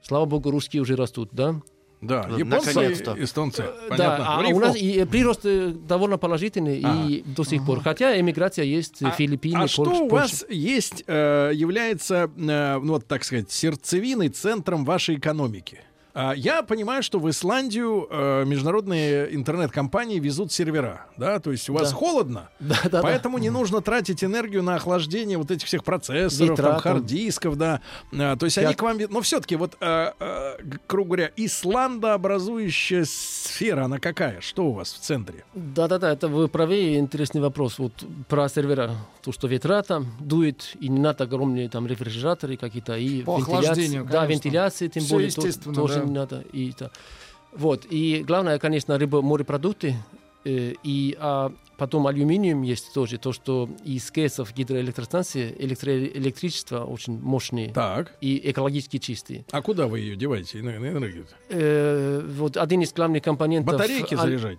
Слава 0.02 0.26
богу, 0.26 0.52
русские 0.52 0.82
уже 0.82 0.96
растут, 0.96 1.30
да? 1.32 1.62
Да, 2.02 2.26
Ну, 2.30 2.38
японцы, 2.38 2.68
наконец-то. 2.74 3.16
эстонцы. 3.22 3.64
Да, 3.64 3.74
Понятно. 3.90 4.38
а 4.38 4.42
Рифму. 4.42 4.56
у 4.56 4.60
нас 4.62 4.76
и 4.78 5.00
э, 5.00 5.06
прирост 5.06 5.42
э, 5.44 5.74
довольно 5.88 6.18
положительный 6.18 6.80
и 6.80 7.24
до 7.24 7.44
сих 7.44 7.66
пор. 7.66 7.82
Хотя 7.82 8.18
эмиграция 8.18 8.64
есть, 8.64 9.02
э, 9.02 9.08
А- 9.08 9.12
Филиппины, 9.12 9.56
а 9.58 9.60
Польша. 9.62 9.74
что 9.74 10.06
у 10.06 10.08
вас 10.08 10.46
есть, 10.50 11.04
э, 11.08 11.52
является, 11.54 12.32
э, 12.38 12.80
ну, 12.80 12.94
вот 12.94 13.06
так 13.06 13.26
сказать, 13.26 13.52
сердцевиной, 13.52 14.30
центром 14.30 14.86
вашей 14.86 15.16
экономики? 15.18 15.82
А, 16.14 16.34
Я 16.34 16.64
понимаю, 16.64 17.04
что 17.04 17.20
в 17.20 17.30
Исландию 17.30 18.08
э, 18.10 18.44
международные 18.46 19.34
интернет-компании 19.36 20.20
везут 20.20 20.52
сервера, 20.52 21.06
да, 21.18 21.40
то 21.40 21.52
есть 21.52 21.70
у 21.70 21.74
вас 21.74 21.92
Да. 21.92 21.96
холодно, 21.96 22.50
Да, 22.60 22.76
да, 22.84 22.90
да. 22.90 23.02
поэтому 23.02 23.38
не 23.38 23.50
нужно 23.50 23.82
тратить 23.82 24.24
энергию 24.24 24.64
на 24.64 24.76
охлаждение 24.76 25.38
вот 25.38 25.52
этих 25.52 25.68
всех 25.68 25.84
процессоров, 25.84 26.50
Ветра 26.52 26.72
там, 26.72 26.80
хард-дисков, 26.80 27.58
да. 27.58 27.82
А, 28.12 28.36
то 28.38 28.46
есть 28.46 28.58
Я- 28.58 28.64
они 28.68 28.74
к 28.76 28.82
вам, 28.82 28.98
но 29.10 29.22
все-таки 29.22 29.56
вот, 29.56 29.78
э, 29.80 30.12
э, 30.20 30.58
грубо 30.88 31.10
говоря, 31.16 31.32
исландообразующая 31.38 33.06
сфера, 33.06 33.86
она 33.86 34.00
какая? 34.00 34.42
Что 34.42 34.66
у 34.66 34.72
вас 34.74 34.94
в 34.94 35.00
центре? 35.00 35.44
Да-да-да, 35.54 36.12
это 36.12 36.28
вы 36.28 36.48
правы, 36.48 36.96
интересный 36.96 37.42
вопрос. 37.42 37.78
Вот 37.80 37.94
про 38.28 38.50
сервера. 38.50 38.92
То, 39.22 39.32
что 39.32 39.48
ветра 39.48 39.82
там 39.84 40.08
дует, 40.20 40.76
и 40.80 40.88
не 40.88 41.00
надо 41.00 41.26
огромные 41.26 41.70
там 41.70 41.86
рефрижераторы 41.88 42.58
какие-то, 42.58 42.98
и 42.98 43.22
По 43.24 43.38
охлаждению, 43.38 44.06
Да, 44.10 44.26
вентиляции 44.26 44.88
тем 44.88 45.04
Всё 45.04 45.16
более 45.16 45.30
то- 45.32 45.74
тоже 45.74 46.00
да. 46.00 46.06
Не 46.10 46.16
надо. 46.16 46.44
И, 46.52 46.74
да. 46.78 46.92
Вот, 47.54 47.86
и 47.90 48.24
главное, 48.26 48.60
конечно, 48.60 48.98
рыба, 48.98 49.22
морепродукты, 49.22 49.96
э, 50.46 50.74
и 50.84 51.18
а 51.20 51.52
потом 51.78 52.06
алюминиум 52.06 52.62
есть 52.62 52.94
тоже, 52.94 53.18
то, 53.18 53.32
что 53.34 53.70
из 53.84 54.12
кейсов 54.12 54.54
гидроэлектростанции 54.54 55.56
электро- 55.58 56.12
электричество 56.14 56.84
очень 56.84 57.20
мощные 57.20 57.74
Так. 57.74 58.16
и 58.22 58.52
экологически 58.52 58.98
чистые. 58.98 59.46
А 59.52 59.62
куда 59.62 59.88
вы 59.88 60.00
ее 60.00 60.16
деваете, 60.16 60.60
энергию? 60.60 61.26
Э, 61.50 62.22
вот 62.28 62.58
один 62.58 62.82
из 62.82 62.94
главных 62.94 63.24
компонентов... 63.24 63.74
Батарейки? 63.74 64.14
Э, 64.14 64.58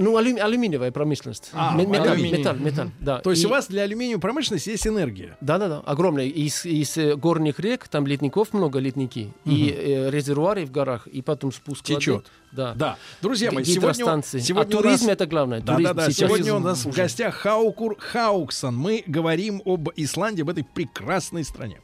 ну, 0.00 0.16
алю- 0.16 0.42
алюминиевая 0.42 0.90
промышленность. 0.90 1.50
А, 1.52 1.74
Ме- 1.74 1.86
металл, 1.86 2.12
алюминий. 2.12 2.38
металл, 2.38 2.56
металл, 2.56 2.90
да. 3.00 3.18
То 3.20 3.30
есть 3.30 3.44
И- 3.44 3.46
у 3.46 3.50
вас 3.50 3.68
для 3.68 3.82
алюминиевой 3.82 4.20
промышленности 4.20 4.70
есть 4.70 4.86
энергия? 4.86 5.36
Да, 5.40 5.58
да, 5.58 5.68
да, 5.68 5.78
огромная. 5.80 6.24
Из, 6.26 6.64
из 6.64 6.96
э, 6.96 7.14
горных 7.16 7.60
рек, 7.60 7.88
там 7.88 8.06
ледников 8.06 8.52
много, 8.52 8.78
ледники, 8.78 9.32
и 9.44 9.70
э, 9.76 10.10
резервуары 10.10 10.64
в 10.66 10.70
горах, 10.70 11.06
и 11.06 11.22
потом 11.22 11.52
спуск 11.52 11.88
воды. 11.88 12.00
Течет. 12.00 12.26
Да. 12.50 12.72
Да. 12.74 12.96
Друзья 13.20 13.52
мои, 13.52 13.62
сегодня, 13.64 14.22
сегодня 14.22 14.62
а 14.62 14.64
туризм 14.64 15.04
нас... 15.06 15.12
это 15.12 15.26
главное. 15.26 15.60
Да, 15.60 15.74
туризм 15.74 15.94
да, 15.94 16.06
да. 16.06 16.10
Сегодня 16.10 16.54
у 16.54 16.56
уже. 16.56 16.64
нас 16.64 16.84
в 16.84 16.94
гостях 16.94 17.34
Хаукур 17.34 17.96
Хауксон. 17.98 18.74
Мы 18.76 19.04
говорим 19.06 19.60
об 19.64 19.90
Исландии, 19.96 20.42
об 20.42 20.50
этой 20.50 20.64
прекрасной 20.64 21.44
стране. 21.44 21.80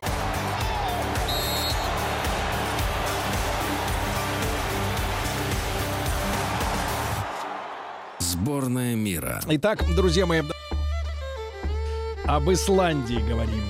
Сборная 8.64 8.94
мира. 8.94 9.42
Итак, 9.46 9.84
друзья 9.94 10.24
мои, 10.24 10.40
об 12.24 12.50
Исландии 12.50 13.20
говорим. 13.28 13.62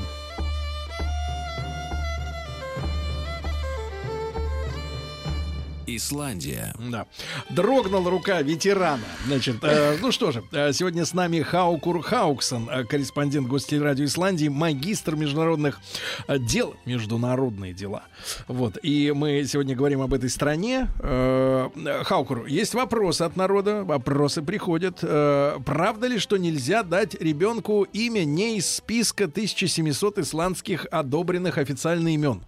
Исландия. 5.86 6.74
Да. 6.78 7.06
Дрогнула 7.50 8.10
рука 8.10 8.42
ветерана. 8.42 9.04
Значит, 9.26 9.56
э, 9.62 9.96
ну 10.00 10.12
что 10.12 10.32
же, 10.32 10.42
э, 10.52 10.72
сегодня 10.72 11.04
с 11.04 11.14
нами 11.14 11.40
Хаукур 11.40 12.02
Хауксон, 12.02 12.68
э, 12.70 12.84
корреспондент 12.84 13.48
Гостелерадио 13.48 14.04
Исландии, 14.04 14.48
магистр 14.48 15.16
международных 15.16 15.80
э, 16.28 16.38
дел, 16.38 16.74
международные 16.84 17.72
дела. 17.72 18.04
Вот, 18.48 18.78
и 18.82 19.12
мы 19.12 19.44
сегодня 19.44 19.74
говорим 19.74 20.00
об 20.00 20.14
этой 20.14 20.30
стране. 20.30 20.88
Э, 21.00 21.68
Хаукур, 22.04 22.46
есть 22.46 22.74
вопросы 22.74 23.22
от 23.22 23.36
народа, 23.36 23.84
вопросы 23.84 24.42
приходят. 24.42 24.98
Э, 25.02 25.58
правда 25.64 26.06
ли, 26.06 26.18
что 26.18 26.36
нельзя 26.36 26.82
дать 26.82 27.14
ребенку 27.14 27.86
имя 27.92 28.24
не 28.24 28.58
из 28.58 28.76
списка 28.76 29.24
1700 29.24 30.18
исландских 30.18 30.86
одобренных 30.90 31.58
официально 31.58 32.14
имен? 32.14 32.42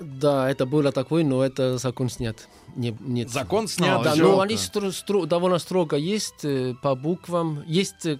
Да, 0.00 0.50
это 0.50 0.64
было 0.66 0.92
такое, 0.92 1.24
но 1.24 1.44
это 1.44 1.76
закон 1.78 2.08
снят. 2.08 2.48
Не, 2.74 2.96
нет. 3.00 3.28
Закон 3.30 3.68
снят. 3.68 4.00
А, 4.00 4.02
Да, 4.04 4.14
но 4.16 4.40
они 4.40 4.54
стро- 4.54 4.88
стро- 4.90 5.26
довольно 5.26 5.58
строго 5.58 5.96
есть 5.96 6.44
э, 6.44 6.74
по 6.82 6.94
буквам. 6.94 7.62
Есть 7.66 8.06
э, 8.06 8.18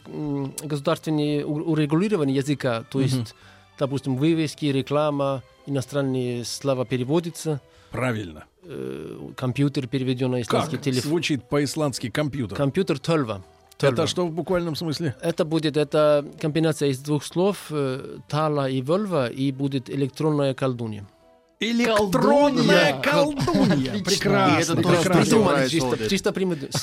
государственные 0.63 1.45
у- 1.47 1.71
урегулирование 1.73 2.37
языка, 2.37 2.85
то 2.91 3.01
есть, 3.01 3.35
допустим, 3.79 4.17
вывески, 4.17 4.67
реклама, 4.67 5.43
иностранные 5.67 6.45
слова 6.45 6.85
переводятся, 6.85 7.61
Правильно. 7.91 8.45
э, 8.65 9.19
компьютер 9.37 9.87
переведен 9.87 10.33
на 10.33 10.43
исландский 10.43 10.77
Как 10.77 10.85
телефон. 10.85 11.09
звучит 11.11 11.49
по-исландски 11.49 12.11
компьютер? 12.11 12.57
Компьютер 12.59 12.99
тольва. 12.99 13.43
Это 13.81 14.07
что 14.07 14.27
в 14.27 14.33
буквальном 14.33 14.77
смысле? 14.77 15.15
Это 15.23 15.47
будет 15.47 15.79
это 15.79 16.27
комбинация 16.39 16.91
из 16.91 16.99
двух 16.99 17.25
слов 17.25 17.73
тала 18.29 18.69
и 18.69 18.83
вольва 18.83 19.29
и 19.31 19.51
будет 19.53 19.89
электронная 19.89 20.53
колдунья. 20.53 21.07
Электронная 21.63 22.99
Колдунья. 23.03 24.03
Прекрасно. 24.03 24.77
Придумали 24.77 25.69
чисто, 25.69 26.33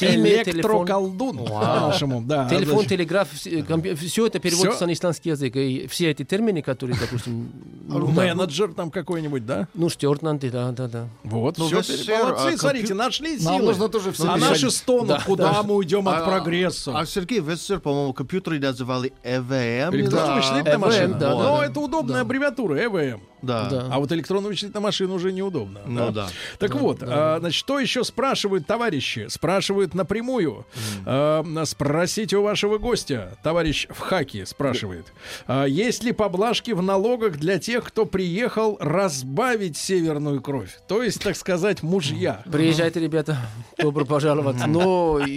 Электроколдун. 0.05 1.37
По-нашему, 1.47 2.21
да. 2.21 2.47
телефон, 2.47 2.85
телеграф, 2.85 3.27
все 3.31 4.27
это 4.27 4.37
переводится 4.39 4.85
на 4.85 4.93
исландский 4.93 5.29
язык. 5.31 5.55
И 5.55 5.87
все 5.87 6.11
эти 6.11 6.23
термины, 6.23 6.61
которые, 6.61 6.95
допустим, 6.99 7.49
ну, 7.87 8.05
да, 8.07 8.13
Менеджер 8.35 8.71
там 8.73 8.91
какой-нибудь, 8.91 9.47
да? 9.47 9.67
ну, 9.73 9.89
стюартнанты, 9.89 10.51
да, 10.51 10.71
да, 10.71 10.87
да. 10.87 11.07
Вот, 11.23 11.57
Ну, 11.57 11.65
все. 11.81 12.15
Молодцы, 12.23 12.53
а 12.53 12.57
смотрите, 12.57 12.93
нашли 12.93 13.39
силы. 13.39 13.57
нужно 13.63 13.89
тоже 13.89 14.11
все 14.11 14.29
А 14.29 14.37
наши 14.37 14.69
стонут, 14.69 15.07
Да, 15.07 15.21
куда 15.25 15.53
да. 15.53 15.63
мы 15.63 15.73
уйдем 15.73 16.07
от 16.07 16.19
А- 16.21 16.25
прогресса. 16.25 16.91
А 16.95 17.03
Сергей 17.07 17.39
Вессер, 17.39 17.79
по-моему, 17.79 18.13
компьютеры 18.13 18.59
называли 18.59 19.11
EVM. 19.23 19.95
Электронная 19.95 20.27
Да. 20.27 20.35
вычислительная 20.35 20.75
EVM, 20.75 20.77
машина. 20.77 21.13
да, 21.17 21.29
Но 21.33 21.63
это 21.63 21.79
удобная 21.79 22.21
аббревиатура, 22.21 22.75
ЭВМ. 22.85 23.21
Да. 23.41 23.69
Да. 23.69 23.87
А 23.91 23.99
вот 23.99 24.11
электронная 24.11 24.49
вычислительная 24.49 24.81
машина 24.81 25.13
уже 25.13 25.31
неудобно. 25.31 25.81
Ну 25.85 26.11
да. 26.11 26.27
Так 26.59 26.75
вот, 26.75 26.99
а, 27.01 27.37
значит, 27.39 27.57
что 27.57 27.79
еще 27.79 28.03
спрашивают 28.03 28.65
товарищи? 28.65 29.27
Спрашивают 29.29 29.93
напрямую. 29.93 30.65
А, 31.05 31.43
спросите 31.65 32.37
у 32.37 32.43
вашего 32.43 32.77
гостя, 32.77 33.37
товарищ 33.43 33.87
в 33.89 33.99
хаке 33.99 34.45
спрашивает. 34.45 35.13
а, 35.45 35.65
есть 35.65 36.03
ли 36.03 36.11
поблажки 36.11 36.71
в 36.71 36.81
налогах 36.81 37.37
для 37.37 37.59
тех, 37.59 37.83
кто 37.85 38.05
приехал 38.05 38.77
разбавить 38.79 39.77
северную 39.77 40.41
кровь? 40.41 40.77
То 40.87 41.03
есть, 41.03 41.21
так 41.23 41.35
сказать, 41.35 41.83
мужья. 41.83 42.43
Приезжайте, 42.51 42.99
ребята, 42.99 43.37
добро 43.77 44.05
пожаловать. 44.05 44.65
Но 44.67 45.19
и 45.25 45.31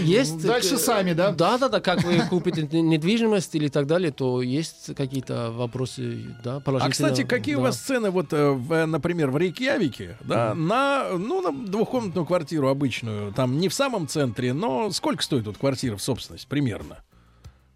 есть... 0.00 0.44
Дальше 0.44 0.76
сами, 0.78 1.12
да? 1.12 1.32
Да, 1.32 1.58
да, 1.58 1.68
да, 1.68 1.80
как 1.80 2.02
вы 2.04 2.20
купите 2.28 2.62
недвижимость 2.62 3.54
или 3.54 3.68
так 3.68 3.86
далее, 3.86 4.10
то 4.12 4.42
есть 4.42 4.94
какие-то 4.96 5.50
вопросы, 5.50 6.34
да, 6.42 6.56
А, 6.56 6.60
положительные. 6.60 6.92
кстати, 6.92 7.22
какие 7.44 7.56
у 7.56 7.58
да. 7.58 7.64
вас 7.64 7.76
цены, 7.76 8.10
вот, 8.10 8.32
э, 8.32 8.50
в, 8.50 8.86
например, 8.86 9.30
в 9.30 9.36
Рейкьявике, 9.36 10.16
да, 10.20 10.54
на, 10.54 11.10
ну, 11.12 11.42
на 11.42 11.52
двухкомнатную 11.52 12.24
квартиру 12.24 12.68
обычную, 12.68 13.32
там 13.32 13.58
не 13.58 13.68
в 13.68 13.74
самом 13.74 14.08
центре, 14.08 14.54
но 14.54 14.90
сколько 14.90 15.22
стоит 15.22 15.44
тут 15.44 15.58
квартира 15.58 15.96
в 15.96 16.02
собственность 16.02 16.46
примерно? 16.48 16.98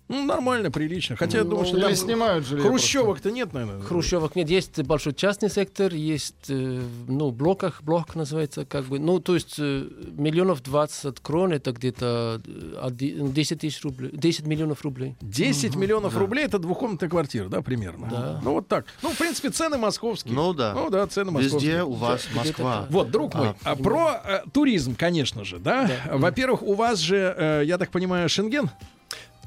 Ну, 0.09 0.25
нормально, 0.25 0.71
прилично. 0.71 1.17
Хотя 1.17 1.39
я 1.39 1.45
Ну, 1.45 1.51
думаю, 1.51 1.67
что 1.67 1.81
там 1.81 1.95
снимают 1.95 2.47
жилье 2.47 2.67
хрущевок-то 2.67 3.31
нет, 3.31 3.53
наверное. 3.53 3.83
Хрущевок 3.83 4.37
нет, 4.37 4.49
есть 4.49 4.81
большой 4.83 5.13
частный 5.15 5.51
сектор, 5.51 5.93
есть, 5.93 6.49
э, 6.49 6.83
ну, 7.07 7.31
блоках, 7.31 7.83
блок 7.83 8.15
называется, 8.15 8.65
как 8.65 8.85
бы, 8.87 8.99
ну, 8.99 9.21
то 9.21 9.35
есть 9.35 9.57
э, 9.59 9.85
миллионов 10.17 10.63
20 10.63 11.21
крон, 11.21 11.53
это 11.53 11.73
где-то 11.73 12.41
э, 12.47 12.81
оди- 12.83 13.17
10 13.19 13.61
тысяч 13.61 13.83
рублей, 13.85 14.11
10 14.15 14.47
миллионов 14.47 14.83
рублей. 14.83 15.15
10 15.21 15.77
миллионов 15.77 16.17
рублей 16.17 16.45
это 16.47 16.59
двухкомнатная 16.59 17.11
квартира, 17.11 17.49
да, 17.49 17.61
примерно? 17.61 18.09
Да. 18.11 18.41
Ну, 18.43 18.55
вот 18.55 18.67
так. 18.69 18.87
Ну, 19.03 19.11
в 19.11 19.19
принципе, 19.19 19.51
цены 19.51 19.77
московские. 19.77 20.33
Ну 20.35 20.55
да. 20.55 20.73
Ну 20.73 20.89
да, 20.89 21.07
цены 21.07 21.33
московские. 21.33 21.71
Везде 21.73 21.83
у 21.83 21.93
вас 21.93 22.25
Где-то 22.25 22.37
Москва. 22.47 22.87
Вот, 22.89 23.11
друг 23.11 23.35
мой, 23.35 23.55
а, 23.63 23.77
про 23.77 24.23
э, 24.25 24.41
туризм, 24.53 24.97
конечно 24.97 25.45
же, 25.45 25.59
да? 25.59 25.91
Во-первых, 26.11 26.63
у 26.63 26.73
вас 26.75 26.99
же, 26.99 27.35
э, 27.37 27.63
я 27.67 27.77
так 27.77 27.91
понимаю, 27.91 28.29
Шенген? 28.31 28.71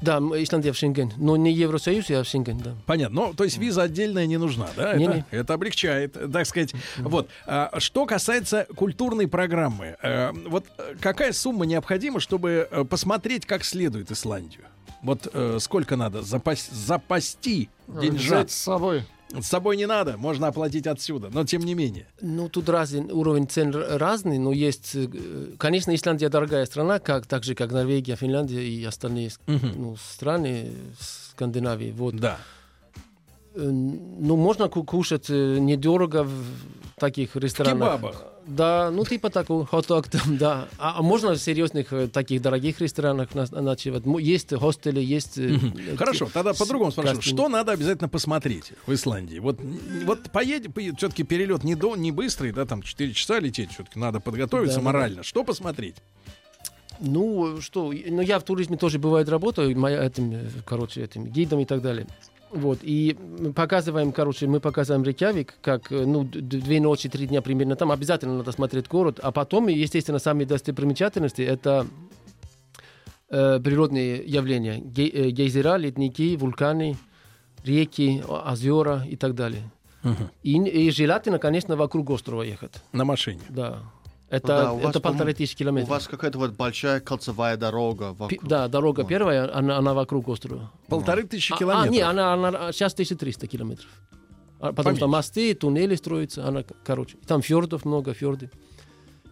Да, 0.02 0.18
Исландия 0.18 0.72
в 0.72 0.76
Шенген, 0.76 1.12
но 1.16 1.36
не 1.36 1.52
Евросоюз, 1.52 2.10
а 2.10 2.24
в 2.24 2.26
Шенген, 2.26 2.58
да. 2.58 2.74
Понятно. 2.86 3.26
Ну, 3.26 3.34
то 3.34 3.44
есть 3.44 3.56
виза 3.56 3.82
отдельная 3.82 4.26
не 4.26 4.36
нужна, 4.36 4.68
да? 4.76 4.94
Не, 4.94 5.04
это, 5.04 5.14
не. 5.14 5.24
это 5.30 5.54
облегчает, 5.54 6.16
так 6.32 6.46
сказать. 6.46 6.74
Вот. 6.98 7.28
А, 7.46 7.70
что 7.78 8.04
касается 8.04 8.66
культурной 8.74 9.28
программы, 9.28 9.96
э, 10.02 10.32
вот 10.48 10.66
э, 10.76 10.94
какая 11.00 11.32
сумма 11.32 11.66
необходима, 11.66 12.18
чтобы 12.18 12.68
э, 12.70 12.84
посмотреть 12.84 13.46
как 13.46 13.64
следует 13.64 14.10
Исландию? 14.10 14.64
Вот 15.02 15.28
э, 15.32 15.58
сколько 15.60 15.96
надо 15.96 16.20
запас- 16.20 16.72
запасти 16.72 17.68
деньжат? 17.86 18.46
Взять 18.46 18.50
с 18.50 18.56
собой. 18.56 19.04
С 19.40 19.46
собой 19.46 19.76
не 19.76 19.86
надо, 19.86 20.16
можно 20.18 20.48
оплатить 20.48 20.86
отсюда, 20.86 21.28
но 21.32 21.44
тем 21.44 21.62
не 21.62 21.74
менее. 21.74 22.06
Ну, 22.20 22.48
тут 22.48 22.68
разный 22.68 23.00
уровень 23.12 23.48
цен 23.48 23.72
разный, 23.74 24.38
но 24.38 24.52
есть, 24.52 24.94
э, 24.94 25.08
конечно, 25.58 25.94
Исландия 25.94 26.28
дорогая 26.28 26.66
страна, 26.66 26.98
как, 26.98 27.26
так 27.26 27.44
же, 27.44 27.54
как 27.54 27.72
Норвегия, 27.72 28.16
Финляндия 28.16 28.62
и 28.62 28.84
остальные 28.84 29.30
ну, 29.46 29.96
страны 29.96 30.72
Скандинавии. 31.00 31.92
Вот. 31.92 32.16
Да. 32.16 32.38
Э, 33.54 33.60
Ну, 33.70 34.36
можно 34.36 34.68
ку- 34.68 34.84
кушать 34.84 35.30
э, 35.30 35.58
недорого 35.58 36.24
в 36.24 36.44
таких 36.98 37.36
ресторанах. 37.36 37.98
кебабах. 38.00 38.24
Да, 38.46 38.90
ну 38.90 39.04
типа 39.04 39.30
такого, 39.30 39.64
хот-дог 39.64 40.08
там, 40.08 40.36
да. 40.36 40.68
А, 40.78 40.98
а 40.98 41.02
можно 41.02 41.32
в 41.34 41.38
серьезных 41.38 41.92
э, 41.92 42.08
таких 42.08 42.42
дорогих 42.42 42.80
ресторанах 42.80 43.34
на- 43.34 43.46
ночевать? 43.60 44.02
Есть 44.20 44.52
хостели, 44.54 45.00
есть... 45.00 45.38
э, 45.38 45.56
Хорошо, 45.96 46.28
тогда 46.32 46.52
по-другому 46.52 46.90
спрошу. 46.90 47.08
гостиницы. 47.14 47.28
Что 47.36 47.48
надо 47.48 47.72
обязательно 47.72 48.08
посмотреть 48.08 48.72
в 48.86 48.92
Исландии? 48.92 49.38
Вот, 49.38 49.60
вот 50.04 50.30
поедем, 50.32 50.72
все-таки 50.96 51.22
перелет 51.22 51.62
не, 51.62 51.74
до, 51.76 51.94
не 51.96 52.10
быстрый, 52.10 52.52
да, 52.52 52.64
там 52.64 52.82
4 52.82 53.12
часа 53.12 53.38
лететь, 53.38 53.70
все-таки 53.72 53.98
надо 53.98 54.18
подготовиться 54.20 54.78
Да, 54.78 54.80
да, 54.80 54.86
морально. 54.86 55.22
Что 55.22 55.44
посмотреть? 55.44 55.96
Ну, 57.00 57.60
что, 57.60 57.92
ну, 57.92 58.20
я 58.22 58.38
в 58.38 58.44
туризме 58.44 58.76
тоже 58.76 58.98
бывает 58.98 59.28
работаю, 59.28 59.76
моя, 59.78 60.04
этим, 60.04 60.32
э, 60.32 60.48
короче, 60.64 61.02
этим 61.02 61.26
гидом 61.26 61.60
и 61.60 61.64
так 61.64 61.80
далее. 61.80 62.06
Вот, 62.52 62.80
и 62.82 63.16
мы 63.38 63.52
показываем, 63.54 64.12
короче, 64.12 64.46
мы 64.46 64.60
показываем 64.60 65.02
Рейкьявик, 65.04 65.54
как, 65.62 65.90
э, 65.90 66.04
ну, 66.04 66.24
две 66.24 66.80
ночи, 66.80 67.08
три 67.08 67.26
дня 67.26 67.40
примерно 67.40 67.76
там, 67.76 67.90
обязательно 67.90 68.36
надо 68.36 68.52
смотреть 68.52 68.88
город, 68.88 69.18
а 69.22 69.32
потом, 69.32 69.68
естественно, 69.68 70.18
самые 70.18 70.46
достопримечательности, 70.46 71.40
это 71.42 71.86
э, 73.30 73.58
природные 73.64 74.22
явления, 74.24 74.78
Ге- 74.78 75.08
э, 75.08 75.30
гейзера, 75.30 75.76
ледники, 75.76 76.36
вулканы, 76.36 76.96
реки, 77.64 78.22
озера 78.28 79.02
и 79.08 79.16
так 79.16 79.34
далее. 79.34 79.62
И, 80.42 80.58
и 80.58 80.90
желательно, 80.90 81.38
конечно, 81.38 81.76
вокруг 81.76 82.10
острова 82.10 82.42
ехать, 82.42 82.82
На 82.92 83.04
машине. 83.04 83.40
да. 83.48 83.78
Это, 84.32 84.46
да, 84.46 84.72
у 84.72 84.78
вас, 84.78 84.90
это 84.90 85.00
полторы 85.00 85.34
тысячи 85.34 85.54
У 85.54 85.58
километров. 85.58 85.90
вас 85.90 86.08
какая-то 86.08 86.38
вот 86.38 86.52
большая 86.52 87.00
кольцевая 87.00 87.58
дорога 87.58 88.12
Пи- 88.12 88.16
вокруг. 88.18 88.44
Да, 88.48 88.66
дорога 88.66 89.04
первая, 89.04 89.54
она, 89.54 89.76
она 89.76 89.92
вокруг 89.92 90.26
острова. 90.28 90.72
Полторы 90.88 91.24
тысячи 91.24 91.52
А, 91.52 91.56
километров. 91.58 91.92
А, 91.92 91.94
не, 91.94 92.00
она, 92.00 92.32
она 92.32 92.72
сейчас 92.72 92.94
1300 92.94 93.46
километров. 93.46 93.90
А 94.58 94.72
Потому 94.72 94.96
что 94.96 95.04
Поменьше. 95.04 95.06
мосты, 95.06 95.54
туннели 95.54 95.96
строятся, 95.96 96.48
она, 96.48 96.64
короче. 96.82 97.18
Там 97.26 97.42
фьордов 97.42 97.84
много, 97.84 98.14
фьорды. 98.14 98.50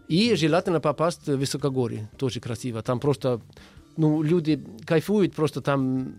И 0.07 0.35
желательно 0.35 0.79
попасть 0.79 1.25
в 1.27 1.35
высокогорье, 1.35 2.07
тоже 2.19 2.39
красиво. 2.39 2.83
Там 2.83 2.99
просто, 2.99 3.41
ну, 3.97 4.21
люди 4.21 4.63
кайфуют, 4.85 5.33
просто 5.33 5.61
там 5.61 6.13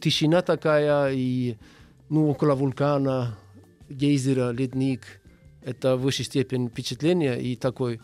тишина 0.00 0.42
такая, 0.42 1.10
и, 1.12 1.56
ну, 2.08 2.28
около 2.30 2.54
вулкана, 2.54 3.36
гейзера, 3.88 4.50
ледник. 4.52 5.19
Это 5.62 5.96
в 5.96 6.00
высшей 6.02 6.24
степени 6.24 6.68
впечатление 6.68 7.40
и 7.42 7.56
такой, 7.56 8.00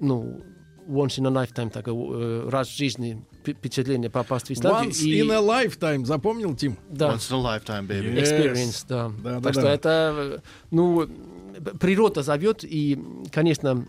ну, 0.00 0.42
once 0.88 1.18
in 1.20 1.26
a 1.26 1.30
lifetime, 1.44 1.70
такой, 1.70 1.92
э, 1.94 2.48
раз 2.48 2.68
в 2.68 2.76
жизни 2.76 3.24
вп- 3.44 3.54
впечатление 3.54 4.10
попасть 4.10 4.48
в 4.48 4.52
Исландию. 4.52 4.90
Once 4.92 5.04
и- 5.04 5.20
in 5.20 5.30
a 5.30 5.38
lifetime, 5.66 6.04
запомнил, 6.04 6.56
Тим? 6.56 6.76
да. 6.88 7.10
Once 7.14 7.30
in 7.30 7.44
a 7.44 7.58
lifetime, 7.58 7.86
baby. 7.86 8.14
Yes. 8.14 8.22
Experience, 8.22 8.84
да. 8.88 9.08
Да, 9.22 9.34
да, 9.34 9.40
так 9.40 9.54
да. 9.54 9.60
что 9.60 9.68
это, 9.68 10.14
э, 10.16 10.38
ну, 10.70 11.06
природа 11.78 12.22
зовет, 12.22 12.64
и, 12.64 12.98
конечно, 13.30 13.86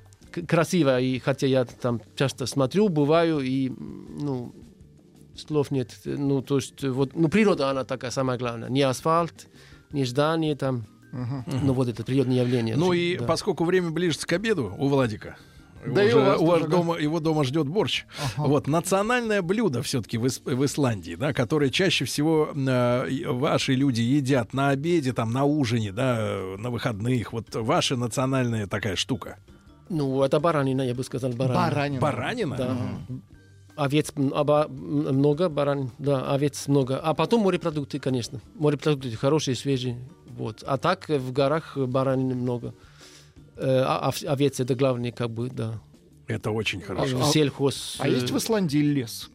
красиво, 0.48 1.00
и 1.00 1.18
хотя 1.20 1.48
я 1.48 1.66
там 1.66 2.02
часто 2.16 2.46
смотрю, 2.46 2.90
бываю, 2.90 3.40
и, 3.40 3.70
ну, 3.70 4.54
слов 5.36 5.72
нет, 5.72 5.90
ну, 6.06 6.42
то 6.42 6.58
есть, 6.58 6.84
вот, 6.84 7.16
ну, 7.16 7.30
природа, 7.30 7.70
она 7.72 7.84
такая 7.84 8.12
самая 8.12 8.38
главная, 8.38 8.70
не 8.70 8.82
асфальт, 8.84 9.48
не 9.92 10.06
здание 10.06 10.56
там, 10.56 10.86
ну, 11.12 11.74
вот 11.74 11.88
это 11.88 12.04
природное 12.04 12.38
явление. 12.38 12.76
Ну 12.76 12.94
и 12.94 13.18
Да. 13.18 13.26
поскольку 13.26 13.64
время 13.66 13.90
ближется 13.92 14.26
к 14.28 14.34
обеду 14.34 14.74
у 14.78 14.88
Владика, 14.88 15.36
Да 15.86 16.04
и 16.04 16.08
Уже 16.10 16.18
у 16.18 16.22
вас 16.24 16.40
у 16.40 16.46
вас 16.46 16.60
тоже, 16.60 16.70
да. 16.70 16.78
дома, 16.78 16.98
его 17.00 17.20
дома 17.20 17.44
ждет 17.44 17.68
борщ. 17.68 18.06
Вот 18.38 18.68
национальное 18.68 19.42
блюдо 19.42 19.82
все-таки 19.82 20.18
в, 20.20 20.26
Ис- 20.26 20.42
в 20.56 20.64
Исландии, 20.64 21.16
да, 21.16 21.34
которое 21.34 21.72
чаще 21.72 22.06
всего 22.06 22.50
э, 22.56 23.10
и 23.10 23.26
ваши 23.26 23.74
люди 23.74 24.02
едят 24.02 24.54
на 24.54 24.70
обеде, 24.70 25.12
там, 25.12 25.32
на 25.34 25.44
ужине, 25.46 25.92
да, 25.92 26.40
на 26.60 26.70
выходных. 26.70 27.34
Вот 27.34 27.56
ваша 27.56 27.96
национальная 27.96 28.68
такая 28.68 28.96
штука. 28.96 29.38
Ну, 29.90 30.22
это 30.22 30.40
баранина, 30.40 30.84
я 30.84 30.94
бы 30.94 31.04
сказал, 31.04 31.32
баранина. 31.32 32.00
Баранина. 32.00 32.00
Баранина? 32.02 32.56
Да. 32.58 32.78
Овец 33.82 34.14
оба- 34.16 34.68
много, 34.70 35.50
баран, 35.50 35.90
да, 35.98 36.32
овец 36.32 36.68
много. 36.68 37.00
А 37.00 37.16
потом 37.16 37.42
морепродукты, 37.42 37.98
конечно. 38.00 38.40
Морепродукты 38.54 39.16
хорошие, 39.18 39.56
свежие. 39.56 39.98
Вот. 40.28 40.64
А 40.68 40.78
так 40.78 41.10
э, 41.10 41.18
в 41.18 41.32
горах 41.32 41.78
баранины 41.78 42.36
много. 42.36 42.76
Э, 43.58 43.82
а- 43.88 44.10
ов- 44.10 44.24
овец 44.24 44.60
это 44.60 44.76
главное, 44.76 45.12
как 45.12 45.32
бы, 45.32 45.50
да. 45.50 45.80
Это 46.28 46.52
очень 46.52 46.80
хорошо. 46.82 47.22
Э, 47.22 47.32
Сельхоз. 47.32 47.96
А 48.00 48.08
э, 48.08 48.12
есть 48.12 48.30
в 48.30 48.38
Исландии 48.38 48.78
лес? 48.78 49.32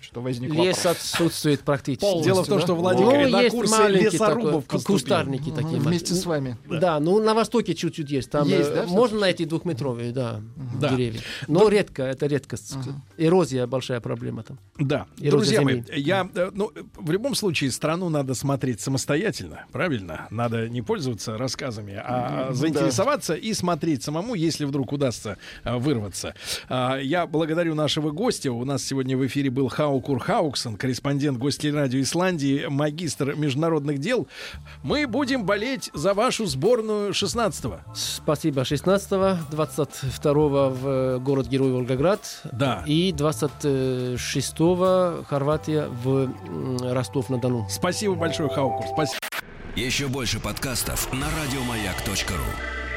Что 0.00 0.20
возник 0.20 0.54
Лес 0.54 0.76
вопрос. 0.84 0.86
отсутствует 0.96 1.60
практически. 1.60 2.00
Полностью. 2.02 2.32
Дело 2.32 2.44
в 2.44 2.46
том, 2.48 2.58
да? 2.58 2.64
что 2.64 2.74
Ну, 2.74 2.80
Владимир 2.80 3.12
Ну, 3.26 3.28
на 3.30 3.40
есть 3.42 3.54
курсы 3.56 3.76
маленький 3.78 4.04
лесорубов 4.06 4.64
такой, 4.64 4.82
кустарники 4.82 5.50
такие. 5.50 5.76
Мгм, 5.78 5.88
Вместе 5.88 6.14
маленькие. 6.14 6.14
с 6.14 6.26
вами. 6.26 6.56
Да. 6.80 7.00
ну 7.00 7.22
на 7.22 7.34
востоке 7.34 7.74
чуть-чуть 7.74 8.10
есть. 8.10 8.30
Там 8.30 8.46
Есть, 8.48 8.70
э, 8.70 8.74
да, 8.74 8.86
можно 8.86 9.18
найти 9.20 9.44
двухметровые, 9.44 10.12
да, 10.12 10.40
Да. 10.80 10.88
деревья. 10.90 11.20
Но 11.48 11.68
редко, 11.68 12.02
это 12.04 12.26
редкость. 12.26 12.74
Эрозия 13.16 13.66
большая 13.66 14.00
проблема 14.00 14.42
там. 14.42 14.58
Да, 14.78 15.06
Эрозия 15.18 15.30
друзья 15.30 15.62
мои, 15.62 15.74
земли. 15.82 16.00
я, 16.00 16.28
э, 16.34 16.50
ну, 16.54 16.70
в 16.96 17.10
любом 17.10 17.34
случае 17.34 17.70
страну 17.72 18.08
надо 18.08 18.34
смотреть 18.34 18.80
самостоятельно, 18.80 19.64
правильно? 19.72 20.26
Надо 20.30 20.68
не 20.68 20.82
пользоваться 20.82 21.36
рассказами, 21.36 21.94
а 22.02 22.50
заинтересоваться 22.52 23.34
и 23.34 23.52
смотреть 23.54 24.02
самому, 24.02 24.34
если 24.34 24.64
вдруг 24.64 24.92
удастся 24.92 25.38
э, 25.64 25.76
вырваться. 25.76 26.34
А, 26.68 26.96
Я 26.98 27.26
благодарю 27.26 27.74
нашего 27.74 28.10
гостя. 28.10 28.52
У 28.52 28.64
нас 28.64 28.84
сегодня 28.84 29.16
в 29.16 29.26
эфире 29.26 29.50
был 29.50 29.68
Хаукур 29.88 30.18
Хауксон, 30.20 30.76
корреспондент 30.76 31.38
Гостелерадио 31.38 32.02
Исландии, 32.02 32.66
магистр 32.68 33.34
международных 33.34 33.98
дел. 33.98 34.28
Мы 34.82 35.06
будем 35.06 35.46
болеть 35.46 35.90
за 35.94 36.12
вашу 36.12 36.44
сборную 36.44 37.12
16-го. 37.12 37.78
Спасибо. 37.94 38.66
16 38.66 39.48
22 39.50 40.68
в 40.68 40.86
э, 40.86 41.18
город-герой 41.20 41.72
Волгоград. 41.72 42.20
Да. 42.52 42.84
И 42.86 43.12
26 43.12 44.56
Хорватия 45.26 45.88
в 45.88 46.30
Ростов-на-Дону. 46.92 47.66
Спасибо 47.70 48.14
большое, 48.14 48.50
Хаукур. 48.50 48.84
Спасибо. 48.92 49.20
Еще 49.74 50.08
больше 50.08 50.38
подкастов 50.38 51.10
на 51.14 51.28
радиомаяк.ру. 51.30 52.87